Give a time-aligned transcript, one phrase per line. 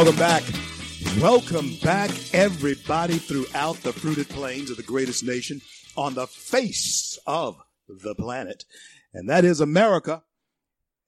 [0.00, 0.44] Welcome back.
[1.20, 5.60] Welcome back, everybody, throughout the fruited plains of the greatest nation
[5.94, 8.64] on the face of the planet.
[9.12, 10.22] And that is America.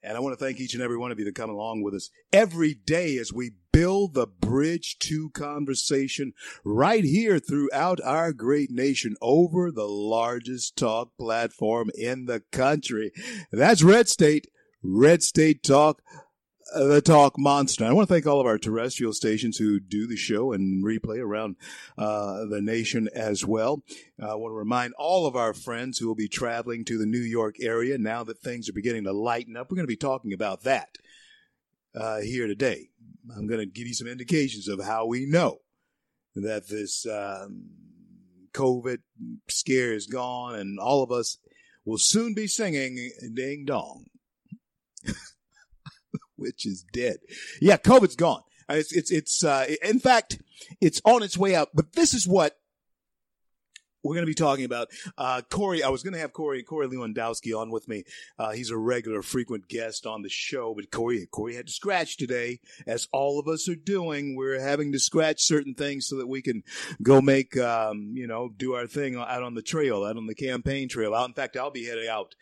[0.03, 1.95] And I want to thank each and every one of you that come along with
[1.95, 8.71] us every day as we build the bridge to conversation right here throughout our great
[8.71, 13.11] nation over the largest talk platform in the country.
[13.51, 14.49] That's Red State,
[14.83, 16.03] Red State Talk
[16.75, 17.85] the Talk Monster.
[17.85, 21.19] I want to thank all of our terrestrial stations who do the show and replay
[21.19, 21.57] around
[21.99, 23.83] uh, the nation as well.
[24.21, 27.07] Uh, I want to remind all of our friends who will be traveling to the
[27.07, 29.71] New York area now that things are beginning to lighten up.
[29.71, 30.97] We're going to be talking about that
[31.95, 32.89] uh, here today.
[33.37, 35.59] I'm going to give you some indications of how we know
[36.35, 37.69] that this um,
[38.53, 38.99] COVID
[39.49, 41.39] scare is gone and all of us
[41.85, 44.07] will soon be singing Ding Dong.
[46.43, 47.19] which is dead.
[47.61, 48.43] Yeah, COVID's gone.
[48.69, 50.41] Uh, it's it's it's uh, in fact
[50.81, 51.71] it's on its way out.
[51.75, 52.57] But this is what
[54.03, 54.89] we're going to be talking about.
[55.17, 58.05] Uh, Corey, I was going to have Corey Corey Lewandowski on with me.
[58.39, 62.17] Uh, he's a regular, frequent guest on the show, but Corey Corey had to scratch
[62.17, 64.37] today, as all of us are doing.
[64.37, 66.63] We're having to scratch certain things so that we can
[67.03, 70.35] go make um, you know do our thing out on the trail, out on the
[70.35, 71.15] campaign trail.
[71.15, 72.35] Out, in fact, I'll be heading out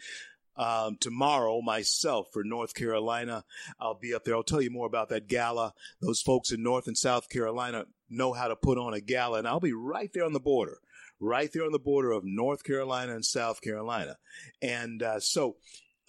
[0.60, 3.44] um, tomorrow myself for North Carolina.
[3.80, 4.36] I'll be up there.
[4.36, 5.72] I'll tell you more about that gala.
[6.02, 9.48] Those folks in North and South Carolina know how to put on a gala, and
[9.48, 10.78] I'll be right there on the border,
[11.18, 14.18] right there on the border of North Carolina and South Carolina.
[14.60, 15.56] And uh, so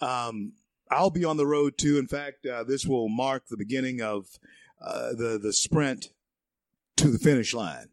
[0.02, 0.52] um,
[0.90, 1.98] I'll be on the road too.
[1.98, 4.38] In fact, uh, this will mark the beginning of
[4.82, 6.08] uh, the the sprint
[6.96, 7.86] to the finish line.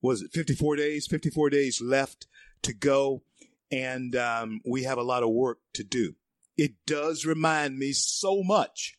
[0.00, 1.08] Was it 54 days?
[1.08, 2.28] 54 days left
[2.62, 3.22] to go
[3.70, 6.14] and um, we have a lot of work to do.
[6.56, 8.96] It does remind me so much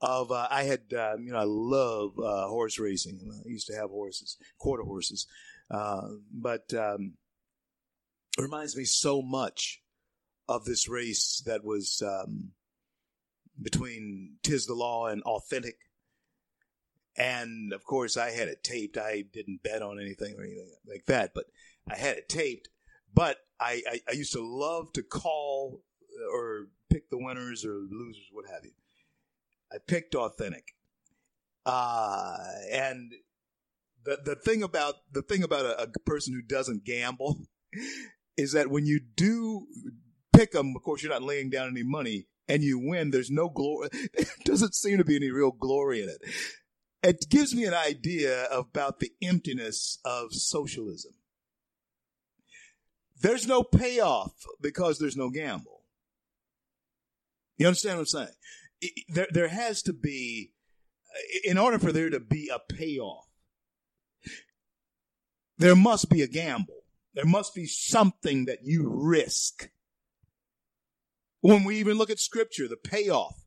[0.00, 3.20] of uh, I had uh, you know I love uh, horse racing.
[3.44, 5.26] I used to have horses, quarter horses,
[5.70, 7.14] uh, but um,
[8.38, 9.80] it reminds me so much
[10.48, 12.50] of this race that was um,
[13.60, 15.76] between Tiz the Law and Authentic.
[17.16, 18.98] And of course, I had it taped.
[18.98, 21.44] I didn't bet on anything or anything like that, but
[21.88, 22.68] I had it taped.
[23.14, 25.82] But I, I, I used to love to call
[26.32, 28.72] or pick the winners or losers, what have you.
[29.72, 30.74] I picked authentic.
[31.64, 32.36] Uh,
[32.70, 33.12] and
[34.04, 37.38] the the thing about the thing about a, a, person who doesn't gamble
[38.36, 39.66] is that when you do
[40.34, 43.10] pick them, of course, you're not laying down any money, and you win.
[43.10, 43.88] There's no glory.
[44.44, 46.18] Doesn't seem to be any real glory in it.
[47.02, 51.12] It gives me an idea about the emptiness of socialism.
[53.20, 55.82] There's no payoff because there's no gamble.
[57.56, 58.98] You understand what I'm saying?
[59.08, 60.52] There, there has to be,
[61.44, 63.26] in order for there to be a payoff,
[65.56, 66.82] there must be a gamble.
[67.14, 69.70] There must be something that you risk.
[71.40, 73.44] When we even look at scripture, the payoff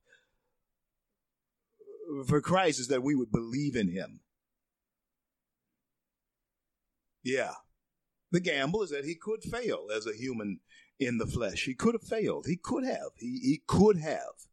[2.28, 4.22] for Christ is that we would believe in him.
[7.24, 7.56] Yeah.
[8.32, 10.60] The gamble is that he could fail as a human
[11.00, 11.64] in the flesh.
[11.64, 12.46] He could have failed.
[12.48, 13.12] He could have.
[13.18, 14.48] He, he could have.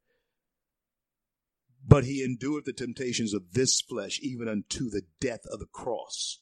[1.87, 6.41] But he endured the temptations of this flesh even unto the death of the cross.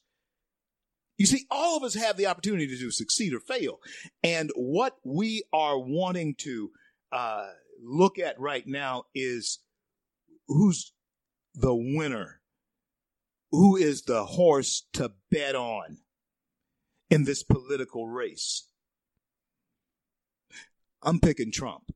[1.17, 3.79] You see, all of us have the opportunity to succeed or fail.
[4.23, 6.71] And what we are wanting to
[7.11, 7.49] uh,
[7.81, 9.59] look at right now is
[10.47, 10.93] who's
[11.53, 12.41] the winner?
[13.51, 15.99] Who is the horse to bet on?
[17.13, 18.67] In this political race.
[21.03, 21.91] I'm picking Trump.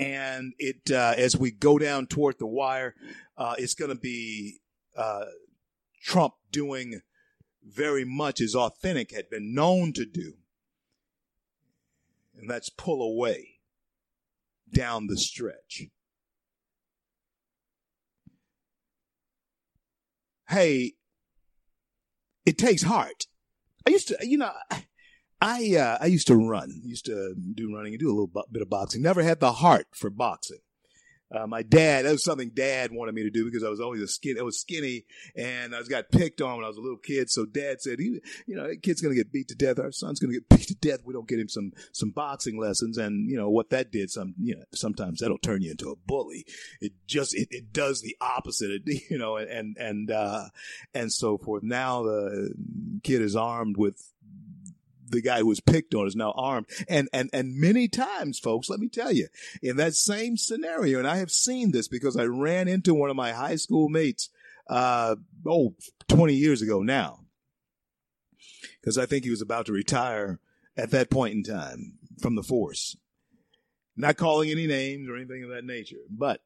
[0.00, 2.96] And it, uh, as we go down toward the wire,
[3.38, 4.58] uh, it's going to be
[4.96, 5.26] uh,
[6.02, 7.02] Trump doing
[7.62, 10.34] very much as authentic had been known to do.
[12.36, 13.60] And that's pull away
[14.74, 15.84] down the stretch.
[20.48, 20.94] Hey,
[22.46, 23.26] it takes heart.
[23.86, 24.52] I used to, you know,
[25.40, 28.62] I uh, I used to run, used to do running and do a little bit
[28.62, 29.02] of boxing.
[29.02, 30.60] Never had the heart for boxing.
[31.34, 34.00] Uh, my dad, that was something dad wanted me to do because I was always
[34.00, 36.80] a skinny, I was skinny and I was got picked on when I was a
[36.80, 37.30] little kid.
[37.30, 39.78] So dad said, he, you know, kid's going to get beat to death.
[39.80, 41.00] Our son's going to get beat to death.
[41.04, 42.96] We don't get him some, some boxing lessons.
[42.96, 45.96] And, you know, what that did, some, you know, sometimes that'll turn you into a
[45.96, 46.46] bully.
[46.80, 50.44] It just, it, it does the opposite, it, you know, and, and, uh,
[50.94, 51.64] and so forth.
[51.64, 52.54] Now the
[53.02, 54.12] kid is armed with
[55.08, 56.66] the guy who was picked on is now armed.
[56.88, 59.28] And, and, and many times, folks, let me tell you,
[59.62, 63.16] in that same scenario, and I have seen this because I ran into one of
[63.16, 64.30] my high school mates,
[64.68, 65.16] uh,
[65.46, 65.74] oh,
[66.08, 67.20] 20 years ago now,
[68.80, 70.40] because I think he was about to retire
[70.76, 72.96] at that point in time from the force.
[73.96, 76.40] Not calling any names or anything of that nature, but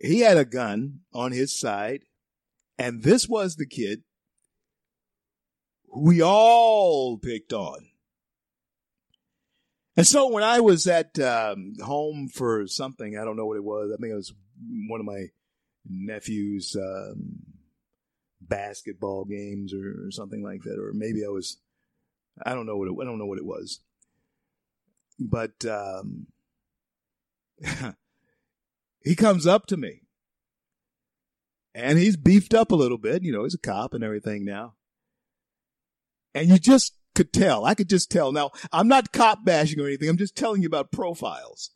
[0.00, 2.02] he had a gun on his side,
[2.78, 4.02] and this was the kid
[5.94, 7.88] we all picked on.
[9.96, 13.64] And so when I was at um, home for something, I don't know what it
[13.64, 13.90] was.
[13.92, 14.32] I think it was
[14.86, 15.26] one of my
[15.88, 17.42] nephew's um,
[18.40, 21.58] basketball games or, or, something like that, or maybe I was.
[22.46, 23.80] I don't know what it, I don't know what it was,
[25.18, 26.28] but um,
[29.02, 30.02] he comes up to me,
[31.74, 33.24] and he's beefed up a little bit.
[33.24, 34.74] You know, he's a cop and everything now.
[36.34, 37.64] And you just could tell.
[37.64, 38.32] I could just tell.
[38.32, 40.08] Now, I'm not cop bashing or anything.
[40.08, 41.70] I'm just telling you about profiles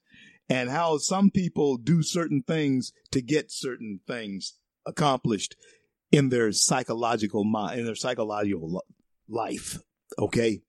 [0.48, 4.54] and how some people do certain things to get certain things
[4.86, 5.56] accomplished
[6.10, 8.84] in their psychological mind, in their psychological
[9.28, 9.78] life.
[10.18, 10.60] Okay.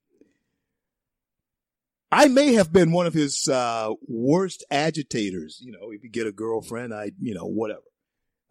[2.12, 5.60] I may have been one of his uh, worst agitators.
[5.62, 7.82] You know, if you get a girlfriend, I, you know, whatever.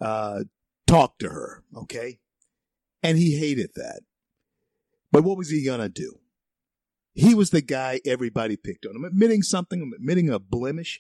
[0.01, 0.45] Uh,
[0.87, 1.63] talk to her.
[1.77, 2.19] Okay.
[3.03, 4.01] And he hated that.
[5.13, 6.19] But what was he going to do?
[7.15, 8.97] He was the guy everybody picked on.
[8.97, 10.99] I'm admitting something, I'm admitting a blemish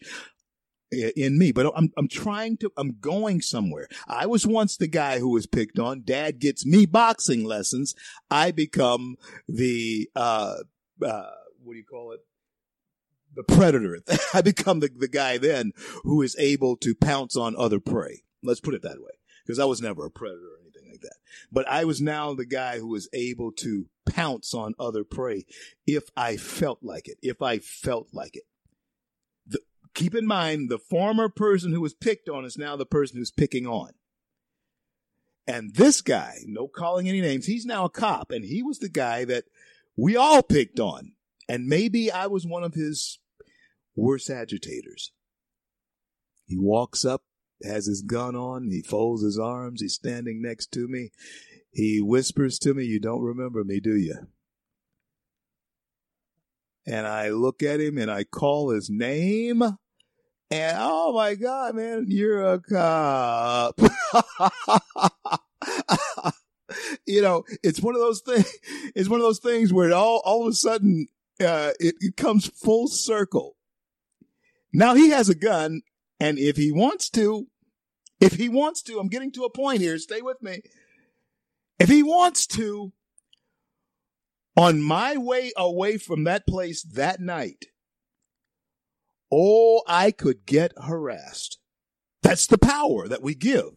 [0.92, 3.88] in me, but I'm, I'm trying to, I'm going somewhere.
[4.06, 6.02] I was once the guy who was picked on.
[6.04, 7.94] Dad gets me boxing lessons.
[8.30, 9.16] I become
[9.48, 10.56] the, uh,
[11.02, 11.30] uh,
[11.62, 12.20] what do you call it?
[13.34, 13.98] The predator.
[14.34, 15.72] I become the, the guy then
[16.02, 18.24] who is able to pounce on other prey.
[18.42, 19.12] Let's put it that way.
[19.46, 20.61] Because I was never a predator
[21.02, 21.16] that.
[21.50, 25.46] But I was now the guy who was able to pounce on other prey
[25.86, 28.44] if I felt like it, if I felt like it.
[29.46, 29.60] The,
[29.94, 33.30] keep in mind, the former person who was picked on is now the person who's
[33.30, 33.92] picking on.
[35.46, 38.88] And this guy, no calling any names, he's now a cop, and he was the
[38.88, 39.44] guy that
[39.96, 41.12] we all picked on.
[41.48, 43.18] And maybe I was one of his
[43.96, 45.12] worst agitators.
[46.46, 47.24] He walks up
[47.64, 48.70] has his gun on.
[48.70, 49.80] He folds his arms.
[49.80, 51.10] He's standing next to me.
[51.72, 54.28] He whispers to me, You don't remember me, do you?
[56.86, 59.62] And I look at him and I call his name.
[59.62, 63.80] And oh my God, man, you're a cop.
[67.06, 68.52] you know, it's one of those things.
[68.94, 71.06] It's one of those things where all all of a sudden
[71.40, 73.56] uh, it, it comes full circle.
[74.72, 75.82] Now he has a gun,
[76.20, 77.46] and if he wants to,
[78.22, 80.62] if he wants to, I'm getting to a point here, stay with me.
[81.80, 82.92] If he wants to,
[84.56, 87.66] on my way away from that place that night,
[89.32, 91.58] oh, I could get harassed.
[92.22, 93.70] That's the power that we give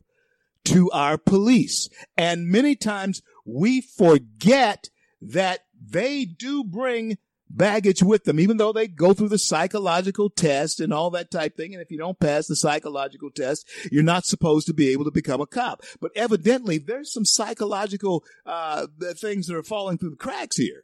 [0.65, 1.89] to our police.
[2.15, 4.89] And many times we forget
[5.21, 7.17] that they do bring
[7.49, 11.55] baggage with them, even though they go through the psychological test and all that type
[11.55, 11.73] thing.
[11.73, 15.11] And if you don't pass the psychological test, you're not supposed to be able to
[15.11, 15.83] become a cop.
[15.99, 20.83] But evidently, there's some psychological uh, things that are falling through the cracks here.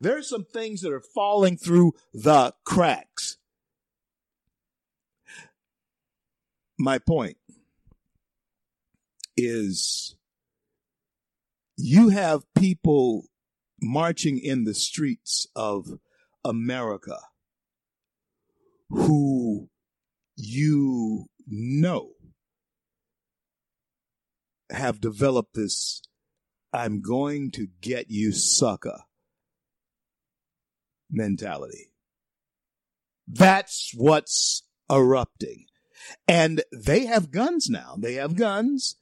[0.00, 3.38] There's some things that are falling through the cracks.
[6.78, 7.36] My point
[9.36, 10.16] is
[11.76, 13.24] you have people
[13.80, 15.98] marching in the streets of
[16.44, 17.18] America
[18.88, 19.68] who
[20.36, 22.12] you know
[24.70, 26.02] have developed this
[26.72, 29.02] I'm going to get you sucker
[31.08, 31.92] mentality.
[33.28, 35.66] That's what's erupting.
[36.26, 37.94] And they have guns now.
[37.96, 38.96] They have guns,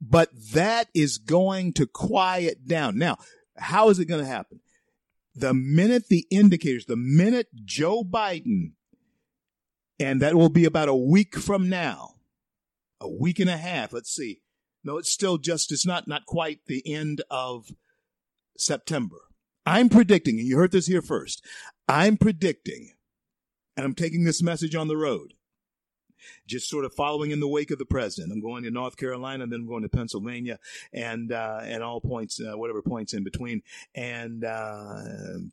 [0.00, 2.96] but that is going to quiet down.
[2.96, 3.18] Now,
[3.58, 4.60] how is it going to happen?
[5.34, 8.72] The minute the indicators, the minute Joe Biden,
[10.00, 12.14] and that will be about a week from now,
[13.00, 14.40] a week and a half, let's see,
[14.84, 17.72] No, it's still just, it's not, not quite the end of
[18.56, 19.16] September.
[19.66, 21.44] I'm predicting, and you heard this here first,
[21.88, 22.92] I'm predicting,
[23.76, 25.34] and I'm taking this message on the road,
[26.46, 28.32] just sort of following in the wake of the president.
[28.32, 30.58] I'm going to North Carolina, then I'm going to Pennsylvania,
[30.92, 33.62] and uh, and all points, uh, whatever points in between,
[33.94, 35.02] and uh,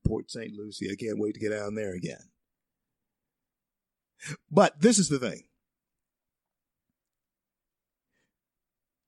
[0.07, 0.53] Port St.
[0.53, 0.91] Lucie.
[0.91, 2.29] I can't wait to get down there again.
[4.49, 5.43] But this is the thing.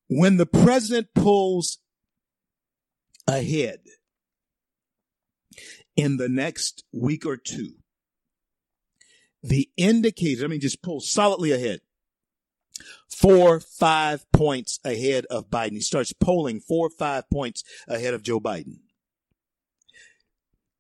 [0.10, 1.80] When the president pulls
[3.28, 3.80] ahead
[5.96, 7.74] in the next week or two,
[9.44, 11.82] the indicators, I mean, just pull solidly ahead.
[13.10, 15.74] Four, five points ahead of Biden.
[15.74, 18.80] He starts polling four, five points ahead of Joe Biden.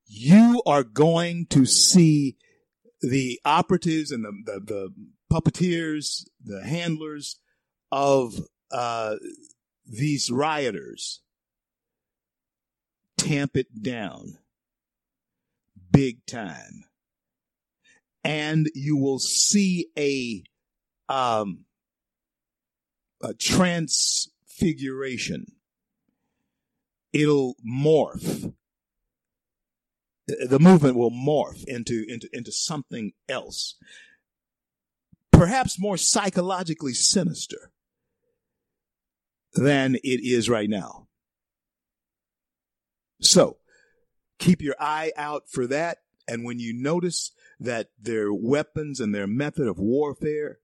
[0.05, 2.37] You are going to see
[3.01, 4.93] the operatives and the, the, the
[5.31, 7.39] puppeteers, the handlers
[7.91, 8.39] of
[8.71, 9.15] uh,
[9.85, 11.21] these rioters
[13.17, 14.37] tamp it down
[15.91, 16.85] big time.
[18.27, 20.43] And you will see a,
[21.07, 21.63] um,
[23.23, 25.45] a transfiguration.
[27.13, 28.53] It'll morph.
[30.27, 33.75] The movement will morph into, into, into something else.
[35.31, 37.71] Perhaps more psychologically sinister
[39.53, 41.07] than it is right now.
[43.21, 43.59] So
[44.37, 45.99] keep your eye out for that.
[46.27, 50.59] And when you notice that their weapons and their method of warfare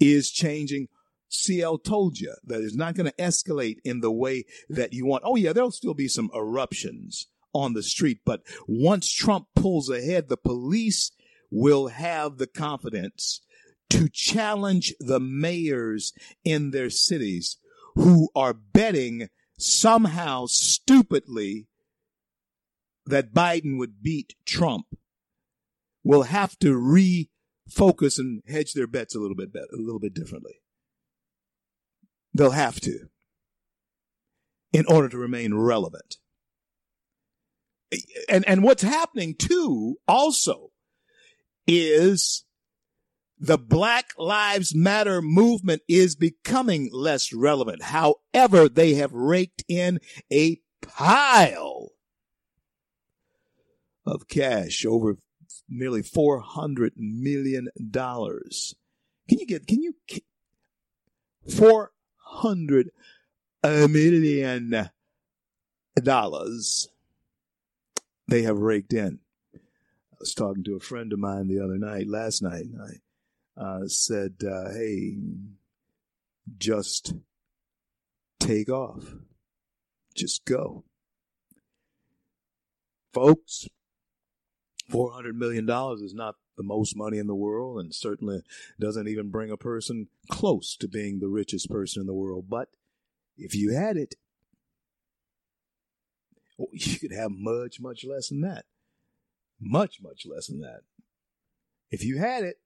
[0.00, 0.88] is changing,
[1.28, 5.22] CL told you that it's not going to escalate in the way that you want.
[5.24, 8.20] Oh, yeah, there'll still be some eruptions on the street.
[8.24, 11.12] But once Trump pulls ahead, the police
[11.50, 13.42] will have the confidence
[13.90, 16.12] to challenge the mayors
[16.44, 17.58] in their cities
[17.94, 21.66] who are betting somehow stupidly
[23.04, 24.86] that Biden would beat Trump
[26.04, 30.14] will have to refocus and hedge their bets a little bit better, a little bit
[30.14, 30.60] differently.
[32.34, 33.08] They'll have to
[34.72, 36.16] in order to remain relevant.
[38.28, 40.70] And and what's happening too also
[41.66, 42.44] is
[43.38, 47.82] the Black Lives Matter movement is becoming less relevant.
[47.82, 49.98] However, they have raked in
[50.32, 51.90] a pile
[54.06, 55.18] of cash over
[55.68, 57.68] nearly $400 million.
[57.92, 59.94] Can you get, can you,
[61.48, 62.90] 400
[63.64, 64.90] million
[66.02, 66.88] dollars
[68.28, 69.18] they have raked in.
[69.54, 72.80] I was talking to a friend of mine the other night, last night, and
[73.58, 75.16] I uh, said, uh, hey,
[76.58, 77.14] just
[78.40, 79.16] take off.
[80.14, 80.84] Just go.
[83.12, 83.68] Folks,
[84.90, 85.68] $400 million
[86.02, 88.42] is not the most money in the world and certainly
[88.80, 92.46] doesn't even bring a person close to being the richest person in the world.
[92.48, 92.68] But
[93.36, 94.14] if you had it,
[96.60, 98.64] oh, you could have much, much less than that.
[99.60, 100.80] Much, much less than that.
[101.90, 102.56] If you had it,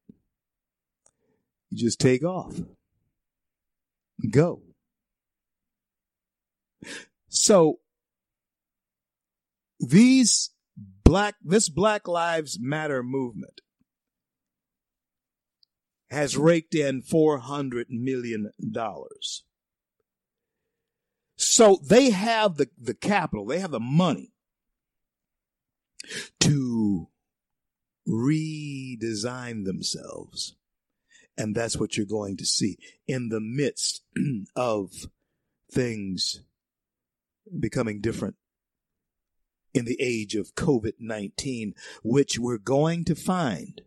[1.71, 2.55] you just take off.
[4.31, 4.63] Go.
[7.29, 7.81] So
[9.79, 10.51] these
[11.07, 13.61] black, this Black Lives Matter movement
[16.11, 18.51] has raked in $400 million.
[21.37, 24.33] So they have the, the capital, they have the money
[26.41, 27.09] to
[28.09, 30.55] redesign themselves
[31.39, 34.03] and that's what you're going to see in the midst
[34.57, 34.93] of
[35.71, 36.43] things
[37.59, 38.37] becoming different
[39.77, 43.83] in the age of COVID 19, which we're going to find.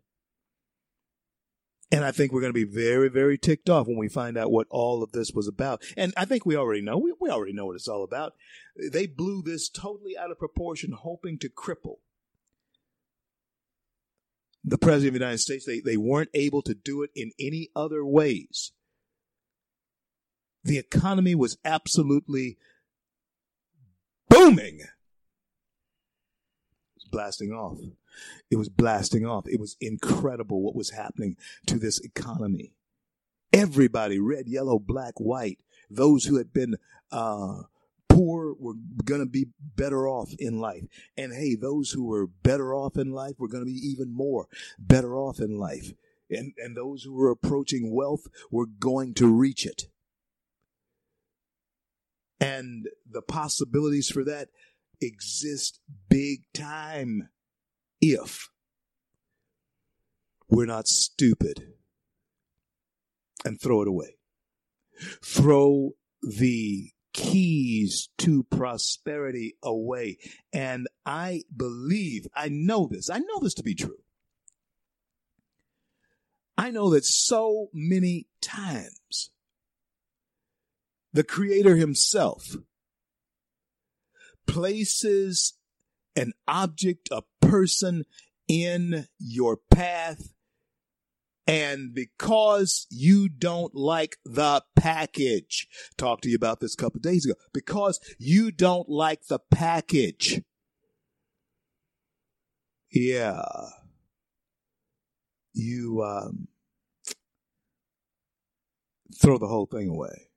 [1.91, 4.51] And I think we're going to be very, very ticked off when we find out
[4.51, 5.81] what all of this was about.
[5.97, 6.99] And I think we already know.
[6.99, 8.33] We, we already know what it's all about.
[8.75, 11.95] They blew this totally out of proportion, hoping to cripple
[14.63, 15.65] the president of the United States.
[15.65, 18.71] They, they weren't able to do it in any other ways.
[20.63, 22.57] The economy was absolutely
[24.29, 24.81] booming.
[27.11, 27.79] Blasting off.
[28.51, 29.47] It was blasting off.
[29.47, 31.37] It was incredible what was happening
[31.67, 32.73] to this economy.
[33.51, 36.77] Everybody, red, yellow, black, white, those who had been
[37.11, 37.63] uh,
[38.07, 38.73] poor were
[39.03, 40.83] going to be better off in life.
[41.17, 44.47] And hey, those who were better off in life were going to be even more
[44.77, 45.93] better off in life.
[46.29, 49.85] And, and those who were approaching wealth were going to reach it.
[52.39, 54.49] And the possibilities for that
[55.01, 55.79] exist
[56.09, 57.29] big time
[58.01, 58.49] if
[60.49, 61.73] we're not stupid
[63.45, 64.17] and throw it away.
[65.23, 65.91] Throw
[66.21, 70.17] the keys to prosperity away.
[70.51, 73.99] And I believe, I know this, I know this to be true.
[76.57, 79.31] I know that so many times
[81.13, 82.57] the Creator Himself
[84.49, 85.53] places
[86.15, 88.03] an object, a person
[88.47, 90.33] in your path.
[91.47, 97.25] And because you don't like the package, talked to you about this a couple days
[97.25, 100.41] ago, because you don't like the package.
[102.91, 103.41] Yeah.
[105.53, 106.47] You, um,
[109.19, 110.28] throw the whole thing away.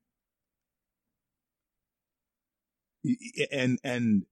[3.50, 4.26] And, and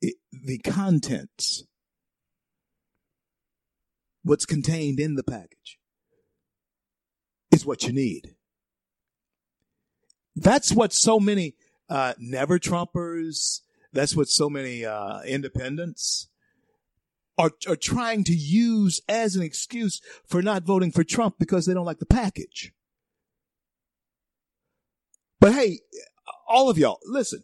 [0.00, 1.64] it, the contents
[4.24, 5.78] what's contained in the package
[7.50, 8.34] is what you need.
[10.34, 11.54] That's what so many
[11.88, 13.60] uh, never Trumpers,
[13.92, 16.28] that's what so many uh, independents
[17.36, 21.74] are, are trying to use as an excuse for not voting for Trump because they
[21.74, 22.72] don't like the package.
[25.40, 25.80] But hey,
[26.48, 27.42] all of y'all, listen,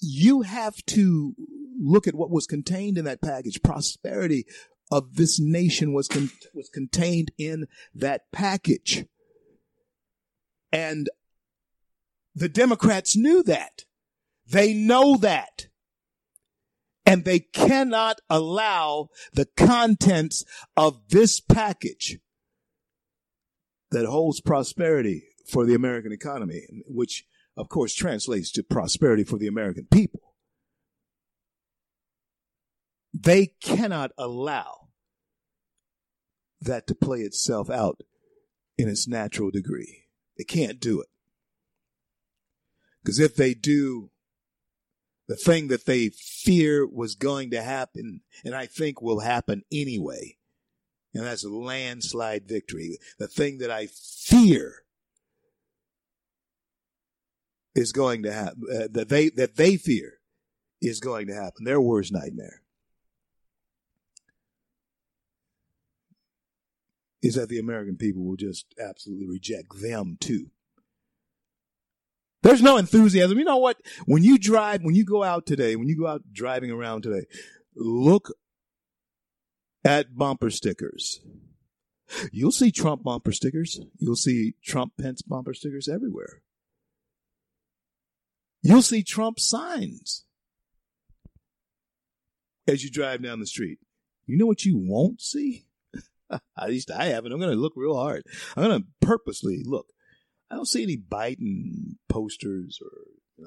[0.00, 1.34] you have to
[1.80, 3.62] look at what was contained in that package.
[3.62, 4.44] Prosperity
[4.90, 9.04] of this nation was con- was contained in that package.
[10.72, 11.08] And
[12.34, 13.84] the Democrats knew that.
[14.46, 15.66] They know that.
[17.04, 20.44] And they cannot allow the contents
[20.76, 22.18] of this package
[23.90, 27.24] that holds prosperity for the American economy, which
[27.58, 30.34] of course translates to prosperity for the American people.
[33.12, 34.88] They cannot allow
[36.60, 38.02] that to play itself out
[38.78, 40.04] in its natural degree.
[40.36, 41.08] They can't do it.
[43.02, 44.10] Because if they do,
[45.26, 50.36] the thing that they fear was going to happen, and I think will happen anyway,
[51.12, 52.98] and that's a landslide victory.
[53.18, 54.84] The thing that I fear
[57.78, 60.18] is going to happen, uh, that they that they fear
[60.80, 61.64] is going to happen.
[61.64, 62.62] Their worst nightmare
[67.22, 70.50] is that the American people will just absolutely reject them too.
[72.42, 73.38] There's no enthusiasm.
[73.38, 73.80] You know what?
[74.06, 77.26] When you drive, when you go out today, when you go out driving around today,
[77.74, 78.32] look
[79.84, 81.20] at bumper stickers.
[82.32, 83.80] You'll see Trump bumper stickers.
[83.98, 86.42] You'll see Trump Pence bumper stickers everywhere.
[88.62, 90.24] You'll see Trump signs
[92.66, 93.78] as you drive down the street.
[94.26, 95.66] You know what you won't see?
[96.30, 97.32] At least I haven't.
[97.32, 98.24] I'm going to look real hard.
[98.56, 99.86] I'm going to purposely look.
[100.50, 102.90] I don't see any Biden posters or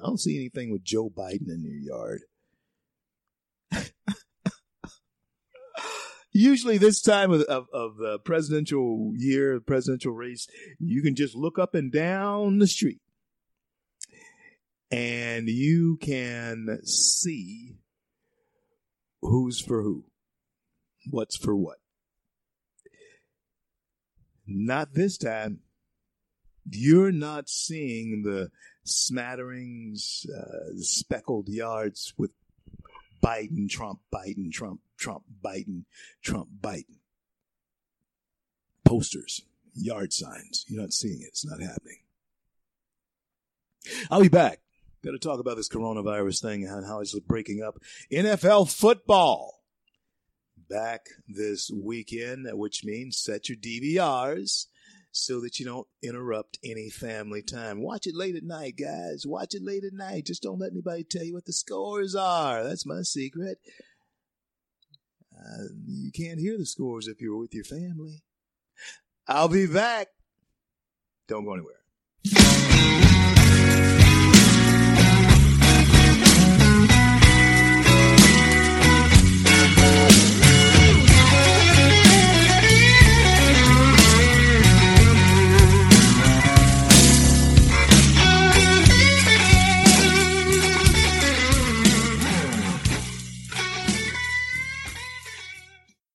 [0.00, 2.22] I don't see anything with Joe Biden in your yard.
[6.32, 10.48] Usually, this time of, of, of, the presidential year, presidential race,
[10.78, 13.02] you can just look up and down the street
[14.92, 17.76] and you can see
[19.22, 20.04] who's for who,
[21.10, 21.78] what's for what.
[24.46, 25.60] Not this time.
[26.70, 28.50] You're not seeing the
[28.84, 32.32] smatterings, uh, speckled yards with
[33.22, 35.84] Biden, Trump, Biden, Trump, Trump, Biden,
[36.22, 36.98] Trump, Biden.
[38.84, 39.42] Posters,
[39.74, 40.66] yard signs.
[40.68, 41.28] You're not seeing it.
[41.28, 41.98] It's not happening.
[44.10, 44.60] I'll be back.
[45.04, 47.76] Got to talk about this coronavirus thing and how it's breaking up
[48.12, 49.62] NFL football
[50.70, 54.66] back this weekend, which means set your DVRs
[55.10, 57.82] so that you don't interrupt any family time.
[57.82, 59.24] Watch it late at night, guys.
[59.26, 60.26] Watch it late at night.
[60.26, 62.64] Just don't let anybody tell you what the scores are.
[62.64, 63.58] That's my secret.
[65.36, 68.22] Uh, you can't hear the scores if you're with your family.
[69.26, 70.08] I'll be back.
[71.28, 73.01] Don't go anywhere.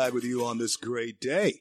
[0.00, 1.60] Back with you on this great day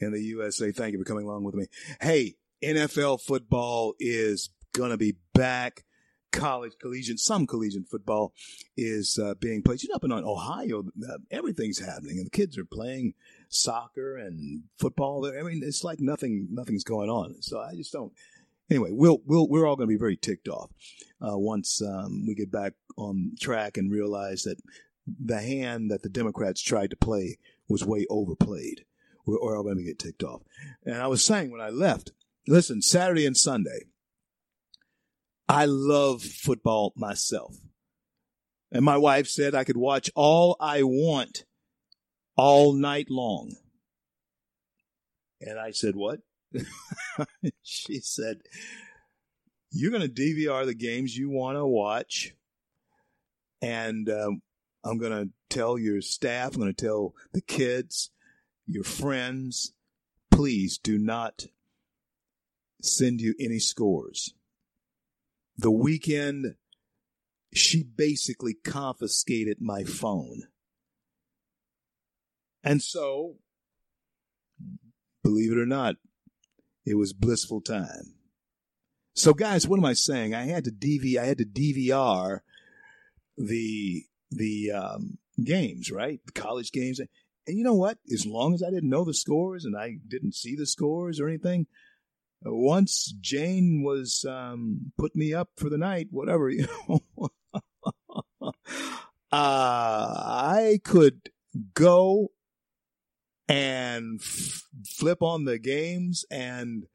[0.00, 0.72] in the USA.
[0.72, 1.66] Thank you for coming along with me.
[2.00, 5.84] Hey, NFL football is going to be back.
[6.32, 8.32] College, collegiate, some collegiate football
[8.78, 9.82] is uh, being played.
[9.82, 13.12] You know, up in Ohio, uh, everything's happening, and the kids are playing
[13.50, 15.26] soccer and football.
[15.26, 17.42] I mean, it's like nothing, nothing's going on.
[17.42, 18.14] So I just don't.
[18.70, 20.70] Anyway, we'll, we'll, we're all going to be very ticked off
[21.20, 24.56] uh, once um, we get back on track and realize that
[25.06, 27.36] the hand that the Democrats tried to play
[27.68, 28.84] was way overplayed.
[29.26, 30.42] We're, we're all going to get ticked off.
[30.84, 32.12] And I was saying when I left,
[32.46, 33.86] listen, Saturday and Sunday,
[35.48, 37.56] I love football myself.
[38.72, 41.44] And my wife said I could watch all I want
[42.36, 43.54] all night long.
[45.40, 46.20] And I said, What?
[47.62, 48.38] she said,
[49.70, 52.34] You're going to DVR the games you want to watch.
[53.62, 54.42] And um,
[54.86, 58.10] I'm going to tell your staff, I'm going to tell the kids,
[58.66, 59.72] your friends,
[60.30, 61.46] please do not
[62.80, 64.34] send you any scores.
[65.58, 66.54] The weekend,
[67.52, 70.42] she basically confiscated my phone.
[72.62, 73.36] And so,
[75.22, 75.96] believe it or not,
[76.84, 78.14] it was blissful time.
[79.14, 80.34] So, guys, what am I saying?
[80.34, 82.40] I had to DV, I had to DVR
[83.38, 86.20] the the um, games, right?
[86.26, 87.00] The college games.
[87.00, 87.08] And
[87.46, 87.98] you know what?
[88.12, 91.28] As long as I didn't know the scores and I didn't see the scores or
[91.28, 91.66] anything,
[92.44, 97.30] once Jane was um, put me up for the night, whatever, you know,
[98.40, 98.50] uh,
[99.32, 101.30] I could
[101.74, 102.30] go
[103.48, 106.86] and f- flip on the games, and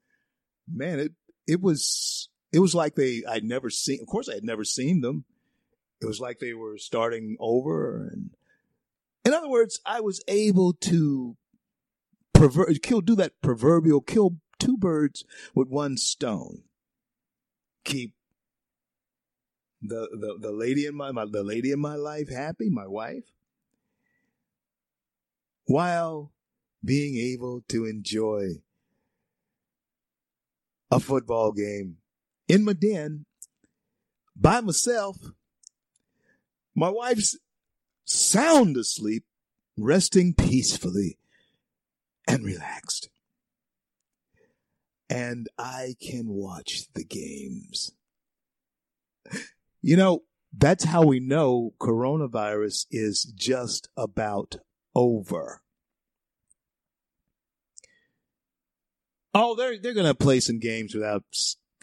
[0.71, 1.11] man, it
[1.47, 3.99] it was it was like they I'd never seen.
[4.01, 5.25] Of course, I had never seen them.
[6.01, 8.31] It was like they were starting over, and
[9.23, 11.37] in other words, I was able to
[12.33, 16.63] pervert, kill, do that proverbial kill two birds with one stone.
[17.83, 18.13] Keep
[19.81, 23.25] the the, the lady in my, my the lady in my life happy, my wife,
[25.65, 26.31] while
[26.83, 28.61] being able to enjoy
[30.89, 31.97] a football game
[32.47, 33.25] in my den
[34.35, 35.17] by myself.
[36.75, 37.37] My wife's
[38.05, 39.23] sound asleep,
[39.77, 41.17] resting peacefully
[42.27, 43.09] and relaxed.
[45.09, 47.91] And I can watch the games.
[49.81, 50.23] You know,
[50.57, 54.55] that's how we know coronavirus is just about
[54.95, 55.61] over.
[59.33, 61.23] Oh, they're they're going to play some games without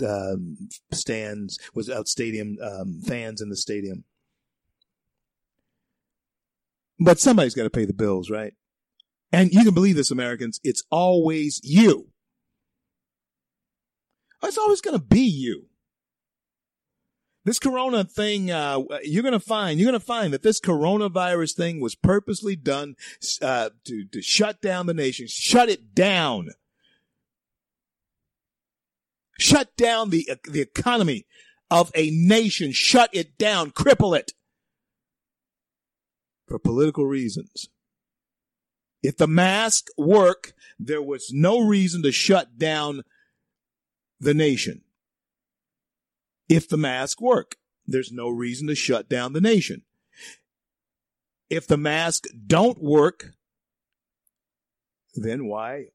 [0.07, 4.05] um, stands, without stadium um, fans in the stadium.
[7.01, 8.55] But somebody's got to pay the bills, right?
[9.33, 10.61] And you can believe this, Americans.
[10.65, 12.09] It's always you.
[14.43, 15.67] It's always going to be you.
[17.45, 21.57] This corona thing, uh, you're going to find, you're going to find that this coronavirus
[21.57, 22.95] thing was purposely done
[23.41, 26.51] uh, to, to shut down the nation, shut it down.
[29.39, 31.27] Shut down the, uh, the economy
[31.71, 34.33] of a nation, shut it down, cripple it
[36.49, 37.69] for political reasons.
[39.03, 43.03] If the mask work, there was no reason to shut down
[44.19, 44.83] the nation.
[46.49, 47.57] If the mask work,
[47.87, 49.83] there's no reason to shut down the nation.
[51.51, 53.33] If the mask don't work,
[55.15, 55.87] then why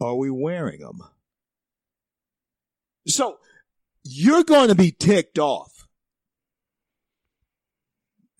[0.00, 1.02] are we wearing them?
[3.06, 3.38] So
[4.02, 5.86] you're going to be ticked off.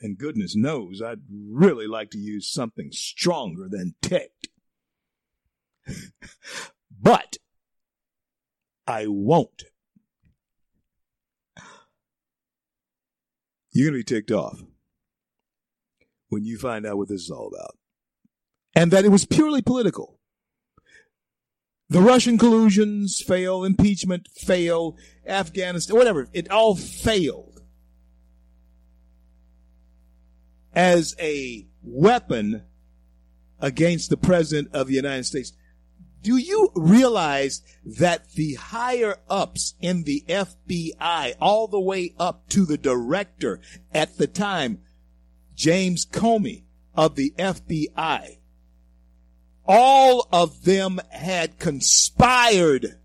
[0.00, 4.48] And goodness knows I'd really like to use something stronger than ticked.
[7.00, 7.36] but
[8.86, 9.64] I won't.
[13.72, 14.62] You're going to be ticked off.
[16.28, 17.76] when you find out what this is all about.
[18.74, 20.18] And that it was purely political.
[21.88, 27.49] The Russian collusions fail, impeachment fail, Afghanistan, whatever, it all failed
[30.80, 32.62] as a weapon
[33.60, 35.52] against the President of the United States.
[36.22, 42.64] Do you realize that the higher ups in the FBI, all the way up to
[42.64, 43.60] the director
[43.92, 44.80] at the time,
[45.54, 46.62] James Comey
[46.94, 48.38] of the FBI,
[49.66, 52.98] all of them had conspired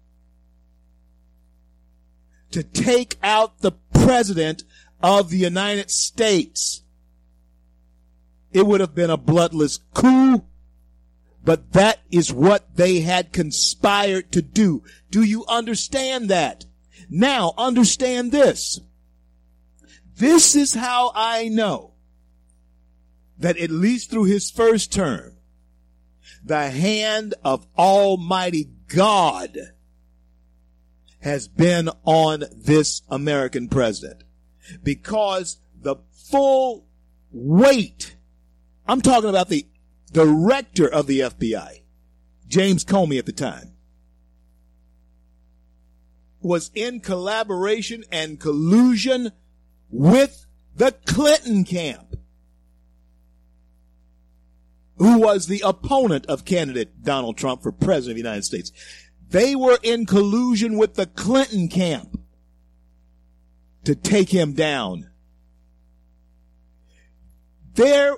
[2.51, 4.63] to take out the president
[5.03, 6.83] of the United States.
[8.55, 10.45] It would have been a bloodless coup,
[11.43, 14.81] but that is what they had conspired to do.
[15.11, 16.65] Do you understand that?
[17.09, 18.79] Now understand this.
[20.15, 21.95] This is how I know
[23.37, 25.33] that at least through his first term,
[26.41, 29.57] the hand of Almighty God
[31.19, 34.23] has been on this American president
[34.81, 36.87] because the full
[37.33, 38.15] weight,
[38.87, 39.67] I'm talking about the
[40.11, 41.81] director of the FBI,
[42.47, 43.73] James Comey at the time,
[46.41, 49.31] was in collaboration and collusion
[49.89, 50.45] with
[50.75, 52.15] the Clinton camp
[54.97, 58.71] who was the opponent of candidate Donald Trump for president of the United States.
[59.29, 62.19] They were in collusion with the Clinton camp
[63.83, 65.09] to take him down.
[67.73, 68.17] There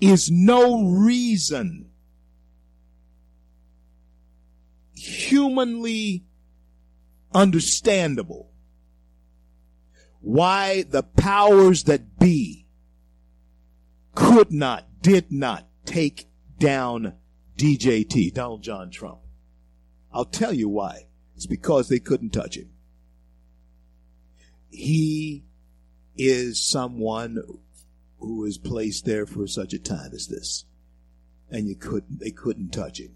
[0.00, 1.90] is no reason
[4.94, 6.24] humanly
[7.34, 8.50] understandable
[10.20, 12.66] why the powers that be
[14.14, 16.28] could not did not take
[16.58, 17.14] down
[17.56, 19.20] DJT, Donald John Trump.
[20.12, 21.06] I'll tell you why.
[21.36, 22.70] It's because they couldn't touch him.
[24.70, 25.44] He
[26.16, 27.38] is someone
[28.26, 30.64] who is placed there for such a time as this.
[31.50, 33.14] And you couldn't, they couldn't touch him.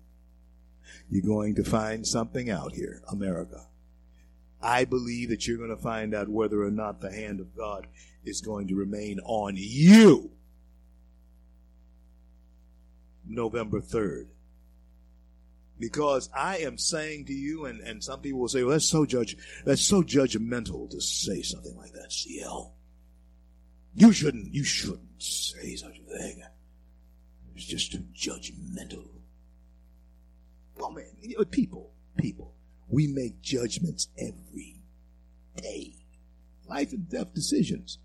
[1.08, 3.66] You're going to find something out here, America.
[4.62, 7.88] I believe that you're going to find out whether or not the hand of God
[8.24, 10.30] is going to remain on you
[13.26, 14.26] November 3rd.
[15.78, 19.06] Because I am saying to you, and, and some people will say, well, that's so
[19.06, 22.74] judge, that's so judgmental to say something like that, CL.
[23.94, 26.42] You shouldn't, you shouldn't say such a thing.
[27.54, 29.06] It's just too judgmental.
[30.76, 31.06] Well, man,
[31.50, 32.54] people, people,
[32.88, 34.80] we make judgments every
[35.56, 35.94] day.
[36.66, 37.98] Life and death decisions.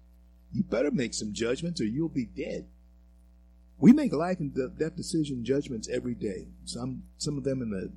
[0.52, 2.68] You better make some judgments or you'll be dead.
[3.78, 6.48] We make life and death decision judgments every day.
[6.64, 7.92] Some some of them in the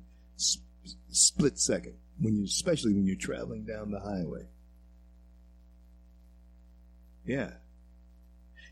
[1.11, 4.45] split second when you especially when you're traveling down the highway.
[7.25, 7.51] Yeah.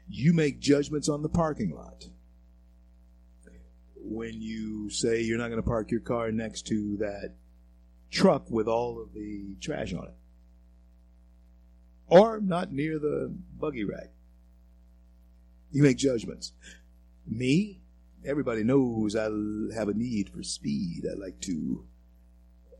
[0.09, 2.07] You make judgments on the parking lot.
[3.95, 7.35] When you say you're not going to park your car next to that
[8.09, 10.13] truck with all of the trash on it.
[12.07, 14.11] Or not near the buggy rack.
[15.71, 16.53] You make judgments.
[17.25, 17.81] Me,
[18.25, 19.25] everybody knows I
[19.75, 21.03] have a need for speed.
[21.09, 21.85] I like to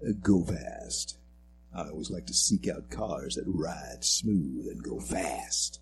[0.08, 1.18] uh, go fast.
[1.76, 5.82] I always like to seek out cars that ride smooth and go fast.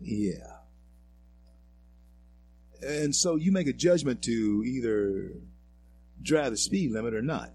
[0.00, 0.58] Yeah.
[2.82, 5.32] And so you make a judgment to either
[6.22, 7.52] drive the speed limit or not.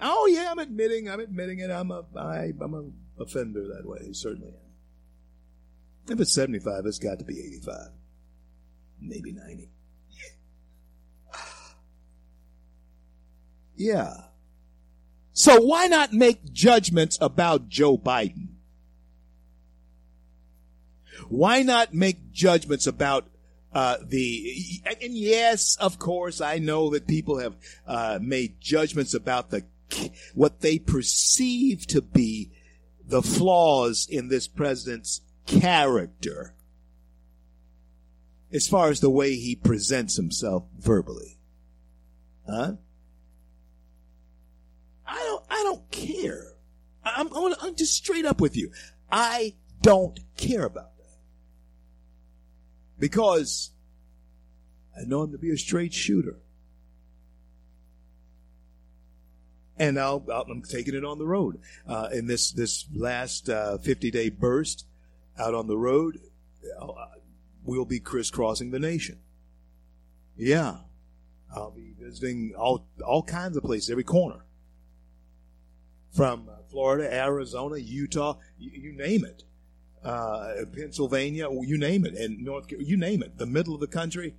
[0.00, 1.70] Oh yeah, I'm admitting, I'm admitting it.
[1.70, 4.12] I'm a, I, I'm a offender that way.
[4.12, 4.54] Certainly.
[6.08, 7.88] If it's 75, it's got to be 85
[9.00, 9.70] maybe 90.
[13.76, 14.12] yeah.
[15.32, 18.48] So why not make judgments about Joe Biden?
[21.28, 23.26] Why not make judgments about
[23.72, 29.50] uh, the and yes, of course, I know that people have uh, made judgments about
[29.50, 29.64] the
[30.34, 32.50] what they perceive to be
[33.04, 36.54] the flaws in this president's character
[38.52, 41.38] as far as the way he presents himself verbally.
[42.48, 42.72] Huh?
[45.06, 46.54] I don't, I don't care.
[47.04, 48.72] I'm, I'm, just straight up with you.
[49.10, 50.90] I don't care about.
[52.98, 53.70] Because
[54.96, 56.36] I know him to be a straight shooter.
[59.78, 61.60] And i am taking it on the road.
[61.86, 64.86] Uh, in this, this last uh, 50 day burst
[65.38, 66.18] out on the road,
[66.80, 66.86] uh,
[67.62, 69.18] we'll be crisscrossing the nation.
[70.34, 70.78] Yeah.
[71.54, 74.40] I'll be visiting all all kinds of places, every corner.
[76.12, 79.44] From uh, Florida, Arizona, Utah, you, you name it.
[80.06, 83.38] Uh, Pennsylvania, you name it, and North, you name it.
[83.38, 84.36] The middle of the country,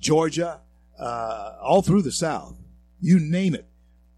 [0.00, 0.60] Georgia,
[0.98, 2.56] uh, all through the South,
[3.00, 3.68] you name it.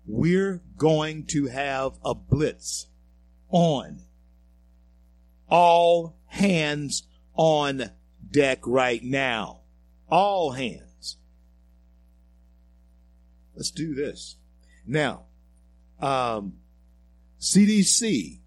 [0.06, 2.86] We're going to have a blitz
[3.50, 4.00] on.
[5.50, 7.02] All hands
[7.34, 7.90] on
[8.30, 9.60] deck right now.
[10.08, 11.18] All hands.
[13.54, 14.36] Let's do this.
[14.86, 15.24] Now,
[16.00, 16.54] um,
[17.38, 18.39] CDC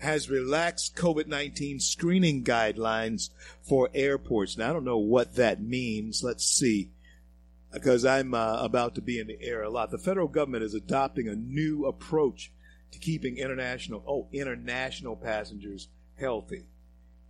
[0.00, 3.30] has relaxed COVID 19 screening guidelines
[3.62, 4.56] for airports.
[4.56, 6.22] Now, I don't know what that means.
[6.22, 6.90] Let's see.
[7.72, 9.90] Because I'm uh, about to be in the air a lot.
[9.90, 12.50] The federal government is adopting a new approach
[12.90, 16.64] to keeping international, oh, international passengers healthy.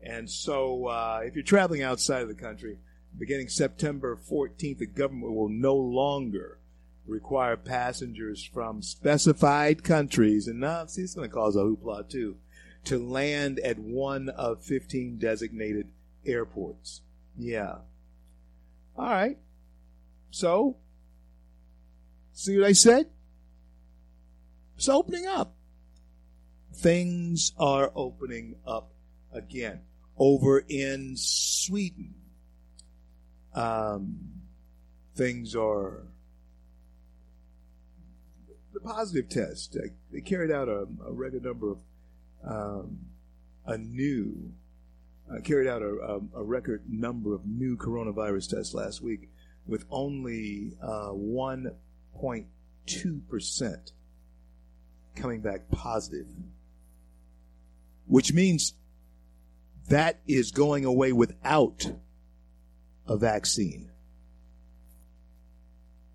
[0.03, 2.79] And so, uh, if you're traveling outside of the country,
[3.19, 6.59] beginning September 14th, the government will no longer
[7.07, 12.37] require passengers from specified countries, and now see, it's going to cause a hoopla too,
[12.85, 15.89] to land at one of 15 designated
[16.25, 17.03] airports.
[17.37, 17.77] Yeah.
[18.97, 19.39] All right.
[20.31, 20.77] So,
[22.33, 23.07] see what I said?
[24.77, 25.57] It's opening up.
[26.75, 28.93] Things are opening up
[29.33, 29.81] again.
[30.17, 32.15] Over in Sweden,
[33.55, 34.19] um,
[35.17, 36.05] things are
[38.73, 39.77] the positive test.
[40.13, 41.79] They, carried out a, a record number of
[42.45, 42.99] um,
[43.67, 44.53] a new
[45.31, 49.29] uh, carried out a, a, a, record number of new coronavirus tests last week,
[49.67, 53.93] with only uh, 1.2 percent
[55.15, 56.27] coming back positive,
[58.07, 58.75] which means
[59.89, 61.93] that is going away without
[63.07, 63.91] a vaccine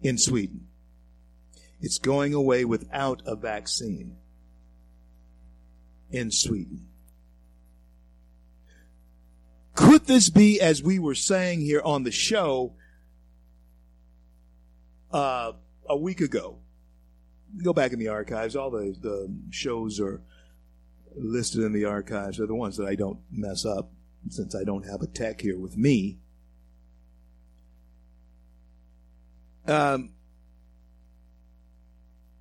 [0.01, 0.67] in Sweden.
[1.81, 4.17] It's going away without a vaccine
[6.11, 6.87] in Sweden.
[9.73, 12.73] Could this be, as we were saying here on the show
[15.11, 15.51] uh,
[15.87, 16.59] a week ago?
[17.61, 18.55] Go back in the archives.
[18.55, 20.21] All the, the shows are
[21.15, 22.37] listed in the archives.
[22.37, 23.91] They're the ones that I don't mess up
[24.29, 26.19] since I don't have a tech here with me.
[29.67, 30.11] Um,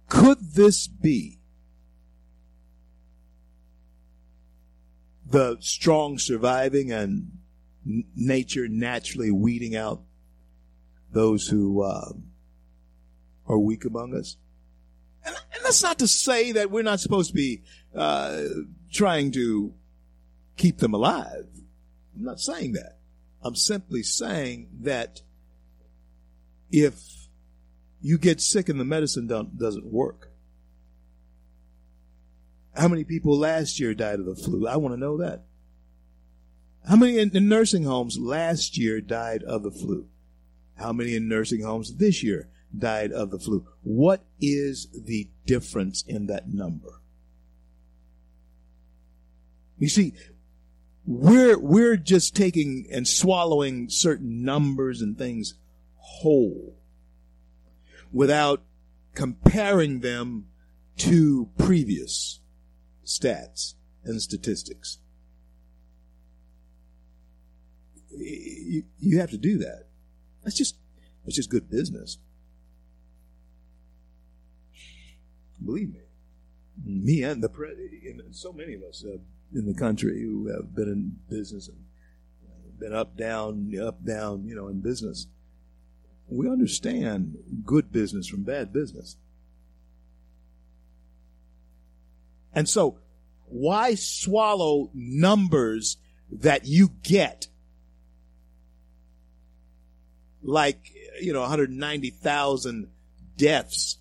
[0.09, 1.41] could this be
[5.27, 7.31] the strong surviving and
[8.15, 10.03] nature naturally weeding out
[11.13, 12.13] those who uh,
[13.47, 14.37] are weak among us?
[15.25, 17.63] And, and, that's not to say that we're not supposed to be
[17.95, 18.43] uh,
[18.93, 19.73] trying to
[20.57, 21.47] keep them alive.
[22.17, 22.99] I'm not saying that.
[23.43, 25.23] I'm simply saying that
[26.71, 27.29] if
[28.01, 30.31] you get sick and the medicine doesn't work,
[32.77, 34.67] how many people last year died of the flu?
[34.67, 35.45] I want to know that.
[36.89, 40.07] How many in, in nursing homes last year died of the flu?
[40.77, 43.67] How many in nursing homes this year died of the flu?
[43.83, 47.01] What is the difference in that number?
[49.79, 50.15] You see,
[51.07, 55.55] we're we're just taking and swallowing certain numbers and things
[55.97, 56.77] whole
[58.13, 58.63] without
[59.15, 60.47] comparing them
[60.97, 62.41] to previous
[63.05, 64.99] stats and statistics.
[68.11, 69.89] You, you have to do that.
[70.43, 70.77] That's just
[71.25, 72.19] that's just good business.
[75.65, 76.01] Believe me,
[76.85, 77.71] me and the pre-
[78.05, 79.17] and so many of us uh,
[79.55, 81.79] in the country who have been in business and
[82.79, 85.27] been up down up down you know in business.
[86.29, 89.17] We understand good business from bad business.
[92.55, 92.99] And so,
[93.47, 95.97] why swallow numbers
[96.31, 97.49] that you get
[100.43, 100.91] like,
[101.21, 102.89] you know, 190,000
[103.37, 103.99] deaths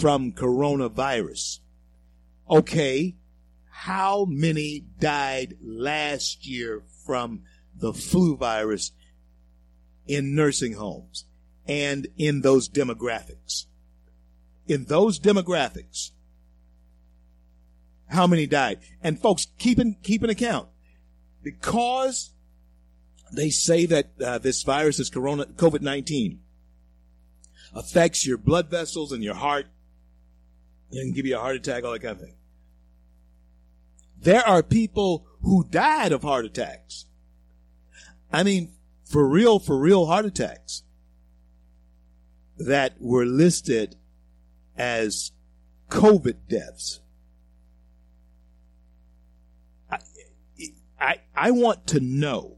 [0.00, 1.60] from coronavirus?
[2.48, 3.16] Okay,
[3.70, 7.42] how many died last year from
[7.74, 8.92] the flu virus
[10.06, 11.24] in nursing homes
[11.66, 13.66] and in those demographics?
[14.66, 16.10] In those demographics,
[18.14, 18.80] how many died.
[19.02, 20.68] And folks, keep an, keep an account.
[21.42, 22.30] Because
[23.32, 26.38] they say that uh, this virus is corona, COVID-19
[27.74, 29.66] affects your blood vessels and your heart
[30.90, 32.36] and can give you a heart attack, all that kind of thing.
[34.18, 37.06] There are people who died of heart attacks
[38.34, 38.72] I mean,
[39.04, 40.82] for real, for real heart attacks
[42.58, 43.94] that were listed
[44.76, 45.30] as
[45.88, 46.98] COVID deaths.
[49.88, 49.98] I,
[51.04, 52.56] I, I want to know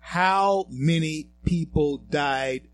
[0.00, 2.66] how many people died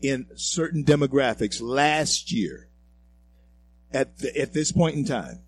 [0.00, 2.68] in certain demographics last year
[3.92, 5.40] at the, at this point in time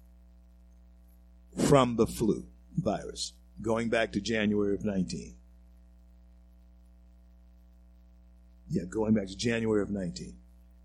[1.68, 5.36] from the flu virus going back to January of 19.
[8.70, 10.34] Yeah, going back to January of 19.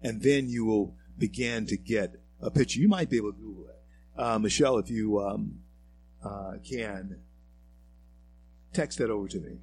[0.03, 2.79] And then you will begin to get a picture.
[2.79, 4.19] You might be able to Google it.
[4.19, 5.62] Uh, Michelle, if you um,
[6.23, 7.19] uh, can,
[8.73, 9.59] text that over to me.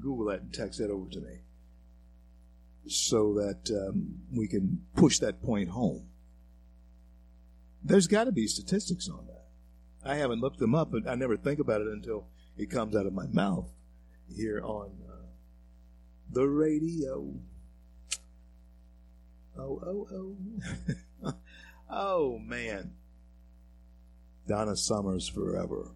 [0.00, 1.40] Google that and text that over to me
[2.86, 6.06] so that um, we can push that point home.
[7.82, 9.46] There's got to be statistics on that.
[10.08, 13.06] I haven't looked them up, but I never think about it until it comes out
[13.06, 13.68] of my mouth
[14.34, 15.26] here on uh,
[16.30, 17.32] the radio.
[19.58, 20.36] Oh, oh,
[21.24, 21.32] oh.
[21.90, 22.92] oh, man.
[24.46, 25.92] Donna Summers forever.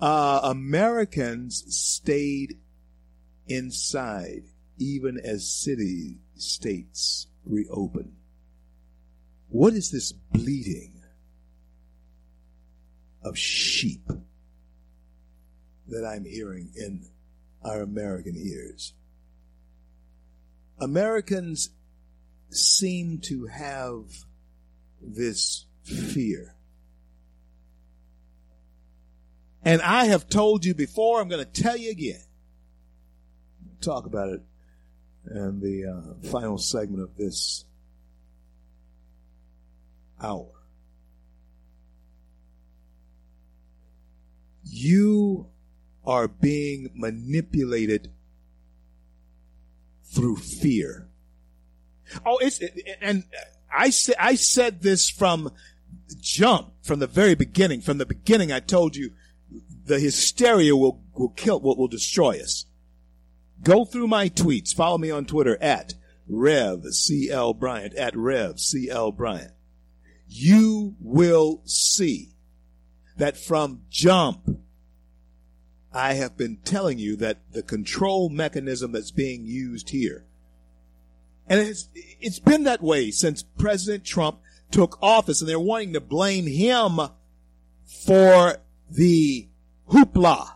[0.00, 2.58] Uh, Americans stayed
[3.46, 4.42] inside
[4.78, 8.16] even as city states reopen.
[9.48, 11.02] What is this bleating
[13.22, 14.08] of sheep
[15.88, 17.06] that I'm hearing in
[17.62, 18.94] our American ears?
[20.80, 21.70] Americans
[22.50, 24.04] seem to have
[25.00, 26.56] this fear.
[29.64, 32.22] And I have told you before, I'm going to tell you again.
[33.80, 34.42] Talk about it
[35.30, 37.64] in the uh, final segment of this
[40.20, 40.48] hour.
[44.64, 45.48] You
[46.04, 48.10] are being manipulated
[50.04, 51.08] through fear.
[52.26, 52.60] Oh, it's
[53.00, 53.24] and
[53.72, 55.50] I said I said this from
[56.20, 57.80] jump from the very beginning.
[57.80, 59.12] From the beginning, I told you
[59.84, 62.66] the hysteria will will kill what will destroy us.
[63.62, 64.74] Go through my tweets.
[64.74, 65.94] Follow me on Twitter at
[66.28, 69.52] Rev CL Bryant at Rev CL Bryant.
[70.26, 72.34] You will see
[73.16, 74.58] that from jump
[75.94, 80.24] I have been telling you that the control mechanism that's being used here,
[81.46, 84.38] and it's, it's been that way since President Trump
[84.70, 86.98] took office, and they're wanting to blame him
[88.06, 88.56] for
[88.90, 89.48] the
[89.92, 90.54] hoopla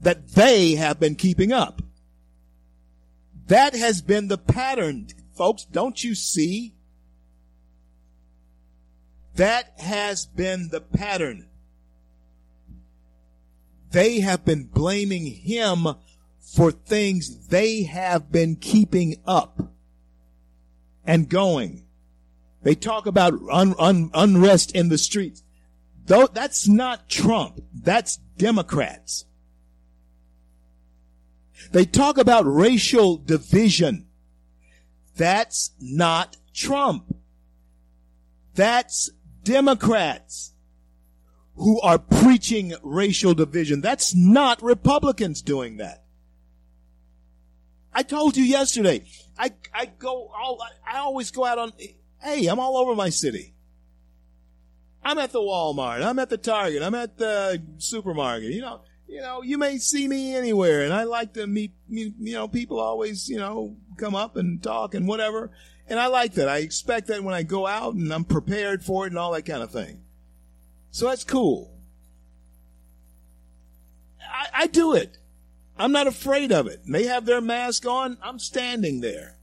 [0.00, 1.82] that they have been keeping up.
[3.46, 5.64] That has been the pattern, folks.
[5.64, 6.74] Don't you see?
[9.36, 11.48] That has been the pattern.
[13.90, 15.86] They have been blaming him
[16.40, 19.72] for things they have been keeping up
[21.04, 21.84] and going.
[22.62, 25.42] They talk about un, un, unrest in the streets.
[26.08, 27.60] Though that's not Trump.
[27.72, 29.26] That's Democrats.
[31.70, 34.06] They talk about racial division.
[35.16, 37.14] That's not Trump.
[38.54, 39.10] That's
[39.44, 40.54] Democrats
[41.56, 43.82] who are preaching racial division.
[43.82, 46.04] That's not Republicans doing that.
[47.92, 49.04] I told you yesterday,
[49.36, 51.72] I, I go, all, I always go out on,
[52.22, 53.54] hey, I'm all over my city.
[55.08, 56.04] I'm at the Walmart.
[56.04, 56.82] I'm at the Target.
[56.82, 58.52] I'm at the supermarket.
[58.52, 62.12] You know, you know, you may see me anywhere and I like to meet, you
[62.18, 65.50] know, people always, you know, come up and talk and whatever.
[65.88, 66.50] And I like that.
[66.50, 69.46] I expect that when I go out and I'm prepared for it and all that
[69.46, 70.02] kind of thing.
[70.90, 71.72] So that's cool.
[74.20, 75.16] I, I do it.
[75.78, 76.82] I'm not afraid of it.
[76.86, 78.18] They have their mask on.
[78.22, 79.38] I'm standing there.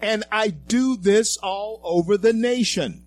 [0.00, 3.03] And I do this all over the nation.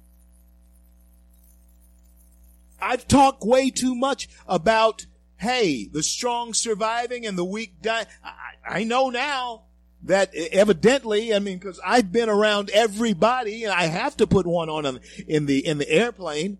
[2.81, 5.05] I've talked way too much about,
[5.37, 8.07] hey, the strong surviving and the weak dying.
[8.23, 9.63] I, I know now
[10.03, 14.69] that evidently, I mean, because I've been around everybody, and I have to put one
[14.69, 16.59] on in the in the airplane.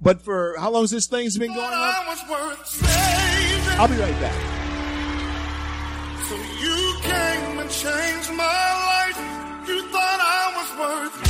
[0.00, 1.94] But for how long has this thing's been going on?
[3.78, 4.34] I'll be right back.
[6.28, 9.68] So you came and changed my life.
[9.68, 11.29] You thought I was worth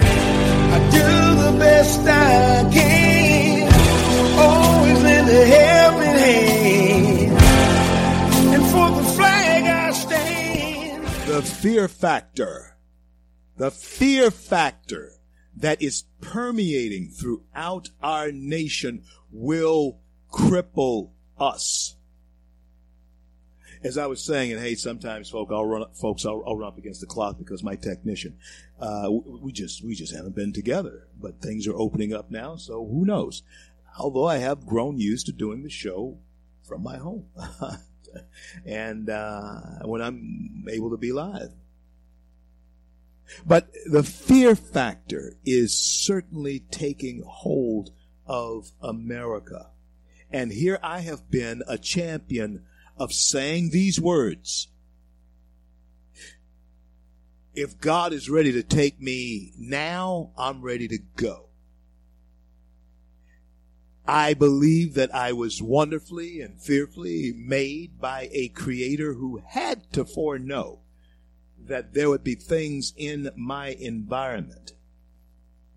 [0.00, 3.72] I do the best I can,
[4.38, 5.84] always in the hand.
[8.54, 11.04] And for the flag I stand.
[11.26, 12.76] the fear factor,
[13.56, 15.12] the fear factor
[15.56, 20.00] that is permeating throughout our nation will
[20.32, 21.93] cripple us.
[23.84, 26.78] As I was saying, and hey, sometimes, folk, I'll run, folks, I'll, I'll run up
[26.78, 28.38] against the clock because my technician,
[28.80, 31.06] uh, we just, we just haven't been together.
[31.20, 33.42] But things are opening up now, so who knows?
[33.98, 36.16] Although I have grown used to doing the show
[36.62, 37.26] from my home,
[38.64, 41.52] and uh, when I'm able to be live.
[43.46, 47.90] But the fear factor is certainly taking hold
[48.26, 49.70] of America.
[50.30, 52.64] And here I have been a champion
[52.96, 54.68] of saying these words.
[57.54, 61.48] If God is ready to take me now, I'm ready to go.
[64.06, 70.04] I believe that I was wonderfully and fearfully made by a creator who had to
[70.04, 70.80] foreknow
[71.58, 74.72] that there would be things in my environment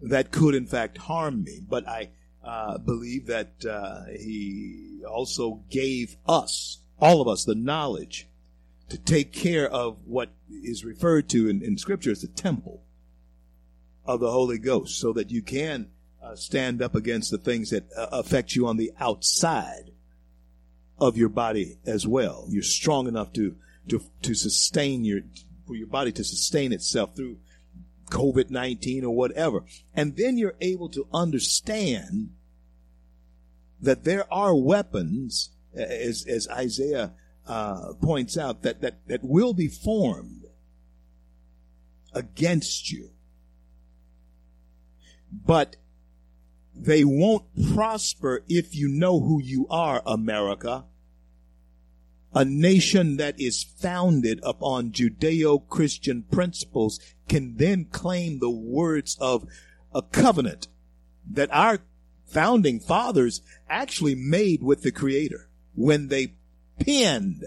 [0.02, 1.62] that could in fact harm me.
[1.66, 2.10] But I
[2.44, 8.28] uh, believe that uh, he also gave us, all of us, the knowledge
[8.90, 12.84] to take care of what is referred to in, in Scripture as the temple
[14.06, 15.90] of the Holy Ghost, so that you can
[16.24, 19.92] uh, stand up against the things that uh, affect you on the outside
[21.00, 22.46] of your body as well.
[22.50, 23.56] You're strong enough to
[23.90, 25.22] to to sustain your
[25.66, 27.38] for your body to sustain itself through
[28.10, 29.64] COVID 19 or whatever.
[29.94, 32.32] And then you're able to understand
[33.82, 37.14] that there are weapons, as, as Isaiah
[37.46, 40.46] uh, points out, that, that, that will be formed
[42.14, 43.12] against you.
[45.32, 45.76] But
[46.76, 50.86] they won't prosper if you know who you are, America
[52.38, 59.48] a nation that is founded upon Judeo Christian principles can then claim the words of
[59.92, 60.68] a covenant
[61.30, 61.80] that our
[62.26, 65.47] founding fathers actually made with the Creator
[65.78, 66.34] when they
[66.80, 67.46] penned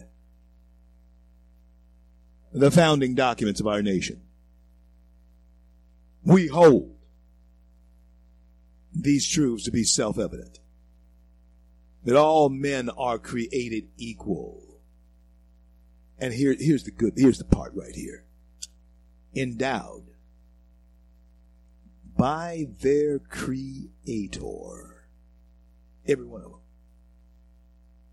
[2.52, 4.22] the founding documents of our nation.
[6.24, 6.94] We hold
[8.94, 10.60] these truths to be self evident
[12.04, 14.62] that all men are created equal.
[16.18, 18.24] And here, here's the good, here's the part right here.
[19.34, 20.04] Endowed
[22.16, 23.88] by their creator.
[26.06, 26.59] Every one of them.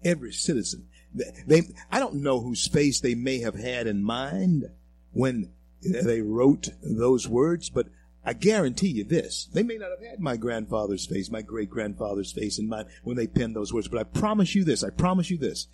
[0.08, 0.88] Every citizen.
[1.14, 4.70] They, I don't know whose face they may have had in mind
[5.12, 5.52] when
[5.82, 7.88] they wrote those words, but
[8.24, 9.48] I guarantee you this.
[9.54, 13.18] They may not have had my grandfather's face, my great grandfather's face in mind when
[13.18, 15.68] they penned those words, but I promise you this, I promise you this,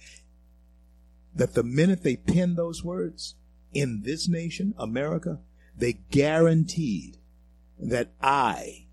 [1.36, 3.36] that the minute they penned those words
[3.74, 5.40] in this nation, America,
[5.76, 7.18] they guaranteed
[7.80, 8.86] that I,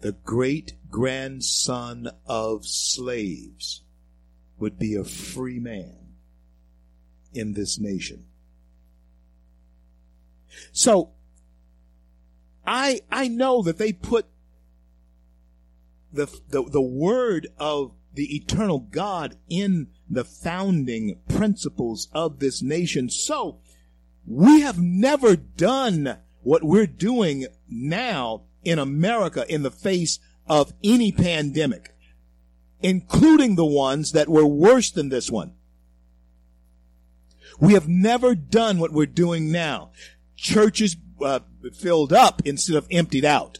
[0.00, 3.82] the great grandson of slaves,
[4.60, 5.96] would be a free man
[7.32, 8.26] in this nation.
[10.72, 11.12] So,
[12.66, 14.26] I, I know that they put
[16.12, 23.08] the, the, the word of the eternal God in the founding principles of this nation.
[23.08, 23.60] So,
[24.26, 31.12] we have never done what we're doing now in America in the face of any
[31.12, 31.94] pandemic,
[32.82, 35.54] including the ones that were worse than this one.
[37.58, 39.90] We have never done what we're doing now.
[40.36, 41.40] Churches uh,
[41.74, 43.58] filled up instead of emptied out.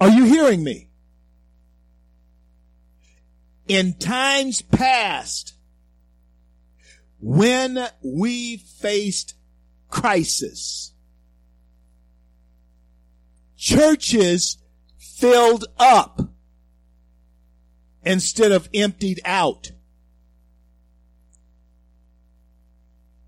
[0.00, 0.90] Are you hearing me?
[3.68, 5.54] In times past,
[7.20, 9.34] when we faced
[9.88, 10.92] crisis,
[13.56, 14.58] churches
[14.98, 16.33] filled up
[18.04, 19.72] instead of emptied out.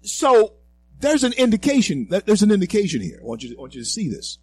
[0.03, 0.55] So
[1.01, 2.09] there's an indication.
[2.11, 3.19] that There's an indication here.
[3.21, 3.51] I want you.
[3.51, 4.39] To, I want you to see this.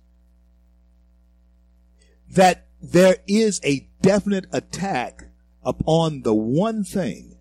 [2.30, 5.30] That there is a definite attack
[5.64, 7.38] upon the one thing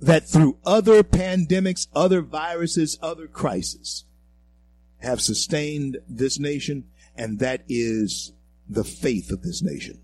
[0.00, 4.04] that through other pandemics, other viruses, other crises
[4.98, 8.32] have sustained this nation, and that is
[8.68, 10.00] the faith of this nation.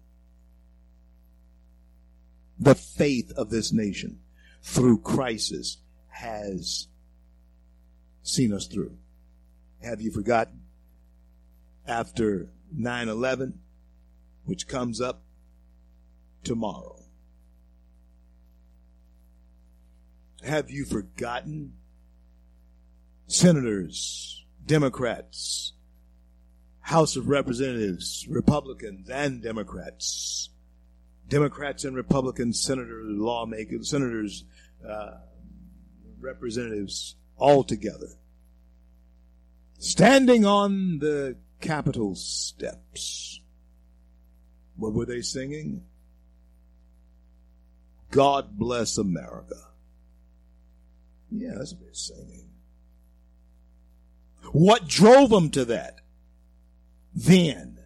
[2.63, 4.21] The faith of this nation
[4.63, 5.79] through crisis
[6.11, 6.87] has
[8.23, 8.97] seen us through.
[9.83, 10.61] Have you forgotten?
[11.89, 13.59] After 9 11,
[14.45, 15.25] which comes up
[16.45, 17.03] tomorrow,
[20.45, 21.73] have you forgotten
[23.27, 25.73] senators, Democrats,
[26.79, 30.51] House of Representatives, Republicans and Democrats,
[31.33, 34.45] Democrats and Republicans, senators, lawmakers, senators,
[34.87, 35.13] uh,
[36.21, 38.09] representatives all together,
[39.79, 43.41] standing on the Capitol steps.
[44.77, 45.85] What were they singing?
[48.11, 49.57] God bless America.
[51.31, 52.51] Yeah, that's what they're singing.
[54.53, 55.95] What drove them to that?
[57.15, 57.79] Then.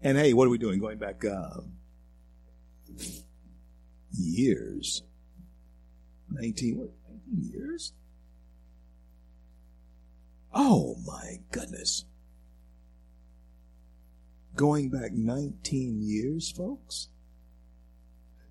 [0.00, 0.80] And hey, what are we doing?
[0.80, 1.74] Going back um,
[4.16, 5.02] years.
[6.30, 6.90] 19, what,
[7.28, 7.92] 19 years?
[10.52, 12.04] Oh my goodness.
[14.56, 17.08] Going back 19 years, folks?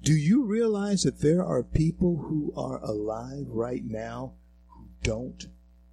[0.02, 4.34] Do you realize that there are people who are alive right now
[4.68, 5.48] who don't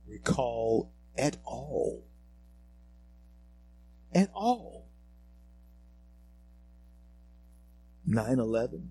[0.08, 2.04] recall at all?
[4.12, 4.88] At all.
[8.04, 8.90] 9 11.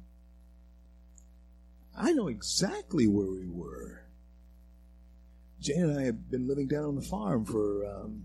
[1.99, 4.05] I know exactly where we were.
[5.59, 8.23] Jane and I had been living down on the farm for um,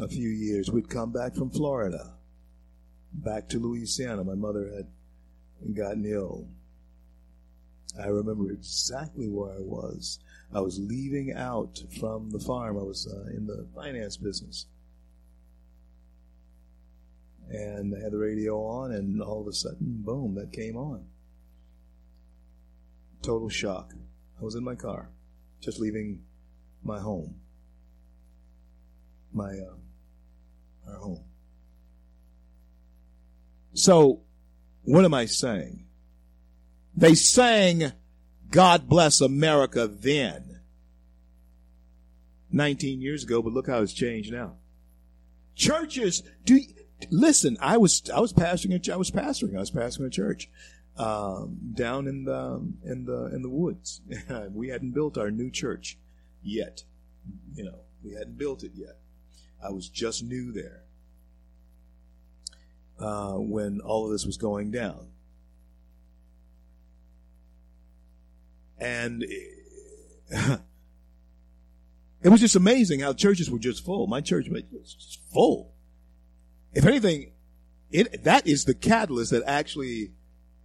[0.00, 0.70] a few years.
[0.70, 2.14] We'd come back from Florida,
[3.12, 4.24] back to Louisiana.
[4.24, 6.48] My mother had gotten ill.
[8.02, 10.18] I remember exactly where I was.
[10.54, 12.78] I was leaving out from the farm.
[12.78, 14.64] I was uh, in the finance business.
[17.50, 21.04] And I had the radio on, and all of a sudden, boom, that came on.
[23.22, 23.92] Total shock.
[24.40, 25.10] I was in my car
[25.60, 26.22] just leaving
[26.82, 27.36] my home,
[29.32, 31.24] my uh, our home.
[33.74, 34.22] So,
[34.82, 35.86] what am I saying?
[36.96, 37.92] They sang
[38.50, 40.60] "God Bless America" then,
[42.50, 44.56] 19 years ago, but look how it's changed now.
[45.54, 46.60] Churches, do
[47.10, 47.56] listen.
[47.60, 48.88] I was I was pastoring.
[48.88, 49.56] A, I was pastoring.
[49.56, 50.50] I was pastoring a church
[50.96, 54.00] um, down in the in the in the woods.
[54.52, 55.98] we hadn't built our new church
[56.42, 56.84] yet.
[57.54, 58.98] You know, we hadn't built it yet.
[59.64, 60.82] I was just new there
[62.98, 65.08] uh, when all of this was going down,
[68.78, 69.58] and it,
[72.22, 74.06] it was just amazing how churches were just full.
[74.06, 75.72] My church was just full.
[76.74, 77.32] If anything,
[77.90, 80.12] it that is the catalyst that actually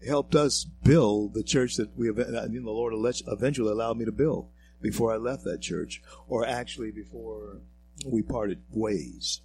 [0.06, 2.94] helped us build the church that we the Lord
[3.28, 4.50] eventually allowed me to build
[4.82, 7.62] before I left that church, or actually before
[8.06, 9.42] we parted ways.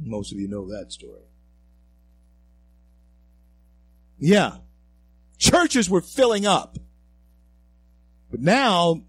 [0.00, 1.22] Most of you know that story.
[4.18, 4.58] Yeah.
[5.38, 6.78] Churches were filling up.
[8.30, 9.02] But now,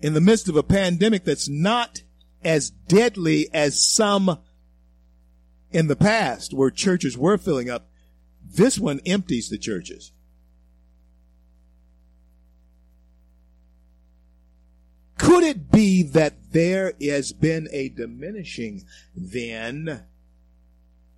[0.00, 2.02] in the midst of a pandemic that's not
[2.42, 4.38] as deadly as some
[5.70, 7.88] in the past where churches were filling up,
[8.44, 10.12] this one empties the churches.
[15.18, 18.84] Could it be that there has been a diminishing
[19.14, 20.04] then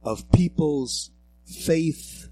[0.02, 1.10] of people's
[1.44, 2.28] faith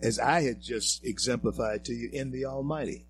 [0.00, 3.06] as I had just exemplified to you in the Almighty?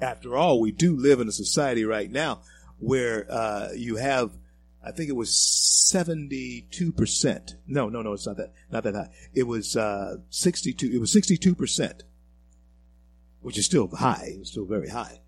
[0.00, 2.42] After all, we do live in a society right now
[2.78, 4.30] where uh, you have
[4.84, 7.54] I think it was 72%.
[7.66, 9.10] No, no, no, it's not that, not that high.
[9.34, 12.02] It was, uh, 62, it was 62%,
[13.40, 14.30] which is still high.
[14.34, 15.20] It was still very high.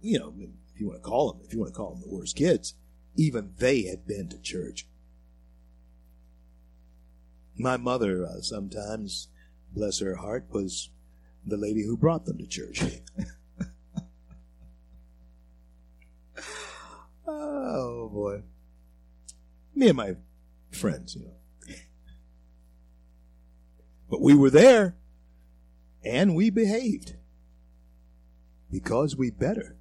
[0.00, 0.34] You know,
[0.74, 2.74] if you want to call them, if you want to call them the worst kids,
[3.16, 4.86] even they had been to church.
[7.56, 9.28] My mother uh, sometimes,
[9.74, 10.90] bless her heart, was
[11.46, 12.82] the lady who brought them to church.
[17.26, 18.42] oh boy.
[19.74, 20.16] Me and my
[20.70, 21.34] friends, you know.
[24.10, 24.96] But we were there
[26.04, 27.14] and we behaved
[28.70, 29.76] because we better.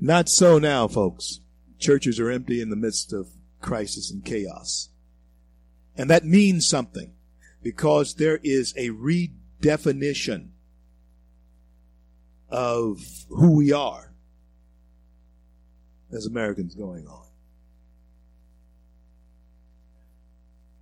[0.00, 1.40] Not so now, folks.
[1.78, 3.28] Churches are empty in the midst of
[3.60, 4.90] crisis and chaos.
[5.98, 7.12] And that means something
[7.60, 10.50] because there is a redefinition
[12.48, 14.14] of who we are
[16.12, 17.24] as Americans going on.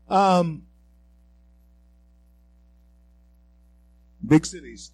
[0.09, 0.63] Um,
[4.25, 4.93] big cities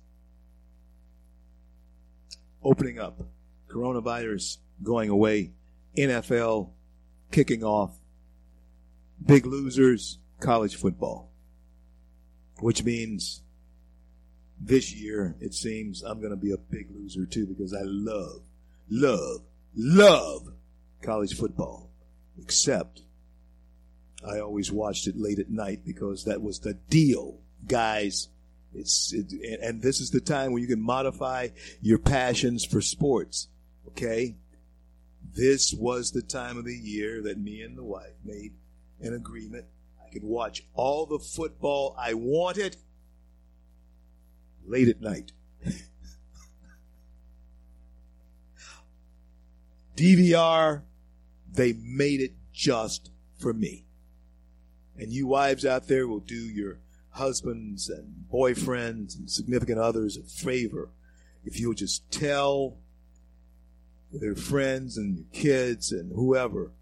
[2.62, 3.20] opening up,
[3.68, 5.50] coronavirus going away,
[5.98, 6.70] NFL
[7.32, 7.98] kicking off,
[9.26, 11.30] big losers, college football,
[12.60, 13.42] which means
[14.60, 18.42] this year it seems I'm going to be a big loser too because I love,
[18.88, 19.42] love,
[19.74, 20.48] love
[21.02, 21.90] college football,
[22.40, 23.02] except
[24.26, 28.28] I always watched it late at night because that was the deal, guys.
[28.74, 31.48] It's it, and this is the time when you can modify
[31.80, 33.48] your passions for sports.
[33.88, 34.36] Okay,
[35.34, 38.52] this was the time of the year that me and the wife made
[39.02, 39.66] an agreement.
[40.04, 42.76] I could watch all the football I wanted
[44.64, 45.32] late at night.
[49.96, 50.82] DVR,
[51.50, 53.84] they made it just for me.
[54.96, 56.78] And you wives out there will do your
[57.10, 60.90] husbands and boyfriends and significant others a favor
[61.44, 62.78] if you'll just tell
[64.12, 66.72] their friends and your kids and whoever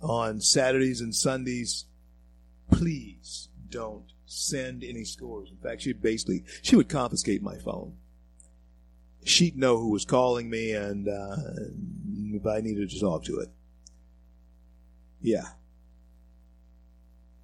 [0.00, 1.84] on Saturdays and Sundays,
[2.70, 5.50] please don't send any scores.
[5.50, 7.94] In fact, she'd basically she would confiscate my phone.
[9.24, 11.36] She'd know who was calling me and uh,
[12.32, 13.48] if I needed to talk to it.
[15.20, 15.44] Yeah.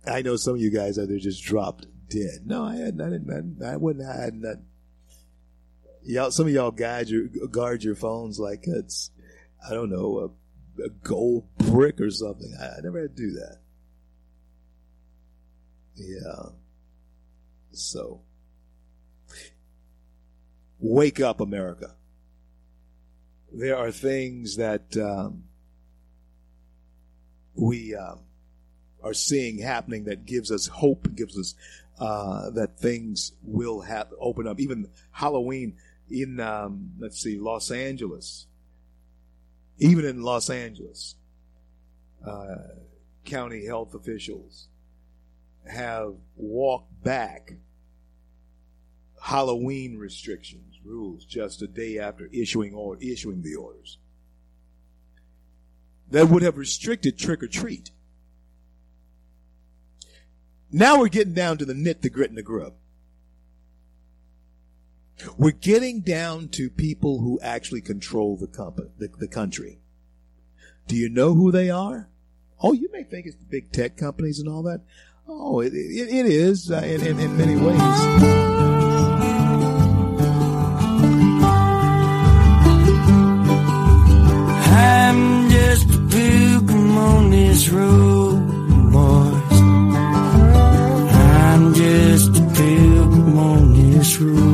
[0.06, 2.46] I know some of you guys out there just dropped dead.
[2.46, 3.58] No, I had nothing.
[3.64, 4.66] I wouldn't have had nothing.
[6.02, 9.10] Y'all, some of y'all guard your guard your phones like it's,
[9.66, 10.34] I don't know,
[10.82, 12.54] a, gold brick or something.
[12.60, 13.58] I, I never had to do that.
[15.96, 16.50] Yeah.
[17.72, 18.22] So,
[20.78, 21.94] wake up, America.
[23.52, 25.44] There are things that um,
[27.54, 28.20] we um,
[29.02, 31.54] are seeing happening that gives us hope, gives us
[31.98, 34.58] uh, that things will have open up.
[34.58, 35.76] Even Halloween
[36.10, 38.46] in um, let's see, Los Angeles.
[39.78, 41.16] Even in Los Angeles,
[42.24, 42.56] uh,
[43.24, 44.68] county health officials
[45.66, 47.52] have walked back
[49.22, 53.98] Halloween restrictions, rules, just a day after issuing or issuing the orders
[56.10, 57.90] that would have restricted trick or treat.
[60.70, 62.74] Now we're getting down to the nit, the grit, and the grub.
[65.38, 69.78] We're getting down to people who actually control the, company, the, the country.
[70.86, 72.08] Do you know who they are?
[72.62, 74.80] Oh, you may think it's the big tech companies and all that.
[75.26, 77.80] Oh, it, it, it is uh, in, in, in many ways.
[84.76, 89.60] I'm just a pilgrim on this road, boys.
[91.16, 94.53] I'm just a pilgrim on this road,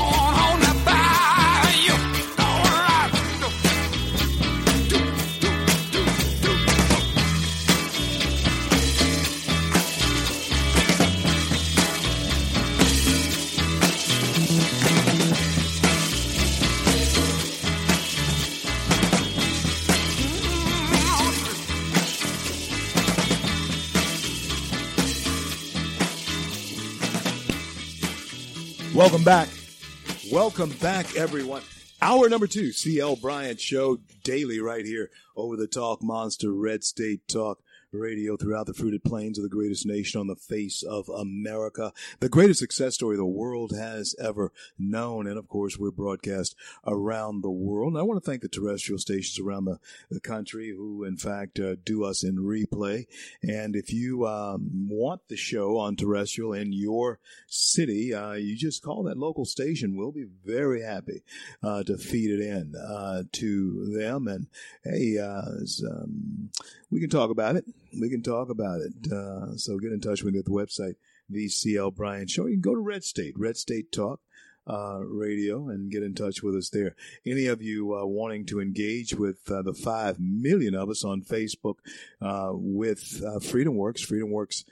[30.41, 31.61] Welcome back, everyone.
[32.01, 37.27] Hour number two, CL Bryant Show, daily right here over the Talk Monster Red State
[37.27, 37.59] Talk
[37.93, 42.29] Radio throughout the fruited plains of the greatest nation on the face of America, the
[42.29, 45.27] greatest success story the world has ever known.
[45.27, 46.55] And of course, we're broadcast
[46.87, 47.93] around the world.
[47.93, 49.79] And I want to thank the terrestrial stations around the,
[50.09, 53.07] the country who, in fact, uh, do us in replay.
[53.43, 58.83] And if you um, want the show on terrestrial in your city, uh, you just
[58.83, 59.97] call that local station.
[59.97, 61.23] We'll be very happy
[61.61, 64.27] uh, to feed it in uh, to them.
[64.27, 64.47] And
[64.83, 65.41] hey, uh,
[65.89, 66.51] um,
[66.91, 67.65] we can talk about it
[67.99, 69.11] we can talk about it.
[69.11, 70.95] Uh, so get in touch with me at the website,
[71.31, 72.45] VCL Bryant Show.
[72.45, 74.19] You can go to Red State, Red State Talk
[74.67, 76.95] uh, Radio, and get in touch with us there.
[77.25, 81.21] Any of you uh, wanting to engage with uh, the five million of us on
[81.21, 81.75] Facebook
[82.21, 84.63] uh, with uh, FreedomWorks, FreedomWorks.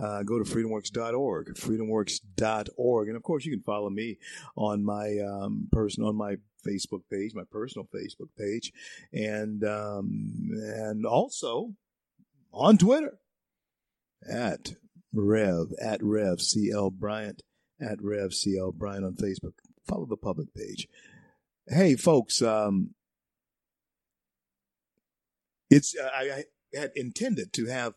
[0.00, 4.18] Uh, go to freedomworks.org, freedomworks.org, and of course you can follow me
[4.56, 6.36] on my um, person on my
[6.66, 8.72] Facebook page, my personal Facebook page,
[9.12, 11.72] and um, and also
[12.52, 13.18] on Twitter
[14.30, 14.74] at
[15.12, 17.42] Rev, at Rev CL Bryant,
[17.80, 19.52] at Rev CL Bryant on Facebook.
[19.86, 20.88] Follow the public page.
[21.68, 22.90] Hey, folks, um,
[25.70, 26.44] it's uh, I, I,
[26.78, 27.94] had intended to have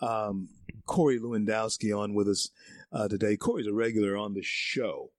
[0.00, 0.48] um,
[0.86, 2.50] Corey Lewandowski on with us
[2.92, 3.36] uh, today.
[3.36, 5.10] Corey's a regular on the show.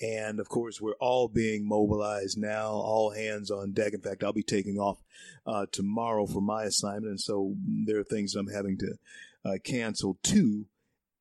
[0.00, 3.92] And of course, we're all being mobilized now, all hands on deck.
[3.92, 5.02] In fact, I'll be taking off
[5.46, 7.10] uh, tomorrow for my assignment.
[7.10, 8.94] And so there are things I'm having to
[9.44, 10.66] uh, cancel too.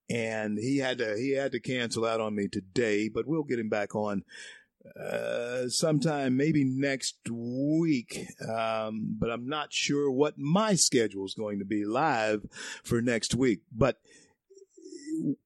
[0.10, 3.60] And he had to he had to cancel out on me today, but we'll get
[3.60, 4.24] him back on
[5.00, 8.28] uh, sometime maybe next week.
[8.48, 12.46] Um, but I'm not sure what my schedule is going to be live
[12.84, 13.62] for next week.
[13.72, 14.00] But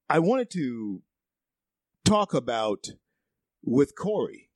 [0.10, 1.02] I wanted to
[2.06, 2.88] talk about
[3.64, 4.50] with Corey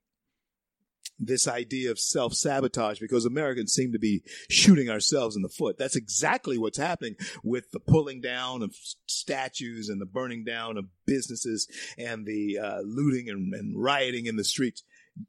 [1.19, 5.77] this idea of self sabotage because Americans seem to be shooting ourselves in the foot.
[5.77, 10.85] That's exactly what's happening with the pulling down of statues and the burning down of
[11.05, 14.83] businesses and the uh, looting and, and, rioting in the streets.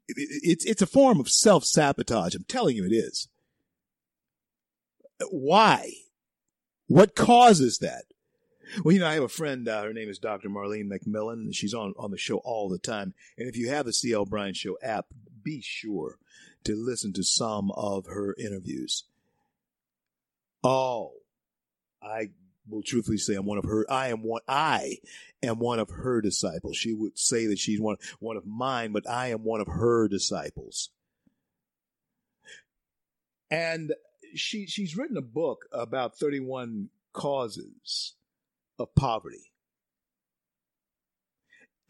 [0.07, 2.35] It's it's a form of self sabotage.
[2.35, 3.27] I'm telling you, it is.
[5.29, 5.91] Why?
[6.87, 8.05] What causes that?
[8.83, 9.67] Well, you know, I have a friend.
[9.67, 10.49] Uh, her name is Dr.
[10.49, 11.53] Marlene McMillan.
[11.53, 13.13] She's on on the show all the time.
[13.37, 15.07] And if you have the CL Bryant Show app,
[15.43, 16.17] be sure
[16.63, 19.05] to listen to some of her interviews.
[20.63, 21.13] Oh,
[22.01, 22.29] I
[22.67, 23.85] will truthfully say I'm one of her.
[23.89, 24.41] I am one.
[24.47, 24.97] I
[25.41, 26.77] am one of her disciples.
[26.77, 30.07] She would say that she's one one of mine, but I am one of her
[30.07, 30.89] disciples.
[33.49, 33.93] And
[34.35, 38.13] she she's written a book about 31 causes
[38.77, 39.48] of poverty.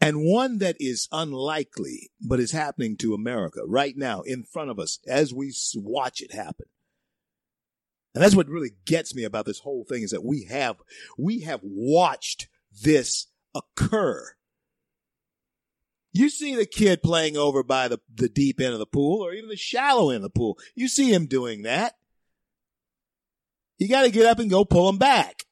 [0.00, 4.78] And one that is unlikely, but is happening to America right now in front of
[4.78, 6.66] us as we watch it happen.
[8.14, 10.76] And that's what really gets me about this whole thing is that we have,
[11.18, 12.48] we have watched
[12.82, 14.34] this occur.
[16.12, 19.32] You see the kid playing over by the, the deep end of the pool or
[19.32, 20.58] even the shallow end of the pool.
[20.74, 21.96] You see him doing that.
[23.78, 25.44] You got to get up and go pull him back.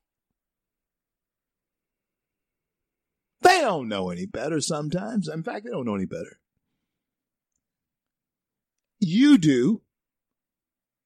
[3.49, 5.27] They don't know any better sometimes.
[5.27, 6.39] In fact, they don't know any better.
[9.01, 9.81] You do.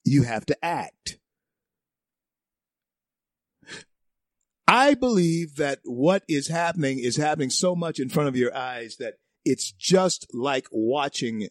[0.04, 1.18] You have to act.
[4.66, 8.96] I believe that what is happening is happening so much in front of your eyes
[8.96, 9.14] that
[9.44, 11.46] it's just like watching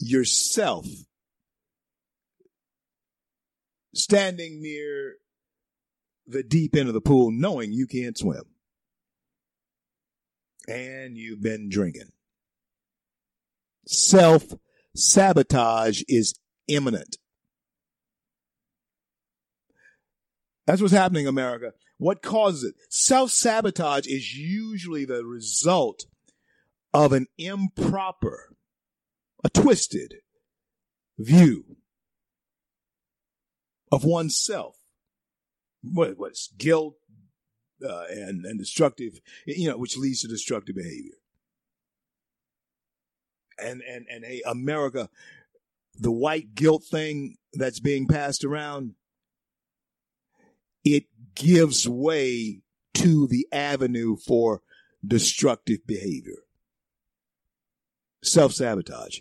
[0.00, 0.88] yourself
[3.94, 5.14] standing near
[6.26, 8.42] the deep end of the pool knowing you can't swim
[10.68, 12.10] and you've been drinking.
[13.86, 14.44] Self
[14.94, 16.34] sabotage is
[16.68, 17.16] imminent.
[20.66, 21.72] That's what's happening America.
[21.96, 22.74] What causes it?
[22.90, 26.04] Self sabotage is usually the result
[26.92, 28.54] of an improper
[29.44, 30.16] a twisted
[31.18, 31.76] view
[33.90, 34.76] of oneself.
[35.82, 36.96] What, what's guilt
[37.86, 41.14] uh, and, and destructive, you know, which leads to destructive behavior.
[43.58, 45.08] And, and, and hey, America,
[45.98, 48.94] the white guilt thing that's being passed around,
[50.84, 52.62] it gives way
[52.94, 54.62] to the avenue for
[55.06, 56.44] destructive behavior.
[58.22, 59.20] Self-sabotage.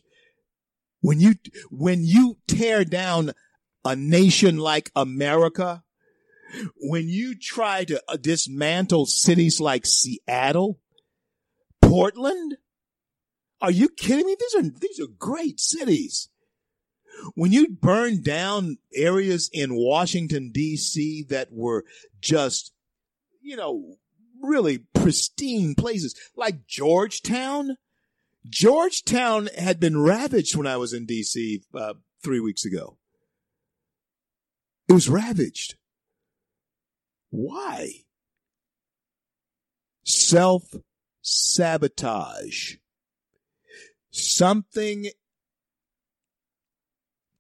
[1.02, 1.36] When you,
[1.70, 3.32] when you tear down
[3.86, 5.84] a nation like America,
[6.78, 10.80] when you try to uh, dismantle cities like Seattle,
[11.82, 12.58] Portland,
[13.62, 14.36] are you kidding me?
[14.40, 16.30] These are, these are great cities.
[17.34, 21.84] When you burn down areas in Washington DC that were
[22.22, 22.74] just,
[23.42, 23.96] you know,
[24.42, 27.78] really pristine places like Georgetown,
[28.48, 32.98] Georgetown had been ravaged when I was in DC uh, three weeks ago.
[34.88, 35.76] It was ravaged.
[37.30, 37.90] Why?
[40.04, 40.64] Self
[41.22, 42.76] sabotage.
[44.12, 45.10] Something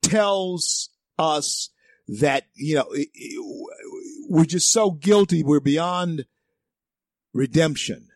[0.01, 1.69] tells us
[2.07, 2.93] that, you know,
[4.29, 5.43] we're just so guilty.
[5.43, 6.25] We're beyond
[7.33, 8.09] redemption.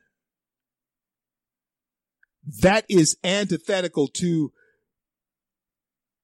[2.61, 4.51] That is antithetical to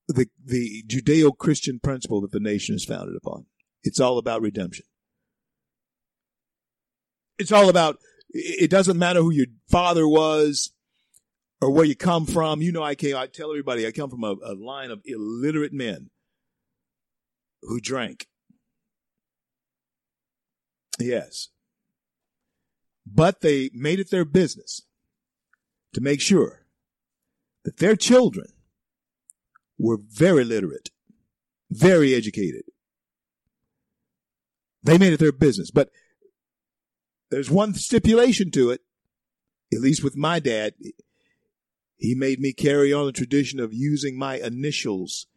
[0.08, 3.46] the, the Judeo-Christian principle that the nation is founded upon.
[3.84, 4.86] It's all about redemption.
[7.40, 7.98] It's all about,
[8.30, 10.72] it doesn't matter who your father was
[11.62, 12.62] or where you come from.
[12.62, 15.74] You know, I came, I tell everybody I come from a, a line of illiterate
[15.74, 16.10] men
[17.62, 18.28] who drank.
[21.00, 21.50] Yes.
[23.06, 24.82] But they made it their business
[25.94, 26.66] to make sure
[27.64, 28.48] that their children
[29.78, 30.90] were very literate,
[31.70, 32.64] very educated.
[34.84, 35.72] They made it their business.
[35.72, 35.90] But
[37.30, 38.82] there's one stipulation to it,
[39.74, 40.74] at least with my dad.
[41.98, 45.28] He made me carry on the tradition of using my initials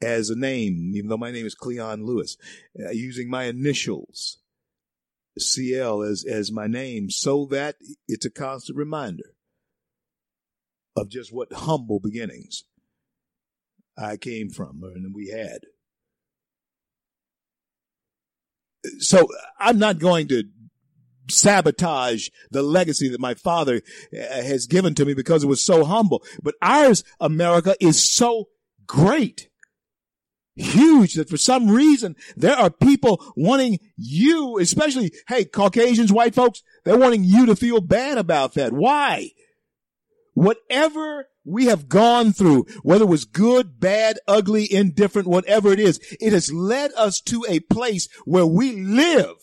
[0.00, 2.36] as a name, even though my name is Cleon Lewis,
[2.82, 4.38] uh, using my initials,
[5.38, 7.76] CL, as, as my name, so that
[8.08, 9.34] it's a constant reminder
[10.96, 12.64] of just what humble beginnings
[13.98, 15.60] I came from and we had.
[18.98, 19.28] So
[19.58, 20.44] I'm not going to
[21.28, 25.84] sabotage the legacy that my father uh, has given to me because it was so
[25.84, 26.22] humble.
[26.42, 28.48] But ours, America, is so
[28.86, 29.48] great.
[30.56, 36.62] Huge that for some reason there are people wanting you, especially, hey, Caucasians, white folks,
[36.84, 38.72] they're wanting you to feel bad about that.
[38.72, 39.30] Why?
[40.34, 45.98] Whatever we have gone through, whether it was good, bad, ugly, indifferent, whatever it is,
[46.20, 49.36] it has led us to a place where we live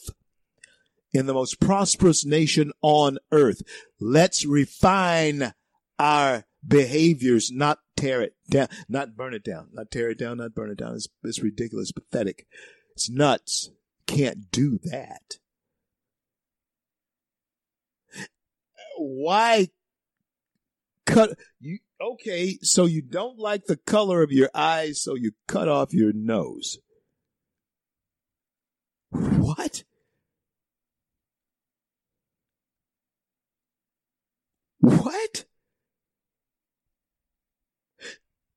[1.18, 3.62] in the most prosperous nation on earth.
[4.00, 5.54] Let's refine
[5.98, 10.54] our behaviors, not tear it down, not burn it down, not tear it down, not
[10.54, 10.94] burn it down.
[10.94, 12.46] It's, it's ridiculous, pathetic.
[12.94, 13.72] It's nuts.
[14.06, 15.38] Can't do that.
[18.98, 19.70] Why
[21.06, 21.80] cut you?
[22.00, 26.14] Okay, so you don't like the color of your eyes, so you cut off your
[26.14, 26.78] nose.
[29.10, 29.84] What?
[34.88, 35.44] What?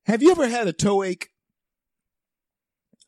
[0.05, 1.29] Have you ever had a toe ache?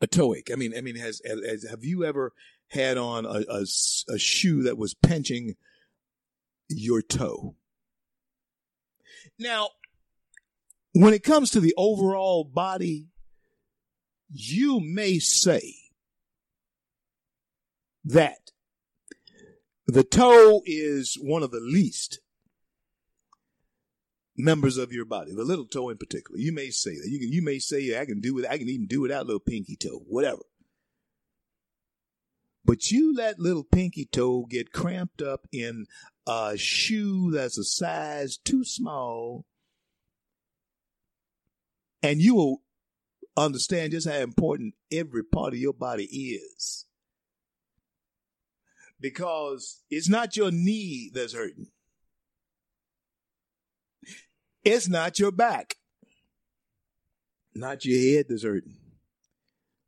[0.02, 0.50] A toe ache.
[0.52, 2.34] I mean, I mean, has, has have you ever
[2.70, 3.66] had on a, a,
[4.10, 5.56] a shoe that was pinching
[6.68, 7.56] your toe?
[9.40, 9.70] Now,
[10.92, 13.08] when it comes to the overall body,
[14.30, 15.76] you may say
[18.04, 18.52] that
[19.88, 22.20] the toe is one of the least
[24.36, 26.40] members of your body, the little toe in particular.
[26.40, 27.08] You may say that.
[27.08, 28.46] You can, you may say, I can do it.
[28.50, 30.42] I can even do without little pinky toe, whatever.
[32.66, 35.86] But you let little pinky toe get cramped up in
[36.26, 39.46] a shoe that's a size too small,
[42.02, 42.62] and you will
[43.36, 46.86] understand just how important every part of your body is.
[49.00, 51.68] Because it's not your knee that's hurting.
[54.64, 55.76] It's not your back,
[57.54, 58.78] not your head that's hurting.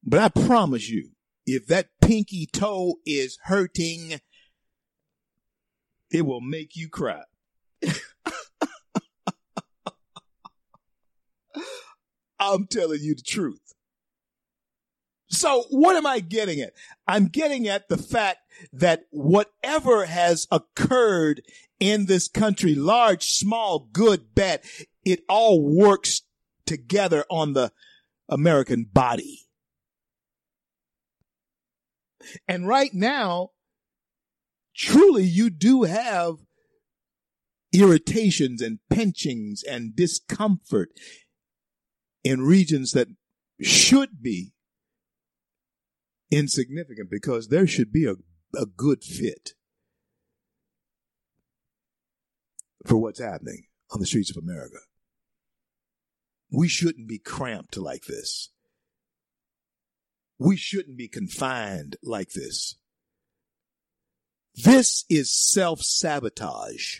[0.03, 1.11] But I promise you,
[1.45, 4.19] if that pinky toe is hurting,
[6.11, 7.23] it will make you cry.
[12.39, 13.64] I'm telling you the truth.
[15.29, 16.73] So what am I getting at?
[17.07, 18.39] I'm getting at the fact
[18.71, 21.41] that whatever has occurred
[21.79, 24.61] in this country, large, small, good, bad,
[25.03, 26.21] it all works
[26.65, 27.71] together on the
[28.29, 29.41] American body.
[32.47, 33.51] And right now,
[34.75, 36.37] truly you do have
[37.71, 40.89] irritations and pinchings and discomfort
[42.23, 43.09] in regions that
[43.61, 44.54] should be
[46.31, 48.15] insignificant because there should be a,
[48.57, 49.51] a good fit
[52.85, 54.77] for what's happening on the streets of America.
[56.51, 58.49] We shouldn't be cramped like this.
[60.37, 62.75] We shouldn't be confined like this.
[64.53, 66.99] This is self sabotage.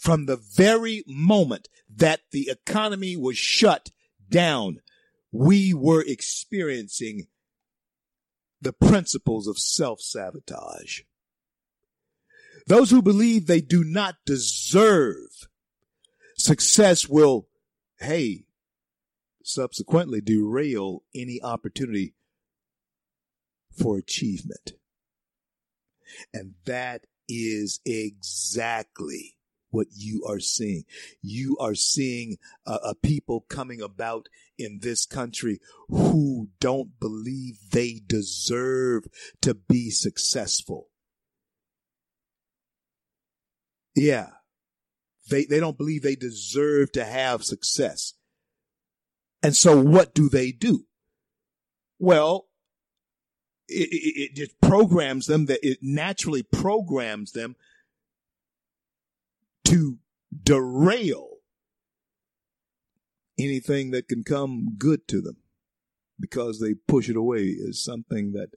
[0.00, 3.90] From the very moment that the economy was shut
[4.28, 4.80] down,
[5.32, 7.26] we were experiencing
[8.66, 11.02] the principles of self sabotage.
[12.66, 15.46] Those who believe they do not deserve
[16.36, 17.46] success will,
[18.00, 18.46] hey,
[19.44, 22.16] subsequently derail any opportunity
[23.70, 24.72] for achievement.
[26.34, 29.35] And that is exactly
[29.70, 30.84] what you are seeing.
[31.22, 32.36] You are seeing
[32.66, 39.04] a, a people coming about in this country who don't believe they deserve
[39.42, 40.88] to be successful.
[43.94, 44.28] Yeah.
[45.28, 48.14] They, they don't believe they deserve to have success.
[49.42, 50.86] And so what do they do?
[51.98, 52.48] Well,
[53.68, 57.56] it, it, it just programs them that it naturally programs them
[59.66, 59.98] to
[60.42, 61.28] derail
[63.38, 65.36] anything that can come good to them
[66.18, 68.48] because they push it away as something that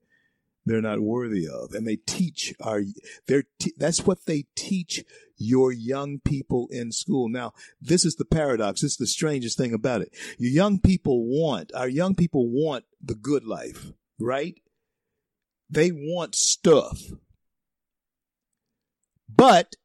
[0.65, 1.73] they're not worthy of.
[1.73, 2.81] And they teach our
[3.27, 5.03] they're te- that's what they teach
[5.37, 7.27] your young people in school.
[7.27, 8.81] Now this is the paradox.
[8.81, 10.15] This is the strangest thing about it.
[10.37, 14.55] Your young people want our young people want the good life right?
[15.69, 16.99] They want stuff.
[19.33, 19.75] But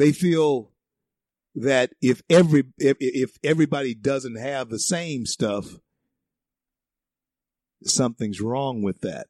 [0.00, 0.72] they feel
[1.54, 5.76] that if every if, if everybody doesn't have the same stuff
[7.82, 9.26] something's wrong with that.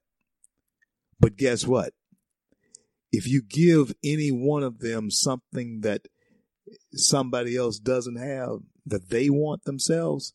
[1.19, 1.93] But guess what?
[3.13, 6.07] If you give any one of them something that
[6.93, 10.35] somebody else doesn't have that they want themselves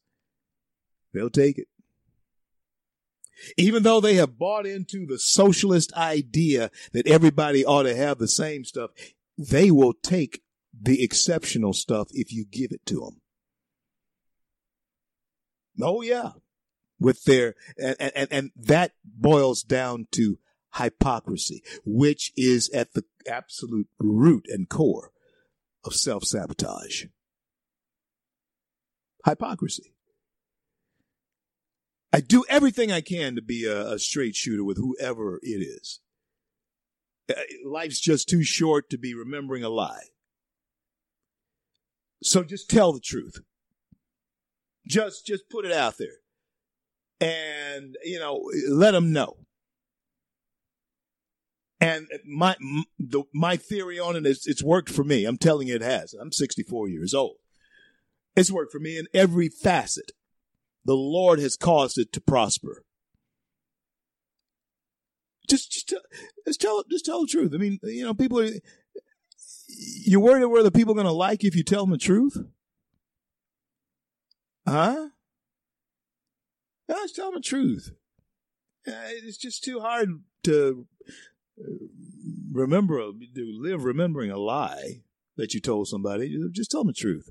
[1.13, 1.67] they'll take it.
[3.57, 8.27] Even though they have bought into the socialist idea that everybody ought to have the
[8.27, 8.91] same stuff,
[9.37, 10.41] they will take
[10.79, 13.21] the exceptional stuff if you give it to them.
[15.81, 16.31] Oh yeah.
[16.99, 20.39] With their, and, and, and that boils down to
[20.75, 25.11] hypocrisy, which is at the absolute root and core
[25.83, 27.05] of self sabotage.
[29.25, 29.93] Hypocrisy.
[32.13, 35.99] I do everything I can to be a, a straight shooter with whoever it is.
[37.29, 37.33] Uh,
[37.65, 40.07] life's just too short to be remembering a lie.
[42.23, 43.39] So just tell the truth.
[44.87, 46.19] Just just put it out there.
[47.19, 49.37] And you know, let them know.
[51.79, 52.55] And my
[52.97, 55.25] the, my theory on it is it's worked for me.
[55.25, 56.13] I'm telling you it has.
[56.13, 57.37] I'm 64 years old.
[58.35, 60.11] It's worked for me in every facet.
[60.83, 62.83] The Lord has caused it to prosper.
[65.47, 66.01] Just, just, tell,
[66.45, 67.53] just tell, just tell the truth.
[67.53, 68.49] I mean, you know, people are,
[70.05, 72.37] you're worried whether people are going to like you if you tell them the truth?
[74.67, 75.09] Huh?
[76.87, 77.91] No, just tell them the truth.
[78.87, 78.91] Uh,
[79.23, 80.87] it's just too hard to
[81.59, 81.71] uh,
[82.51, 85.01] remember, to live remembering a lie
[85.37, 86.37] that you told somebody.
[86.51, 87.29] Just tell them the truth.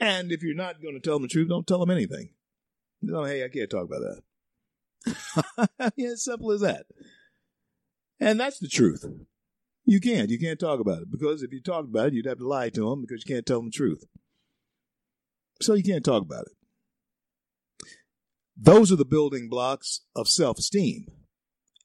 [0.00, 2.30] And if you're not going to tell them the truth, don't tell them anything.
[3.02, 4.22] No, hey, I can't talk about that.
[5.98, 6.86] as simple as that.
[8.20, 9.04] And that's the truth.
[9.84, 10.30] You can't.
[10.30, 12.70] You can't talk about it because if you talked about it, you'd have to lie
[12.70, 14.04] to them because you can't tell them the truth.
[15.60, 17.88] So you can't talk about it.
[18.56, 21.06] Those are the building blocks of self esteem.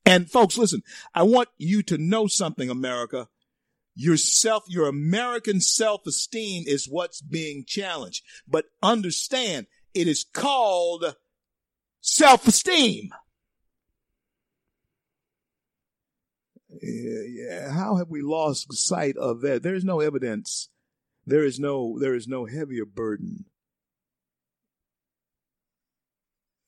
[0.07, 0.83] And folks, listen,
[1.13, 3.27] I want you to know something, America.
[3.93, 8.23] Your self, your American self-esteem is what's being challenged.
[8.47, 11.15] But understand, it is called
[12.07, 13.09] self-esteem.
[16.81, 19.63] Yeah, how have we lost sight of that?
[19.63, 20.69] There's no evidence
[21.25, 23.45] There is no there is no heavier burden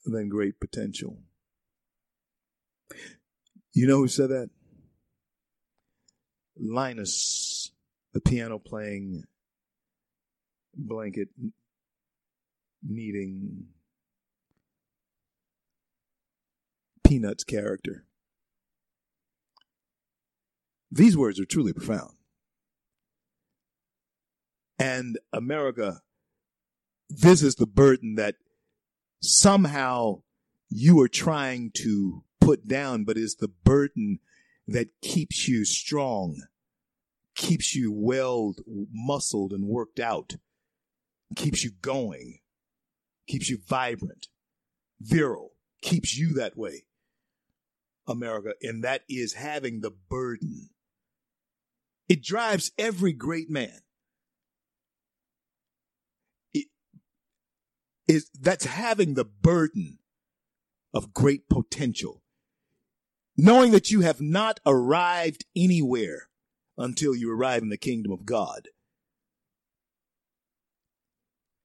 [0.05, 1.19] than great potential.
[3.71, 4.49] You know who said that?
[6.57, 7.71] Linus,
[8.13, 9.23] the piano playing,
[10.75, 11.29] blanket
[12.83, 13.67] needing
[17.09, 18.05] Peanuts character.
[20.91, 22.11] These words are truly profound.
[24.77, 26.01] And America,
[27.09, 28.35] this is the burden that
[29.23, 30.21] somehow
[30.69, 34.19] you are trying to put down, but is the burden
[34.67, 36.43] that keeps you strong,
[37.35, 40.35] keeps you well muscled and worked out,
[41.35, 42.37] keeps you going,
[43.27, 44.27] keeps you vibrant,
[45.01, 46.83] virile, keeps you that way.
[48.09, 50.69] America, and that is having the burden.
[52.07, 53.81] It drives every great man.
[56.53, 56.67] It
[58.07, 59.99] is that's having the burden
[60.93, 62.23] of great potential.
[63.37, 66.29] Knowing that you have not arrived anywhere
[66.77, 68.67] until you arrive in the kingdom of God.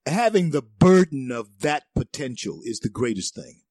[0.07, 3.64] Having the burden of that potential is the greatest thing.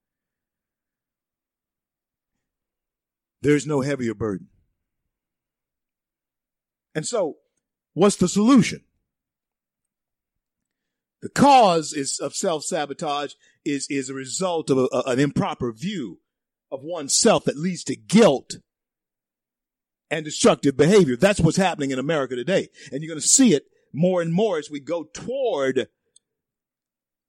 [3.44, 4.48] There's no heavier burden.
[6.96, 7.38] And so,
[7.94, 8.86] what's the solution?
[11.22, 13.34] The cause is of self-sabotage
[13.66, 16.20] is, is a result of a, a, an improper view
[16.72, 18.56] of oneself that leads to guilt
[20.10, 21.18] and destructive behavior.
[21.18, 22.70] That's what's happening in America today.
[22.92, 25.90] And you're going to see it more and more as we go toward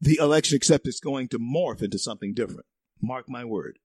[0.01, 2.67] the election, except it's going to morph into something different.
[3.01, 3.79] Mark my word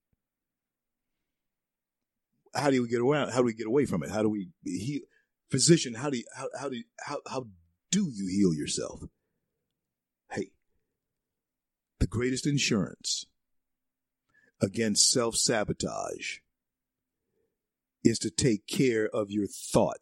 [2.54, 3.32] how do we get around?
[3.32, 4.12] How do we get away from it?
[4.12, 5.02] How do we heal?
[5.50, 7.48] Physician, how do you, how, how do you, how, how
[7.92, 9.02] do you heal yourself?
[10.32, 10.52] Hey,
[12.00, 13.26] the greatest insurance
[14.62, 16.38] against self sabotage
[18.04, 19.98] is to take care of your thought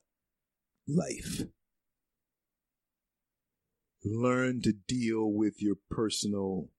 [0.88, 1.44] life.
[4.03, 6.69] Learn to deal with your personal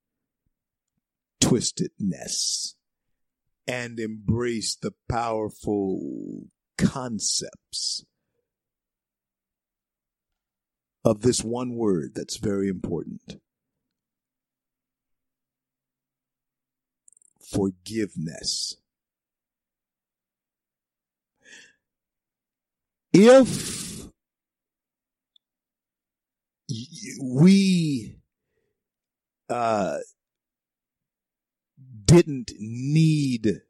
[1.42, 2.74] twistedness
[3.68, 6.46] and embrace the powerful
[6.78, 8.04] concepts
[11.04, 13.40] of this one word that's very important
[17.50, 18.76] forgiveness.
[23.12, 24.06] If
[27.22, 28.16] we
[29.48, 29.98] uh,
[32.08, 33.60] didn't need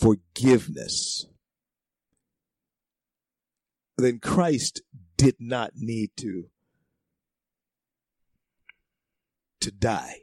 [0.00, 1.26] forgiveness,
[3.98, 4.80] then Christ
[5.16, 6.46] did not need to
[9.60, 10.22] to die.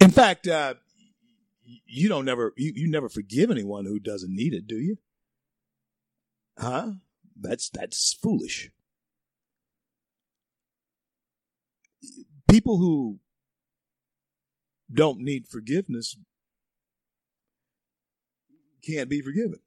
[0.00, 0.74] In fact, uh,
[1.86, 4.98] you don't never you, you never forgive anyone who doesn't need it, do you?
[6.58, 6.92] Huh?
[7.40, 8.70] That's that's foolish.
[12.48, 13.20] People who
[14.92, 16.16] don't need forgiveness
[18.82, 19.58] can't be forgiven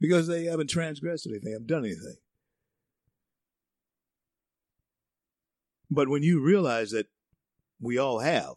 [0.00, 2.16] because they haven't transgressed anything, haven't done anything.
[5.90, 7.06] But when you realize that
[7.80, 8.54] we all have,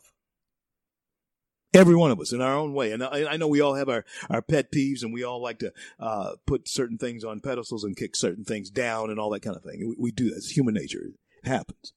[1.74, 3.88] every one of us in our own way, and I, I know we all have
[3.88, 7.84] our, our pet peeves and we all like to uh, put certain things on pedestals
[7.84, 9.88] and kick certain things down and all that kind of thing.
[9.88, 10.38] We, we do that.
[10.38, 11.12] It's human nature.
[11.44, 11.94] It happens.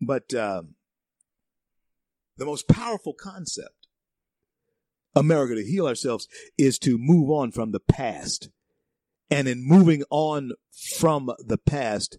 [0.00, 0.74] But um,
[2.36, 3.86] the most powerful concept,
[5.14, 6.28] America, to heal ourselves
[6.58, 8.50] is to move on from the past.
[9.30, 10.52] And in moving on
[10.98, 12.18] from the past,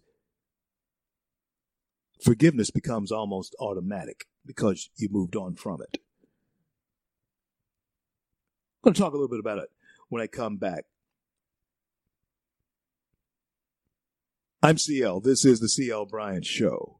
[2.21, 5.99] forgiveness becomes almost automatic because you moved on from it.
[8.83, 9.69] I'm going to talk a little bit about it
[10.09, 10.85] when I come back.
[14.63, 15.21] I'm CL.
[15.21, 16.96] This is the CL Bryant Show.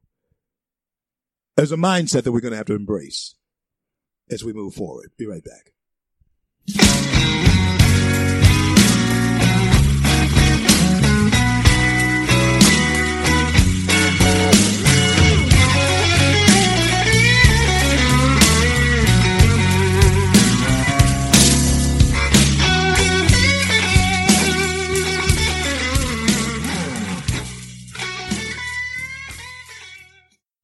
[1.58, 3.34] There's a mindset that we're going to have to embrace
[4.30, 5.10] as we move forward.
[5.18, 5.72] Be right back.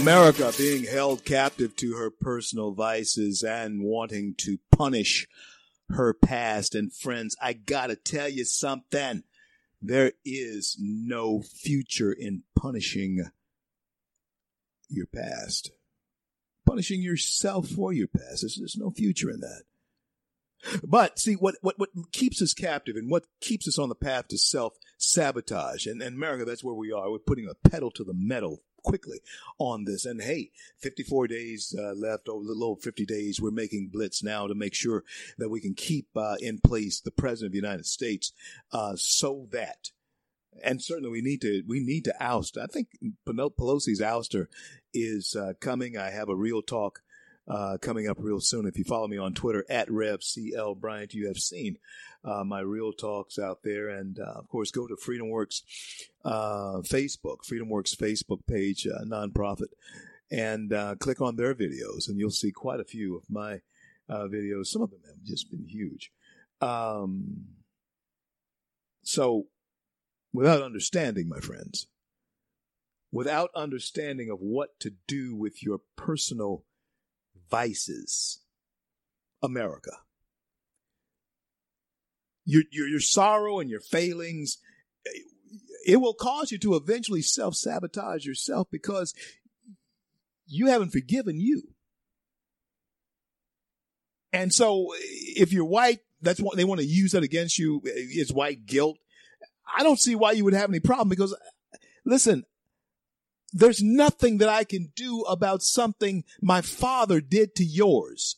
[0.00, 5.28] America being held captive to her personal vices and wanting to punish
[5.90, 6.74] her past.
[6.74, 9.24] And friends, I gotta tell you something.
[9.82, 13.26] There is no future in punishing
[14.88, 15.70] your past.
[16.66, 18.40] Punishing yourself for your past.
[18.40, 19.64] There's, there's no future in that.
[20.82, 24.28] But see, what, what, what keeps us captive and what keeps us on the path
[24.28, 27.10] to self sabotage, and, and America, that's where we are.
[27.10, 29.20] We're putting a pedal to the metal quickly
[29.58, 30.04] on this.
[30.04, 33.40] And hey, 54 days uh, left, over a little over 50 days.
[33.40, 35.04] We're making blitz now to make sure
[35.38, 38.32] that we can keep uh, in place the president of the United States
[38.72, 39.90] uh, so that
[40.62, 42.58] and certainly we need to we need to oust.
[42.58, 42.88] I think
[43.26, 44.46] Pelosi's ouster
[44.92, 45.96] is uh, coming.
[45.96, 47.02] I have a real talk
[47.48, 48.66] uh, coming up real soon.
[48.66, 51.78] If you follow me on Twitter at RevCL Bryant, you have seen
[52.24, 53.88] uh, my real talks out there.
[53.88, 55.62] And uh, of course, go to FreedomWorks
[56.24, 59.68] uh, Facebook, FreedomWorks Facebook page, uh, nonprofit,
[60.30, 63.60] and uh, click on their videos, and you'll see quite a few of my
[64.10, 64.66] videos.
[64.66, 66.10] Some of them have just been huge.
[66.60, 67.46] Um,
[69.02, 69.46] so,
[70.32, 71.86] without understanding, my friends,
[73.12, 76.64] without understanding of what to do with your personal
[77.50, 78.40] vices,
[79.42, 79.92] America.
[82.44, 84.58] Your, your, your sorrow and your failings,
[85.86, 89.14] it will cause you to eventually self sabotage yourself because
[90.46, 91.74] you haven't forgiven you.
[94.32, 97.80] And so if you're white, that's what they want to use that against you.
[97.84, 98.98] It's white guilt.
[99.76, 101.36] I don't see why you would have any problem because
[102.04, 102.44] listen,
[103.52, 108.36] there's nothing that I can do about something my father did to yours.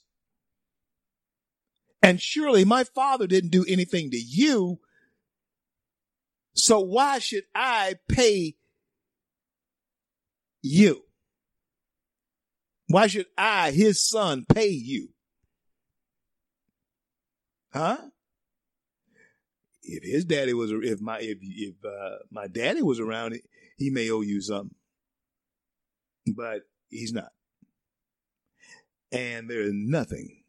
[2.03, 4.81] And surely my father didn't do anything to you.
[6.55, 8.57] So why should I pay
[10.61, 11.03] you?
[12.89, 15.11] Why should I, his son, pay you?
[17.73, 17.99] Huh?
[19.83, 23.39] If his daddy was, if my, if, if, uh, my daddy was around,
[23.79, 24.75] he may owe you something
[26.27, 27.33] but he's not.
[29.11, 30.42] And there is nothing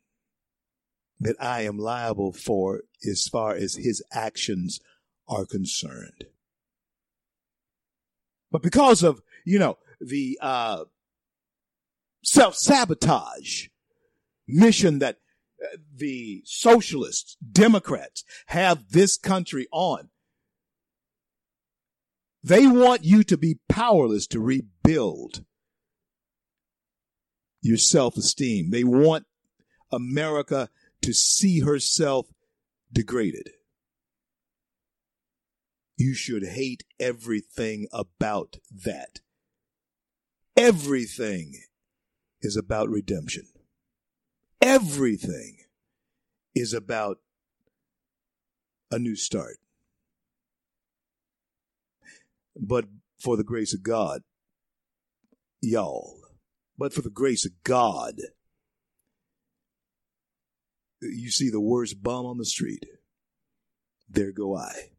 [1.23, 4.79] that I am liable for as far as his actions
[5.27, 6.25] are concerned.
[8.51, 10.85] But because of, you know, the uh,
[12.23, 13.67] self sabotage
[14.47, 15.17] mission that
[15.63, 20.09] uh, the socialists, Democrats have this country on,
[22.43, 25.45] they want you to be powerless to rebuild
[27.61, 28.69] your self esteem.
[28.69, 29.25] They want
[29.91, 30.69] America
[31.03, 32.27] to see herself
[32.91, 33.49] degraded.
[35.97, 39.19] You should hate everything about that.
[40.57, 41.61] Everything
[42.41, 43.47] is about redemption.
[44.61, 45.57] Everything
[46.55, 47.19] is about
[48.91, 49.57] a new start.
[52.55, 52.85] But
[53.19, 54.21] for the grace of God,
[55.61, 56.19] y'all,
[56.77, 58.15] but for the grace of God,
[61.11, 62.85] you see the worst bum on the street.
[64.09, 64.91] There go I.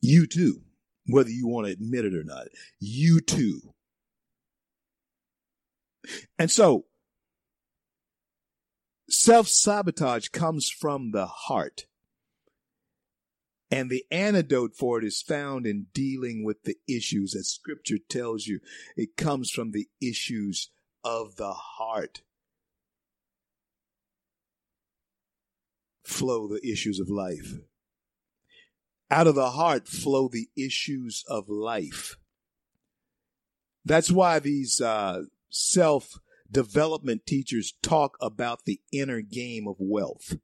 [0.00, 0.62] You too,
[1.06, 2.48] whether you want to admit it or not,
[2.80, 3.74] you too.
[6.38, 6.86] And so,
[9.08, 11.86] self sabotage comes from the heart.
[13.70, 18.46] And the antidote for it is found in dealing with the issues, as scripture tells
[18.46, 18.60] you.
[18.96, 20.70] It comes from the issues
[21.02, 22.20] of the heart.
[26.04, 27.54] Flow the issues of life.
[29.10, 32.16] Out of the heart flow the issues of life.
[33.84, 36.18] That's why these uh, self
[36.50, 40.36] development teachers talk about the inner game of wealth.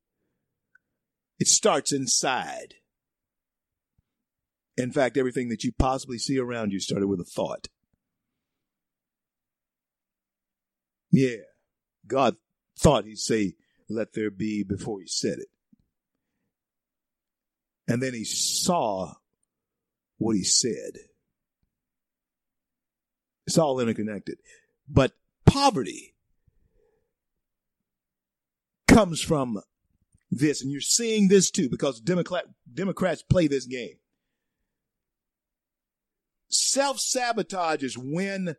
[1.38, 2.74] It starts inside.
[4.76, 7.68] In fact, everything that you possibly see around you started with a thought.
[11.10, 11.36] Yeah.
[12.06, 12.36] God
[12.78, 13.54] thought he'd say,
[13.88, 15.48] let there be before he said it.
[17.86, 19.14] And then he saw
[20.18, 20.98] what he said.
[23.46, 24.38] It's all interconnected.
[24.86, 25.12] But
[25.46, 26.14] poverty
[28.86, 29.62] comes from
[30.30, 33.96] this, and you're seeing this too, because Democrat, Democrats play this game.
[36.50, 38.56] Self sabotage is when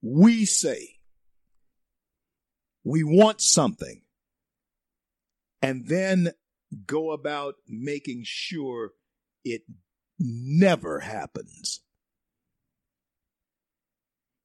[0.00, 0.96] we say
[2.84, 4.02] we want something
[5.66, 6.30] and then
[6.86, 8.92] go about making sure
[9.44, 9.62] it
[10.16, 11.80] never happens.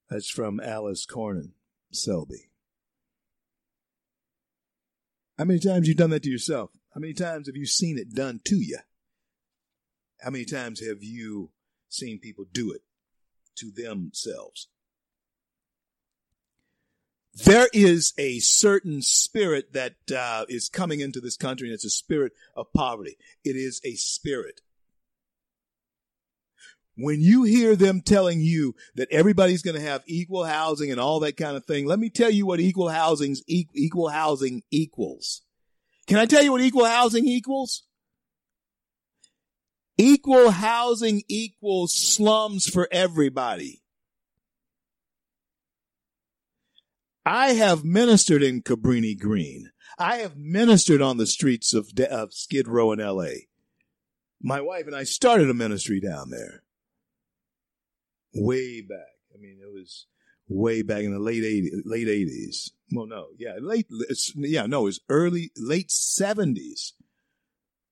[0.09, 1.51] That's from Alyce Cornyn
[1.91, 2.49] Selby.
[5.37, 6.71] How many times you done that to yourself?
[6.95, 8.79] How many times have you seen it done to you?
[10.21, 11.51] How many times have you
[11.87, 12.81] seen people do it
[13.57, 14.69] to themselves?
[17.33, 21.89] There is a certain spirit that uh, is coming into this country, and it's a
[21.89, 23.17] spirit of poverty.
[23.43, 24.61] It is a spirit.
[26.97, 31.21] When you hear them telling you that everybody's going to have equal housing and all
[31.21, 35.41] that kind of thing, let me tell you what equal housing's equal housing equals.
[36.07, 37.83] Can I tell you what equal housing equals?
[39.97, 43.80] Equal housing equals slums for everybody.
[47.25, 49.71] I have ministered in Cabrini Green.
[49.97, 53.45] I have ministered on the streets of, of Skid Row in LA.
[54.41, 56.63] My wife and I started a ministry down there
[58.33, 59.19] way back.
[59.33, 60.07] I mean, it was
[60.47, 62.71] way back in the late 80s, late 80s.
[62.91, 63.87] Well, no, yeah, late,
[64.35, 66.93] yeah, no, it was early, late 70s,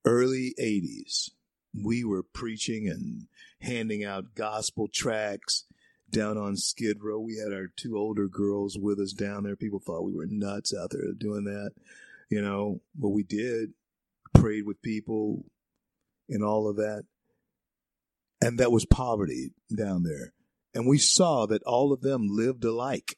[0.05, 1.29] early 80s.
[1.73, 3.27] We were preaching and
[3.61, 5.65] handing out gospel tracts
[6.11, 7.19] down on Skid Row.
[7.19, 9.55] We had our two older girls with us down there.
[9.55, 11.71] People thought we were nuts out there doing that,
[12.29, 13.73] you know, but we did.
[14.33, 15.45] Prayed with people
[16.29, 17.03] and all of that
[18.41, 20.33] and that was poverty down there.
[20.73, 23.17] And we saw that all of them lived alike.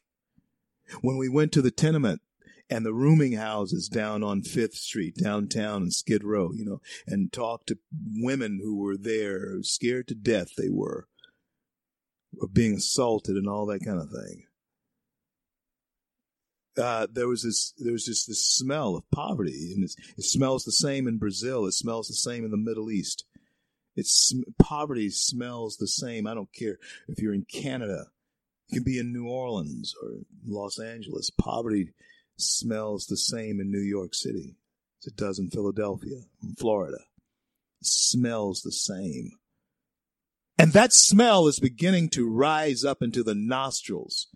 [1.01, 2.21] When we went to the tenement
[2.69, 7.31] and the rooming houses down on Fifth Street, downtown in Skid Row, you know, and
[7.31, 7.77] talked to
[8.15, 11.07] women who were there, scared to death they were,
[12.41, 14.45] of being assaulted and all that kind of thing.
[16.77, 20.71] Uh, there was this, there was just this smell of poverty, and it smells the
[20.71, 21.65] same in Brazil.
[21.65, 23.25] It smells the same in the Middle East.
[23.95, 26.25] It's poverty smells the same.
[26.25, 26.77] I don't care
[27.09, 28.05] if you're in Canada.
[28.69, 31.29] You can be in New Orleans or Los Angeles.
[31.29, 31.91] Poverty
[32.37, 34.55] smells the same in New York City
[35.01, 36.99] as it does in Philadelphia, in Florida.
[37.81, 39.31] It smells the same.
[40.61, 44.27] And that smell is beginning to rise up into the nostrils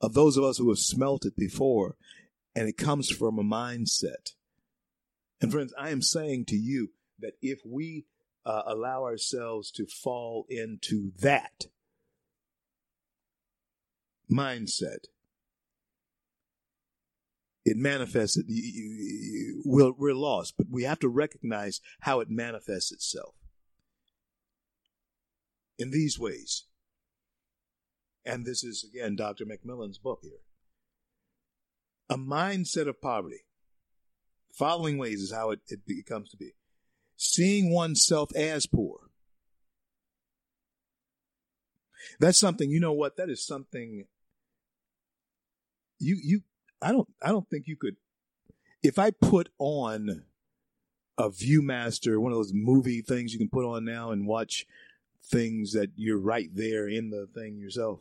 [0.00, 1.96] of those of us who have smelt it before.
[2.56, 4.32] And it comes from a mindset.
[5.42, 8.06] And friends, I am saying to you that if we
[8.46, 11.66] uh, allow ourselves to fall into that
[14.32, 15.08] mindset.
[17.66, 18.38] It manifests.
[18.38, 23.34] You, you, you, we're, we're lost, but we have to recognize how it manifests itself
[25.78, 26.64] in these ways.
[28.24, 29.44] And this is again Dr.
[29.44, 30.40] McMillan's book here.
[32.08, 33.44] A mindset of poverty.
[34.52, 36.52] following ways is how it, it comes to be
[37.16, 38.98] seeing oneself as poor.
[42.20, 43.16] That's something, you know what?
[43.16, 44.04] That is something
[45.98, 46.42] you, you,
[46.82, 47.96] I don't, I don't think you could,
[48.82, 50.24] if I put on
[51.16, 54.66] a Viewmaster, one of those movie things you can put on now and watch
[55.26, 58.00] things that you're right there in the thing yourself.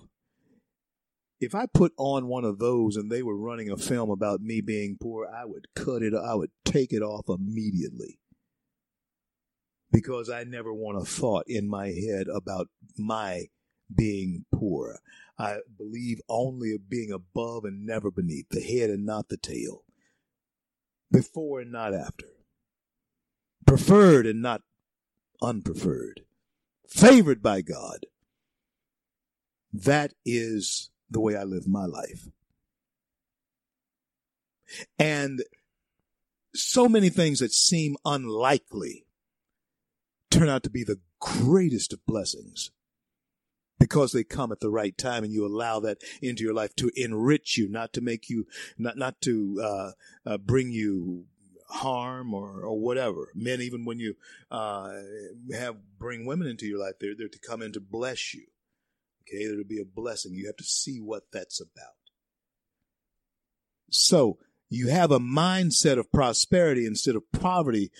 [1.39, 4.61] If I put on one of those and they were running a film about me
[4.61, 8.19] being poor, I would cut it, I would take it off immediately
[9.91, 12.67] because I never want a thought in my head about
[12.97, 13.45] my
[13.93, 14.99] being poor.
[15.37, 19.83] I believe only of being above and never beneath, the head and not the tail,
[21.11, 22.27] before and not after,
[23.65, 24.61] preferred and not
[25.41, 26.21] unpreferred,
[26.93, 28.05] favored by God.
[29.71, 32.27] That is the way I live my life.
[34.99, 35.43] And
[36.53, 39.05] so many things that seem unlikely
[40.29, 42.71] turn out to be the greatest of blessings
[43.79, 46.91] because they come at the right time and you allow that into your life to
[46.95, 48.45] enrich you, not to make you,
[48.77, 49.91] not, not to, uh,
[50.29, 51.25] uh, bring you
[51.73, 53.29] harm or, or whatever.
[53.35, 54.15] Men, even when you,
[54.51, 54.93] uh,
[55.53, 58.45] have, bring women into your life, they're, they're to come in to bless you.
[59.27, 59.47] Okay.
[59.47, 60.33] There'll be a blessing.
[60.33, 61.95] You have to see what that's about.
[63.89, 64.37] So
[64.69, 67.91] you have a mindset of prosperity instead of poverty.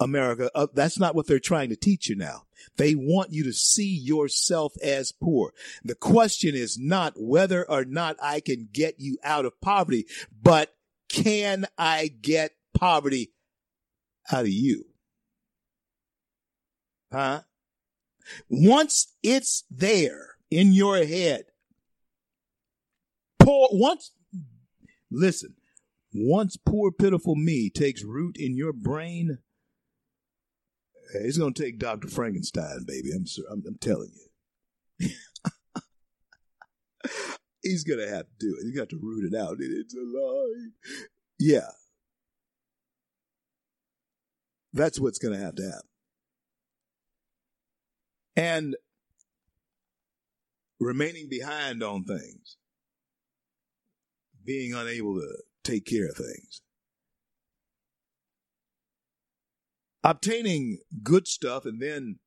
[0.00, 2.42] America, uh, that's not what they're trying to teach you now.
[2.76, 5.52] They want you to see yourself as poor.
[5.84, 10.06] The question is not whether or not I can get you out of poverty,
[10.42, 10.74] but
[11.12, 13.32] can I get poverty
[14.32, 14.86] out of you?
[17.12, 17.42] Huh?
[18.48, 21.44] Once it's there in your head,
[23.38, 24.12] poor, once,
[25.10, 25.54] listen,
[26.14, 29.38] once poor, pitiful me takes root in your brain,
[31.14, 32.08] it's going to take Dr.
[32.08, 33.10] Frankenstein, baby.
[33.14, 34.12] I'm, I'm, I'm telling
[34.98, 35.10] you.
[37.62, 38.64] He's to have to do it.
[38.64, 39.56] He's got to root it out.
[39.60, 40.70] It's a lie.
[41.38, 41.70] Yeah.
[44.72, 45.88] That's what's to have to happen.
[48.34, 48.76] And
[50.80, 52.56] remaining behind on things,
[54.44, 55.28] being unable to
[55.62, 56.62] take care of things.
[60.04, 62.18] obtaining good stuff and then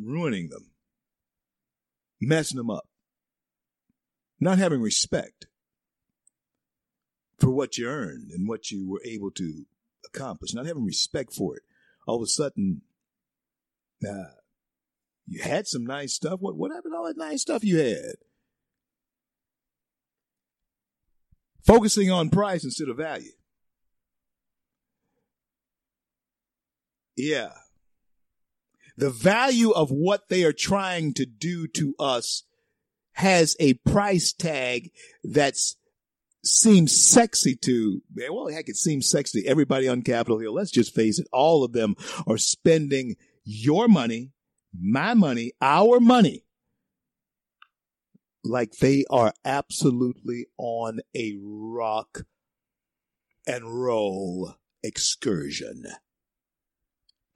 [0.00, 0.70] ruining them,
[2.20, 2.86] messing them up,
[4.44, 5.46] not having respect
[7.38, 9.64] for what you earned and what you were able to
[10.06, 11.62] accomplish, not having respect for it.
[12.06, 12.82] All of a sudden,
[14.06, 14.34] uh,
[15.26, 16.40] you had some nice stuff.
[16.40, 18.16] What what happened to all that nice stuff you had?
[21.66, 23.32] Focusing on price instead of value.
[27.16, 27.52] Yeah.
[28.98, 32.42] The value of what they are trying to do to us
[33.14, 34.90] has a price tag
[35.22, 35.76] that's
[36.44, 40.94] seems sexy to well heck it seems sexy to everybody on capitol hill let's just
[40.94, 41.94] face it all of them
[42.26, 44.30] are spending your money
[44.78, 46.44] my money our money
[48.44, 52.24] like they are absolutely on a rock
[53.46, 55.84] and roll excursion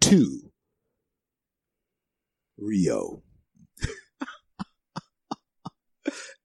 [0.02, 0.52] to
[2.58, 3.22] Rio.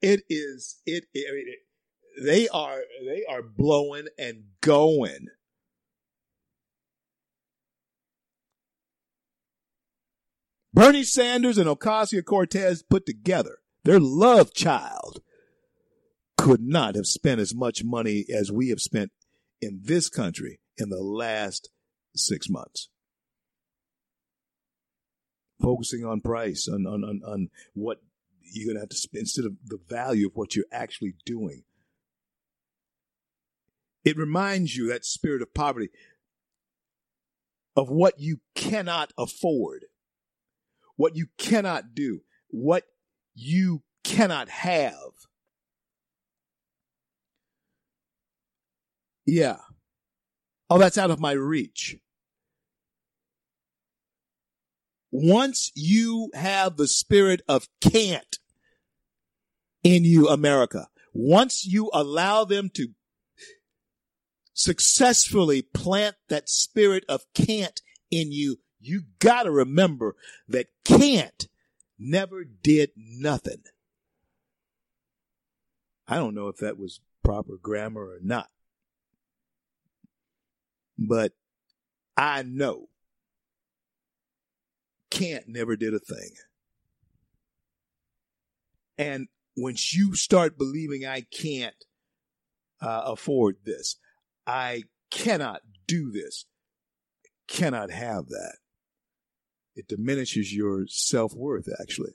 [0.04, 5.28] It is it, I mean, it, they are they are blowing and going.
[10.74, 15.22] Bernie Sanders and Ocasio Cortez put together, their love child
[16.38, 19.12] could not have spent as much money as we have spent
[19.62, 21.70] in this country in the last
[22.16, 22.90] six months
[25.62, 28.00] focusing on price, on, on, on, on what
[28.54, 31.64] you're going to have to spend instead of the value of what you're actually doing.
[34.06, 35.90] It reminds you, that spirit of poverty,
[37.76, 39.86] of what you cannot afford,
[40.96, 42.84] what you cannot do, what
[43.34, 44.94] you cannot have.
[49.26, 49.58] Yeah.
[50.70, 51.98] Oh, that's out of my reach.
[55.14, 58.40] once you have the spirit of can't
[59.84, 62.90] in you, America, once you allow them to
[64.54, 70.16] successfully plant that spirit of can't in you, you gotta remember
[70.48, 71.48] that can't
[71.98, 73.64] never did nothing.
[76.08, 78.50] I don't know if that was proper grammar or not,
[80.98, 81.34] but
[82.18, 82.90] I know
[85.10, 86.32] can't never did a thing.
[88.98, 91.76] And once you start believing I can't
[92.82, 93.98] uh, afford this,
[94.48, 96.46] I cannot do this,
[97.48, 98.58] cannot have that,
[99.76, 102.14] it diminishes your self worth actually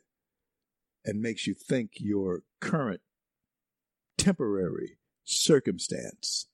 [1.05, 3.01] and makes you think your current
[4.17, 6.49] temporary circumstance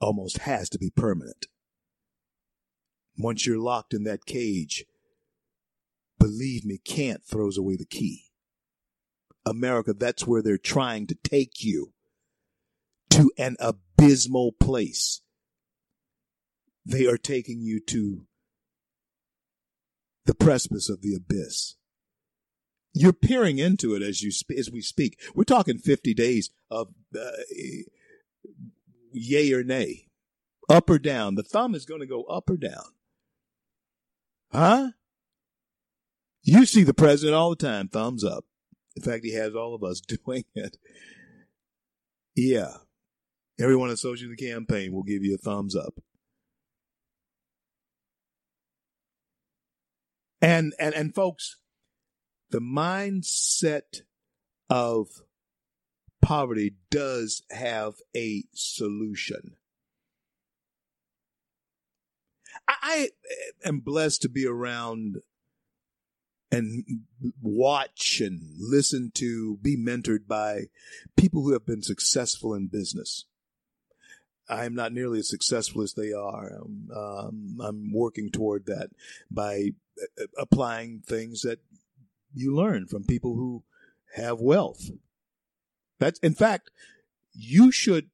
[0.00, 1.46] almost has to be permanent.
[3.16, 4.84] Once you're locked in that cage,
[6.18, 8.31] believe me, can't throws away the key.
[9.44, 11.92] America, that's where they're trying to take you
[13.10, 15.20] to an abysmal place.
[16.84, 18.26] They are taking you to
[20.24, 21.74] the precipice of the abyss.
[22.94, 25.18] You're peering into it as you as we speak.
[25.34, 26.88] We're talking 50 days of
[27.18, 27.30] uh,
[29.12, 30.08] yay or nay,
[30.68, 31.36] up or down.
[31.36, 32.92] The thumb is going to go up or down.
[34.52, 34.90] Huh?
[36.42, 38.44] You see the president all the time, thumbs up.
[38.96, 40.76] In fact, he has all of us doing it.
[42.34, 42.74] Yeah.
[43.60, 45.94] Everyone associated with the campaign will give you a thumbs up.
[50.40, 51.58] And and and folks,
[52.50, 54.02] the mindset
[54.68, 55.06] of
[56.20, 59.56] poverty does have a solution.
[62.66, 63.08] I,
[63.64, 65.18] I am blessed to be around
[66.52, 66.84] and
[67.40, 70.64] watch and listen to, be mentored by
[71.16, 73.24] people who have been successful in business.
[74.48, 76.60] I am not nearly as successful as they are.
[76.60, 78.90] Um, um, I'm working toward that
[79.30, 79.70] by
[80.20, 81.60] uh, applying things that
[82.34, 83.64] you learn from people who
[84.14, 84.90] have wealth.
[85.98, 86.70] That's, in fact,
[87.32, 88.10] you should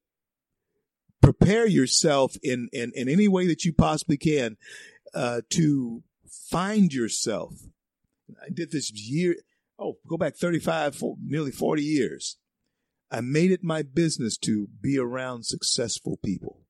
[1.21, 4.55] prepare yourself in, in, in any way that you possibly can
[5.13, 6.03] uh, to
[6.49, 7.55] find yourself
[8.41, 9.35] I did this year.
[9.77, 12.37] Oh, go back 35, nearly 40 years.
[13.11, 16.61] I made it my business to be around successful people.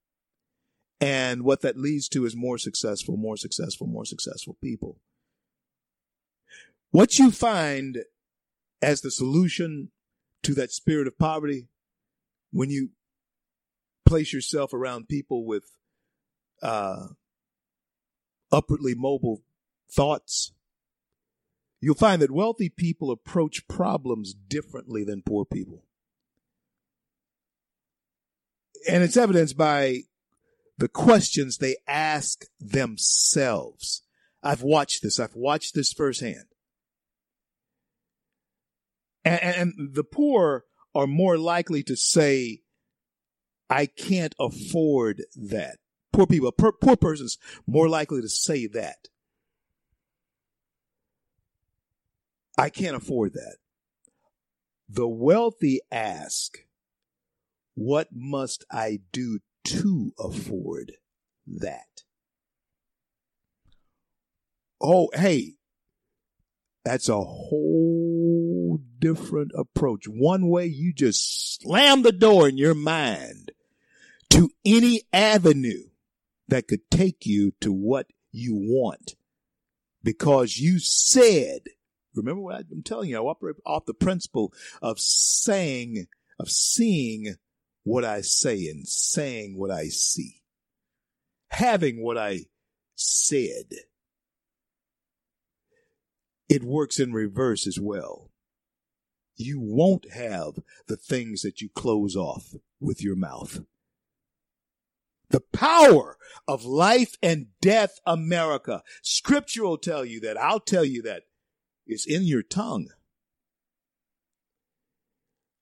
[1.01, 4.99] And what that leads to is more successful, more successful, more successful people.
[6.91, 7.99] What you find
[8.81, 9.91] as the solution
[10.43, 11.67] to that spirit of poverty
[12.51, 12.89] when you
[14.05, 15.65] place yourself around people with
[16.61, 17.07] uh,
[18.51, 19.43] upwardly mobile
[19.91, 20.51] thoughts,
[21.81, 25.83] you'll find that wealthy people approach problems differently than poor people.
[28.89, 30.03] And it's evidenced by
[30.77, 34.03] the questions they ask themselves.
[34.41, 35.19] I've watched this.
[35.19, 36.45] I've watched this firsthand.
[39.25, 40.63] And, and the poor
[40.95, 42.61] are more likely to say,
[43.69, 45.77] I can't afford that.
[46.11, 47.37] Poor people, poor, poor persons
[47.67, 49.09] more likely to say that.
[52.59, 53.57] I can't afford that.
[54.89, 56.57] The wealthy ask,
[57.75, 60.93] What must I do to afford
[61.47, 62.03] that?
[64.81, 65.55] Oh, hey,
[66.83, 70.05] that's a whole different approach.
[70.07, 73.51] One way you just slam the door in your mind
[74.31, 75.89] to any avenue
[76.47, 79.15] that could take you to what you want
[80.03, 81.61] because you said
[82.19, 86.07] Remember what I'm telling you, I operate off the principle of saying,
[86.39, 87.35] of seeing
[87.83, 90.41] what I say and saying what I see.
[91.49, 92.45] Having what I
[92.95, 93.73] said.
[96.47, 98.29] It works in reverse as well.
[99.35, 103.61] You won't have the things that you close off with your mouth.
[105.29, 106.17] The power
[106.47, 108.83] of life and death, America.
[109.01, 110.37] Scripture will tell you that.
[110.37, 111.23] I'll tell you that.
[111.89, 112.89] Is in your tongue.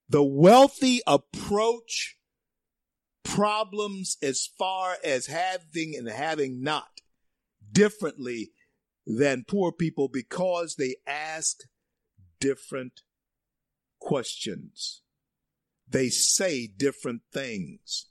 [0.09, 2.17] The wealthy approach
[3.23, 7.01] problems as far as having and having not
[7.71, 8.51] differently
[9.05, 11.61] than poor people because they ask
[12.41, 13.03] different
[13.99, 15.01] questions.
[15.87, 18.07] They say different things.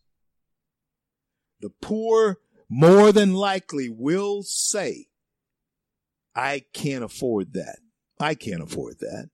[1.61, 2.39] The poor
[2.69, 5.09] more than likely will say,
[6.35, 7.79] I can't afford that.
[8.19, 9.31] I can't afford that.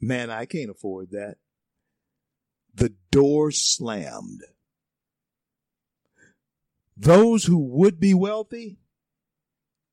[0.00, 1.36] Man, I can't afford that.
[2.74, 4.42] The door slammed.
[6.96, 8.78] Those who would be wealthy,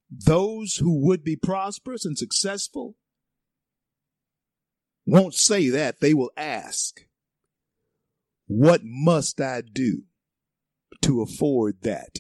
[0.10, 2.96] those who would be prosperous and successful,
[5.06, 6.00] won't say that.
[6.00, 7.06] They will ask,
[8.48, 10.04] What must I do
[11.02, 12.20] to afford that?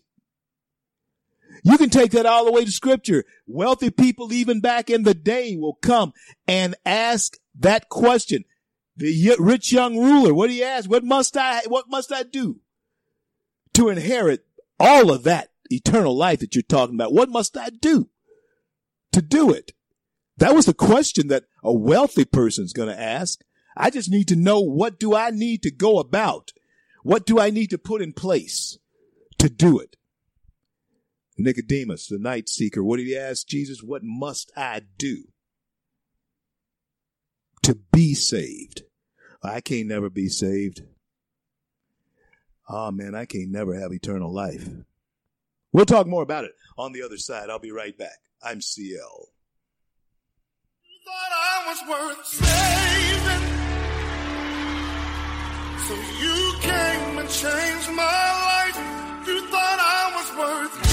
[1.64, 3.26] You can take that all the way to scripture.
[3.46, 6.14] Wealthy people, even back in the day, will come
[6.48, 8.46] and ask that question.
[8.96, 10.90] The rich young ruler, what do you ask?
[10.90, 12.60] What must I, what must I do
[13.74, 14.46] to inherit
[14.80, 17.14] all of that eternal life that you're talking about?
[17.14, 18.10] What must I do
[19.12, 19.72] to do it?
[20.38, 23.42] That was the question that a wealthy person's going to ask.
[23.76, 26.52] I just need to know what do I need to go about?
[27.04, 28.78] What do I need to put in place
[29.40, 29.96] to do it?
[31.38, 33.81] Nicodemus, the night seeker, what did he ask Jesus?
[33.81, 35.23] What must I do
[37.64, 38.84] to be saved?
[39.43, 40.84] I can't never be saved.
[42.69, 44.69] Oh man, I can't never have eternal life.
[45.73, 47.49] We'll talk more about it on the other side.
[47.49, 48.19] I'll be right back.
[48.41, 49.30] I'm CL.
[50.84, 53.64] You thought I was worth saving.
[55.88, 58.77] So you came and changed my life.
[59.27, 60.93] You thought I was worth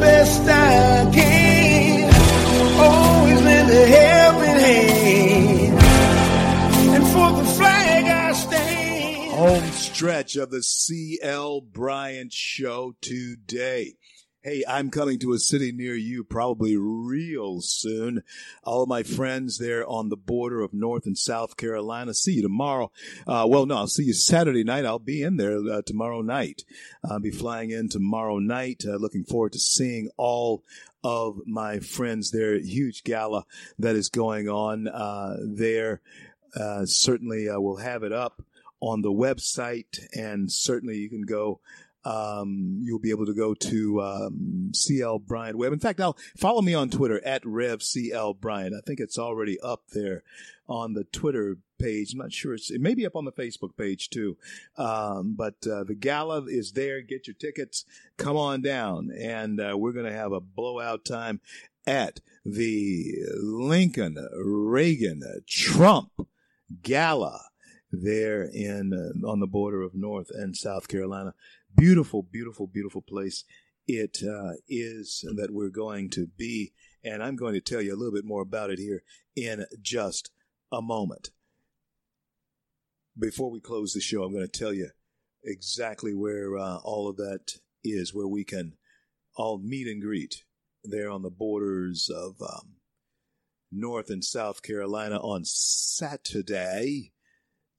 [0.00, 2.14] Best I can,
[2.80, 5.78] always lend a helping hand.
[6.94, 9.32] And for the flag I stand.
[9.32, 13.97] Home stretch of the CL Bryant Show today.
[14.48, 18.22] Hey, I'm coming to a city near you probably real soon.
[18.64, 22.14] All my friends there on the border of North and South Carolina.
[22.14, 22.90] See you tomorrow.
[23.26, 24.86] Uh, well, no, I'll see you Saturday night.
[24.86, 26.64] I'll be in there uh, tomorrow night.
[27.04, 28.84] I'll be flying in tomorrow night.
[28.88, 30.64] Uh, looking forward to seeing all
[31.04, 32.58] of my friends there.
[32.58, 33.44] Huge gala
[33.78, 36.00] that is going on uh, there.
[36.58, 38.42] Uh, certainly, uh, we'll have it up
[38.80, 41.60] on the website, and certainly you can go.
[42.04, 45.72] Um, you'll be able to go to um, CL Bryant Web.
[45.72, 48.74] In fact, now follow me on Twitter at RevCL Bryant.
[48.74, 50.22] I think it's already up there
[50.68, 52.12] on the Twitter page.
[52.12, 52.54] I'm not sure.
[52.54, 54.36] It's, it may be up on the Facebook page too.
[54.76, 57.00] Um, but uh, the gala is there.
[57.02, 57.84] Get your tickets.
[58.16, 61.40] Come on down, and uh, we're going to have a blowout time
[61.86, 66.10] at the Lincoln Reagan Trump
[66.82, 67.40] Gala
[67.90, 71.34] there in uh, on the border of North and South Carolina.
[71.76, 73.44] Beautiful, beautiful, beautiful place
[73.86, 76.72] it uh, is that we're going to be,
[77.02, 79.02] and I'm going to tell you a little bit more about it here
[79.34, 80.30] in just
[80.70, 81.30] a moment.
[83.18, 84.90] Before we close the show, I'm going to tell you
[85.44, 88.74] exactly where uh, all of that is, where we can
[89.36, 90.44] all meet and greet
[90.84, 92.76] there on the borders of um,
[93.72, 97.12] North and South Carolina on Saturday.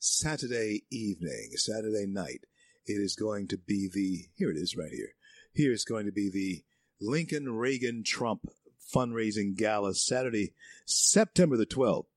[0.02, 2.46] Saturday evening, Saturday night,
[2.90, 5.14] it is going to be the, here it is right here.
[5.54, 6.64] Here is going to be the
[7.00, 8.50] Lincoln Reagan Trump
[8.94, 10.54] fundraising gala Saturday,
[10.86, 12.08] September the 12th.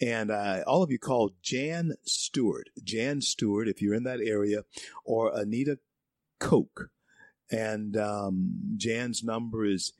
[0.00, 4.64] And uh, all of you call Jan Stewart, Jan Stewart, if you're in that area,
[5.04, 5.78] or Anita
[6.38, 6.90] Koch.
[7.50, 9.94] And um, Jan's number is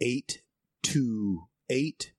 [0.00, 2.12] 828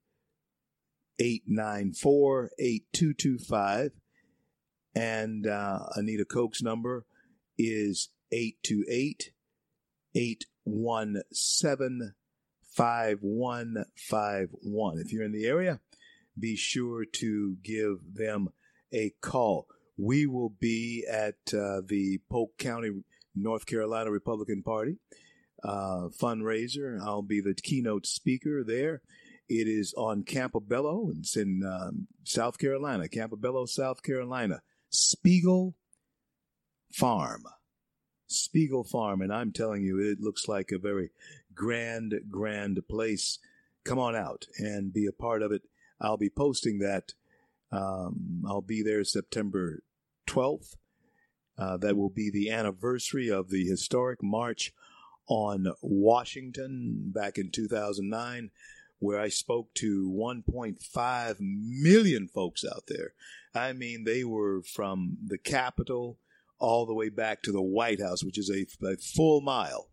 [1.20, 3.92] 894 8225.
[4.94, 7.06] And uh, Anita Koch's number
[7.58, 9.32] is 828
[10.16, 12.14] 817
[12.78, 15.00] 5151.
[15.00, 15.80] If you're in the area,
[16.40, 18.50] be sure to give them
[18.94, 19.68] a call.
[19.98, 22.92] We will be at uh, the Polk County,
[23.36, 24.98] North Carolina Republican Party
[25.64, 27.02] uh, fundraiser.
[27.02, 29.02] I'll be the keynote speaker there.
[29.50, 31.18] It is on Campobello.
[31.18, 34.62] It's in um, South Carolina, Campobello, South Carolina.
[34.90, 35.76] Spiegel
[36.92, 37.44] Farm.
[38.28, 39.22] Spiegel Farm.
[39.22, 41.12] And I'm telling you, it looks like a very
[41.54, 43.40] grand, grand place.
[43.84, 45.64] Come on out and be a part of it.
[46.00, 47.14] I'll be posting that.
[47.72, 49.84] Um, I'll be there September
[50.28, 50.76] 12th.
[51.58, 54.74] Uh, that will be the anniversary of the historic March
[55.28, 58.52] on Washington back in 2009,
[59.00, 63.14] where I spoke to 1.5 million folks out there.
[63.56, 66.20] I mean, they were from the Capitol
[66.60, 69.90] all the way back to the White House, which is a, a full mile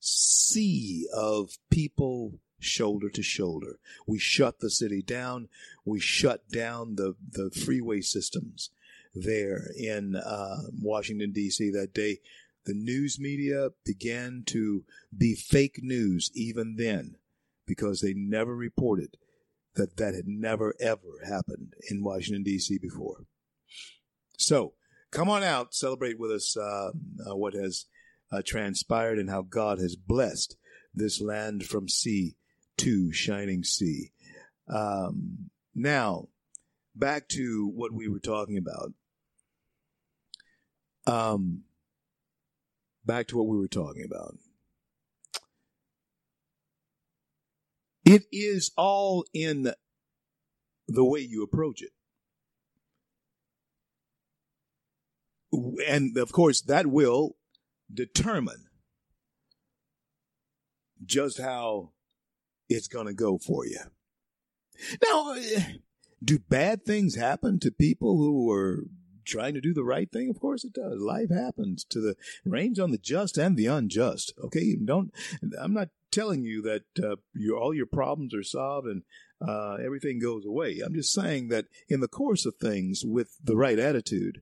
[0.00, 3.78] sea of people shoulder to shoulder.
[4.06, 5.48] We shut the city down.
[5.84, 8.70] We shut down the, the freeway systems
[9.14, 11.70] there in uh, Washington, D.C.
[11.70, 12.18] that day.
[12.64, 14.84] The news media began to
[15.16, 17.16] be fake news even then
[17.66, 19.16] because they never reported
[19.74, 22.78] that that had never ever happened in Washington, D.C.
[22.78, 23.24] before.
[24.36, 24.74] So
[25.10, 26.90] come on out, celebrate with us uh,
[27.28, 27.86] uh, what has
[28.30, 30.56] uh, transpired and how God has blessed
[30.94, 32.36] this land from sea
[32.78, 34.12] to shining sea.
[34.68, 36.28] Um, now,
[36.94, 38.92] back to what we were talking about.
[41.06, 41.62] Um,
[43.04, 44.36] back to what we were talking about.
[48.04, 49.72] It is all in
[50.86, 51.92] the way you approach it.
[55.52, 57.36] And of course, that will
[57.92, 58.66] determine
[61.04, 61.92] just how
[62.68, 63.80] it's going to go for you.
[65.02, 65.36] Now,
[66.22, 68.84] do bad things happen to people who are
[69.24, 70.28] trying to do the right thing?
[70.30, 71.00] Of course it does.
[71.00, 74.32] Life happens to the rains on the just and the unjust.
[74.42, 75.12] Okay, don't.
[75.60, 79.02] I'm not telling you that uh, your all your problems are solved and
[79.46, 80.80] uh, everything goes away.
[80.84, 84.40] I'm just saying that in the course of things, with the right attitude,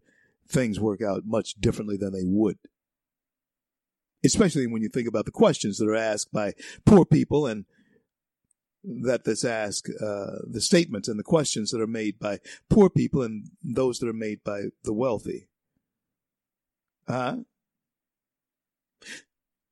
[0.48, 2.58] things work out much differently than they would.
[4.24, 6.54] Especially when you think about the questions that are asked by
[6.84, 7.64] poor people and
[8.82, 12.38] that this ask uh, the statements and the questions that are made by
[12.70, 15.48] poor people and those that are made by the wealthy.
[17.08, 17.38] Huh?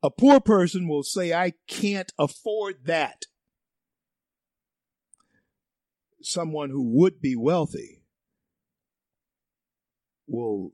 [0.03, 3.23] A poor person will say, I can't afford that.
[6.21, 8.04] Someone who would be wealthy
[10.27, 10.73] will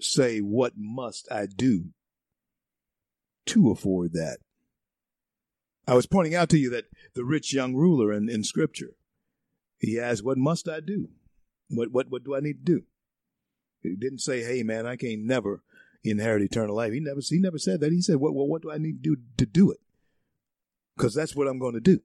[0.00, 1.86] say, What must I do
[3.46, 4.38] to afford that?
[5.86, 8.94] I was pointing out to you that the rich young ruler in, in scripture,
[9.78, 11.08] he asked, What must I do?
[11.68, 12.82] What, what, what do I need to do?
[13.82, 15.62] He didn't say, Hey man, I can't never
[16.04, 16.92] inherit eternal life.
[16.92, 17.92] He never, he never said that.
[17.92, 19.80] He said, Well, well what do I need to do to do it?
[20.96, 22.00] Because that's what I'm going to do.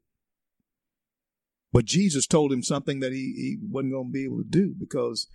[1.73, 4.73] But Jesus told him something that he, he wasn't going to be able to do
[4.79, 5.27] because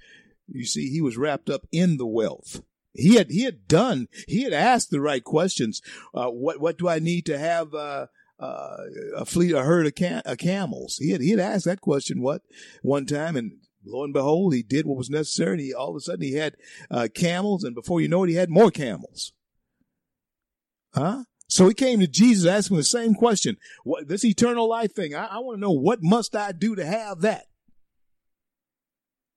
[0.55, 2.63] you see, he was wrapped up in the wealth.
[2.95, 5.81] He had he had done he had asked the right questions.
[6.15, 8.07] Uh, what what do I need to have uh,
[8.43, 8.77] uh,
[9.17, 10.97] a fleet, a herd of, cam- of camels.
[10.97, 12.43] He had, he had asked that question what
[12.83, 13.53] one time, and
[13.87, 15.53] lo and behold, he did what was necessary.
[15.53, 16.57] And he all of a sudden he had
[16.91, 19.33] uh, camels, and before you know it, he had more camels.
[20.93, 21.25] Huh?
[21.47, 25.15] So he came to Jesus asking the same question: what, This eternal life thing.
[25.15, 27.47] I, I want to know what must I do to have that.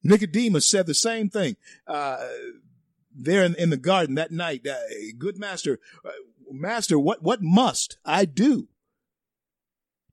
[0.05, 1.55] Nicodemus said the same thing
[1.87, 2.27] uh,
[3.13, 4.65] there in, in, the garden that night.
[4.65, 4.75] Uh,
[5.17, 6.11] good master, uh,
[6.51, 8.67] master, what what must I do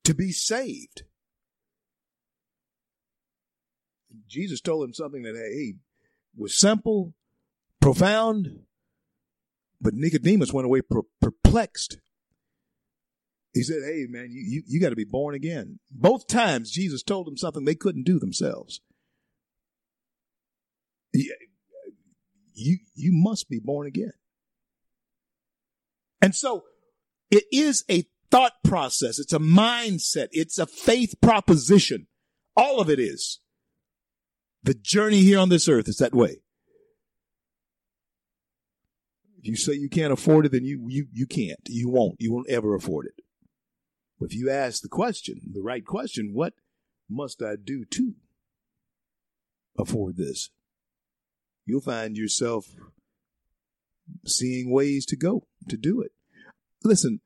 [0.04, 1.02] to be saved.
[4.26, 5.74] Jesus told him something that hey
[6.34, 7.12] was simple,
[7.78, 8.60] profound,
[9.78, 10.80] but Nicodemus went away
[11.20, 11.98] perplexed.
[13.52, 17.02] He said, "Hey, man, you you, you got to be born again." Both times Jesus
[17.02, 18.80] told them something they couldn't do themselves.
[21.12, 24.12] You you, must be born again.
[26.20, 26.64] And so
[27.30, 29.18] it is a thought process.
[29.18, 30.28] It's a mindset.
[30.32, 32.06] It's a faith proposition.
[32.56, 33.40] All of it is.
[34.62, 36.42] The journey here on this earth is that way.
[39.38, 41.58] If you say you can't afford it, then you, you, you can't.
[41.66, 42.16] You won't.
[42.20, 43.24] You won't ever afford it.
[44.20, 46.54] If you ask the question, the right question, what
[47.10, 48.14] must I do to
[49.76, 50.50] afford this?
[51.64, 52.66] You'll find yourself
[54.26, 56.12] seeing ways to go to do it.
[56.84, 57.20] Listen,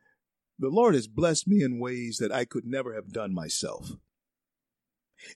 [0.59, 3.93] the Lord has blessed me in ways that I could never have done myself.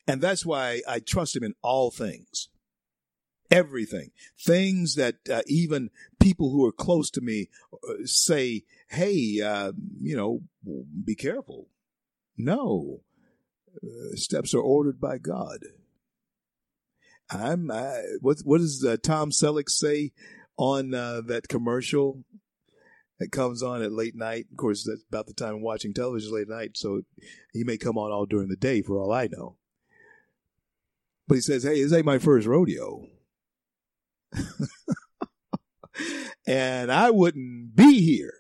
[0.06, 2.48] And that's why I trust Him in all things.
[3.51, 4.12] Everything.
[4.39, 5.90] Things that uh, even
[6.20, 10.43] people who are close to me uh, say, hey, uh, you know,
[11.05, 11.68] be careful.
[12.36, 13.01] No.
[13.82, 15.64] Uh, steps are ordered by God.
[17.31, 20.12] I'm, I, what, what does uh, Tom Selleck say
[20.57, 22.24] on uh, that commercial
[23.20, 24.47] that comes on at late night.
[24.51, 27.02] Of course, that's about the time I'm watching television late night, so
[27.52, 29.57] he may come on all during the day for all I know.
[31.28, 33.07] But he says, "Hey, this ain't my first rodeo."
[36.47, 38.40] and I wouldn't be here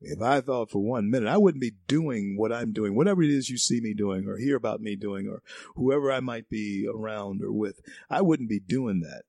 [0.00, 3.30] if I thought for one minute I wouldn't be doing what I'm doing, whatever it
[3.30, 5.42] is you see me doing or hear about me doing or
[5.74, 9.22] whoever I might be around or with, I wouldn't be doing that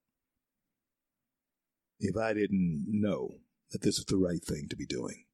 [2.00, 3.36] if I didn't know
[3.72, 5.26] that this is the right thing to be doing.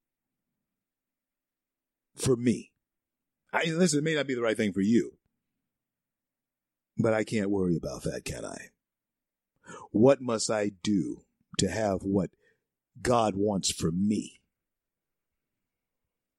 [2.15, 2.71] For me.
[3.51, 5.17] I, listen, it may not be the right thing for you,
[6.97, 8.69] but I can't worry about that, can I?
[9.91, 11.21] What must I do
[11.57, 12.31] to have what
[13.01, 14.41] God wants for me?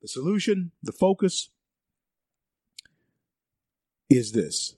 [0.06, 1.50] The solution, the focus
[4.08, 4.76] is this.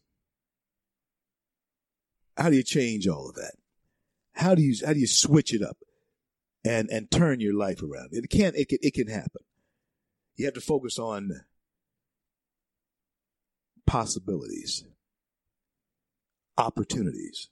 [2.34, 3.56] How do you change all of that?
[4.32, 5.76] How do you how do you switch it up?
[6.64, 8.10] and and turn your life around.
[8.12, 9.42] It can it can it can happen.
[10.36, 11.42] You have to focus on
[13.86, 14.84] possibilities,
[16.56, 17.48] opportunities.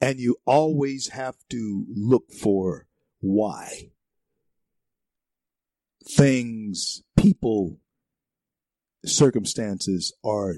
[0.00, 2.86] And you always have to look for
[3.20, 3.90] why.
[6.08, 7.78] Things, people,
[9.04, 10.54] circumstances are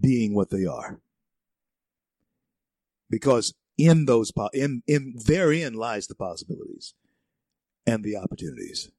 [0.00, 1.00] being what they are.
[3.08, 6.94] Because in those in in therein lies the possibilities
[7.86, 8.90] and the opportunities.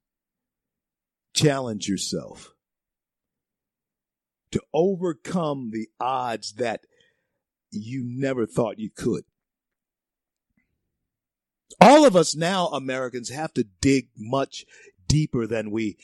[1.34, 2.54] Challenge yourself
[4.50, 6.84] to overcome the odds that
[7.70, 9.24] you never thought you could.
[11.80, 14.66] All of us now, Americans, have to dig much
[15.12, 15.98] deeper than we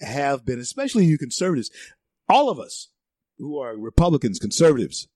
[0.00, 1.70] have been, especially you conservatives.
[2.26, 2.88] All of us
[3.36, 5.08] who are Republicans, conservatives,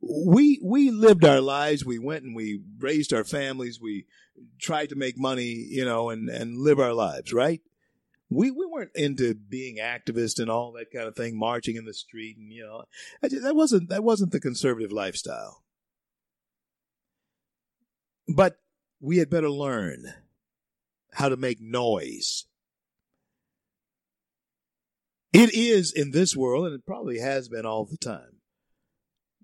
[0.00, 1.84] we we lived our lives.
[1.84, 3.78] We went and we raised our families.
[3.78, 4.06] We
[4.58, 7.60] tried to make money, you know, and and live our lives, right?
[8.30, 11.92] We we weren't into being activists and all that kind of thing, marching in the
[11.92, 12.84] street, and you know,
[13.20, 15.64] that wasn't that wasn't the conservative lifestyle.
[18.26, 18.56] But
[19.00, 20.14] we had better learn
[21.14, 22.46] how to make noise.
[25.32, 28.40] It is in this world, and it probably has been all the time,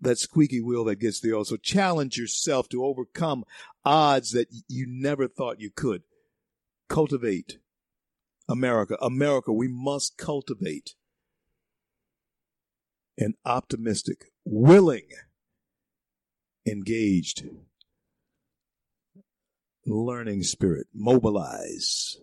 [0.01, 1.45] that squeaky wheel that gets the oil.
[1.45, 3.45] So challenge yourself to overcome
[3.85, 6.03] odds that you never thought you could.
[6.89, 7.59] Cultivate
[8.49, 8.97] America.
[9.01, 10.95] America, we must cultivate
[13.19, 15.09] an optimistic, willing,
[16.67, 17.45] engaged,
[19.87, 20.89] learning spirit.
[20.95, 22.19] Mobilize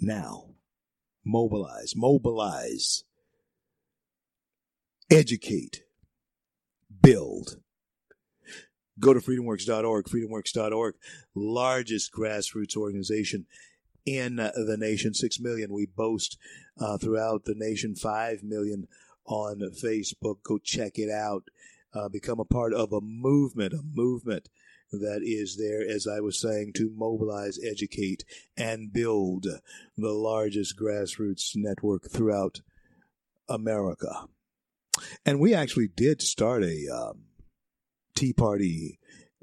[0.00, 0.50] now.
[1.28, 3.02] Mobilize, mobilize,
[5.10, 5.82] educate,
[7.02, 7.56] build.
[9.00, 10.94] Go to freedomworks.org, freedomworks.org,
[11.34, 13.46] largest grassroots organization
[14.06, 15.14] in the nation.
[15.14, 16.38] Six million we boast
[16.78, 18.86] uh, throughout the nation, five million
[19.26, 20.44] on Facebook.
[20.44, 21.42] Go check it out.
[21.92, 24.48] Uh, become a part of a movement, a movement
[24.92, 28.24] that is there, as I was saying, to mobilize, educate,
[28.56, 29.46] and build
[29.96, 32.60] the largest grassroots network throughout
[33.48, 34.26] America.
[35.24, 37.24] And we actually did start a um,
[38.14, 38.98] Tea Party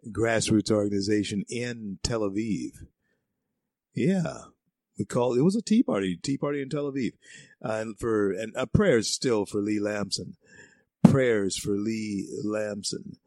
[0.09, 2.71] grassroots organization in Tel Aviv.
[3.93, 4.45] Yeah,
[4.97, 7.13] we call it was a Tea Party, Tea Party in Tel Aviv,
[7.63, 10.35] uh, and for and uh, prayers still for Lee Lamson,
[11.03, 13.17] prayers for Lee Lamson,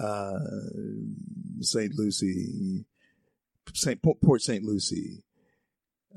[0.00, 0.38] uh,
[1.60, 1.94] St.
[1.94, 2.84] Lucie,
[3.72, 4.00] St.
[4.02, 4.64] Port St.
[4.64, 5.24] Lucie,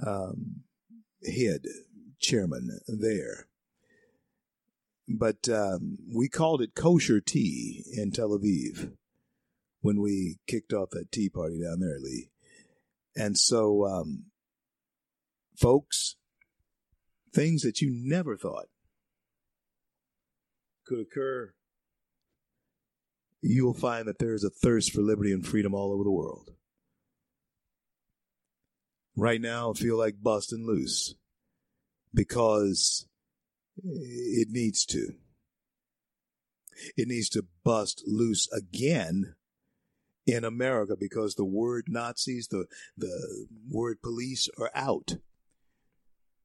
[0.06, 0.64] um,
[1.26, 1.66] head
[2.20, 3.48] chairman there.
[5.08, 8.94] But um, we called it kosher tea in Tel Aviv
[9.82, 12.30] when we kicked off that tea party down there, Lee.
[13.16, 14.26] And so, um,
[15.58, 16.16] folks,
[17.34, 18.68] things that you never thought
[20.86, 21.54] could occur
[23.42, 26.12] you will find that there is a thirst for liberty and freedom all over the
[26.12, 26.52] world.
[29.16, 31.16] Right now, I feel like busting loose
[32.14, 33.08] because
[33.84, 35.14] it needs to.
[36.96, 39.36] It needs to bust loose again
[40.26, 42.66] in America because the word Nazis, the,
[42.98, 45.18] the word police are out.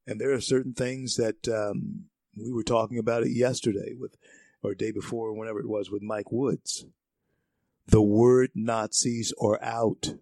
[0.06, 2.06] And there are certain things that um,
[2.36, 4.16] we were talking about it yesterday with
[4.62, 6.86] or day before, whenever it was, with Mike Woods.
[7.86, 10.14] The word Nazis are out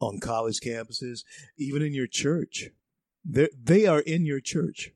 [0.00, 1.24] on college campuses,
[1.56, 2.70] even in your church.
[3.24, 4.92] They're, they are in your church.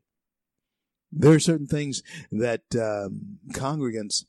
[1.10, 4.24] There are certain things that um, congregants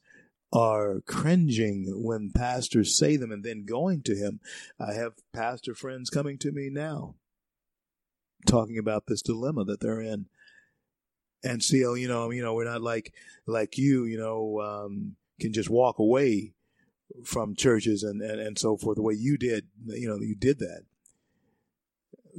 [0.52, 4.40] are cringing when pastors say them and then going to him.
[4.80, 7.16] I have pastor friends coming to me now
[8.46, 10.28] talking about this dilemma that they're in
[11.44, 13.14] and see, you know, you know, we're not like
[13.46, 16.54] like you, you know, um, can just walk away
[17.24, 19.68] from churches and, and, and so forth the way you did.
[19.86, 20.84] You know, you did that.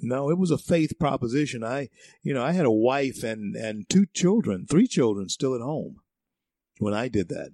[0.02, 1.62] No, it was a faith proposition.
[1.62, 1.88] I,
[2.22, 6.00] you know, I had a wife and and two children, three children still at home
[6.78, 7.50] when I did that.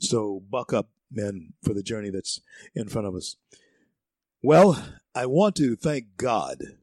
[0.00, 2.40] So buck up, men, for the journey that's
[2.74, 3.36] in front of us.
[4.42, 4.82] Well,
[5.14, 6.77] I want to thank God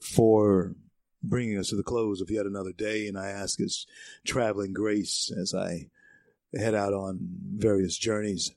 [0.00, 0.74] for
[1.22, 3.86] bringing us to the close of yet another day, and I ask His
[4.24, 5.88] traveling grace as I
[6.54, 7.18] head out on
[7.56, 8.52] various journeys.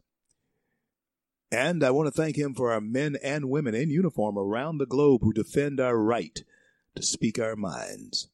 [1.51, 4.85] And I want to thank Him for our men and women in uniform around the
[4.85, 6.43] globe who defend our right
[6.95, 8.29] to speak our minds.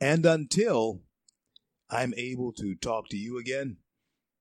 [0.00, 1.02] And until
[1.90, 3.78] I'm able to talk to you again,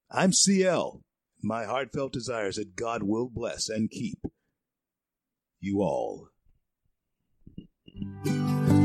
[0.10, 1.02] I'm CL.
[1.42, 4.20] My heartfelt desires that God will bless and keep
[5.60, 6.30] you all.
[8.00, 8.77] Thank you.